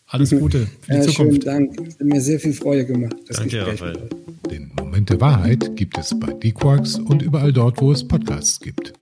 Alles 0.09 0.31
Gute 0.31 0.67
für 0.81 0.91
die 0.91 0.97
ja, 0.97 1.03
Zukunft. 1.03 1.43
Vielen 1.43 1.75
Dank. 1.75 1.77
Hat 1.79 2.01
mir 2.01 2.21
sehr 2.21 2.39
viel 2.39 2.53
Freude 2.53 2.85
gemacht. 2.85 3.15
Danke, 3.29 3.67
Raphael. 3.67 4.09
Den 4.49 4.71
Moment 4.79 5.09
der 5.09 5.19
Wahrheit 5.19 5.75
gibt 5.75 5.97
es 5.97 6.17
bei 6.17 6.31
D-Quarks 6.31 6.97
und 6.99 7.21
überall 7.21 7.51
dort, 7.51 7.81
wo 7.81 7.91
es 7.91 8.07
Podcasts 8.07 8.59
gibt. 8.59 8.93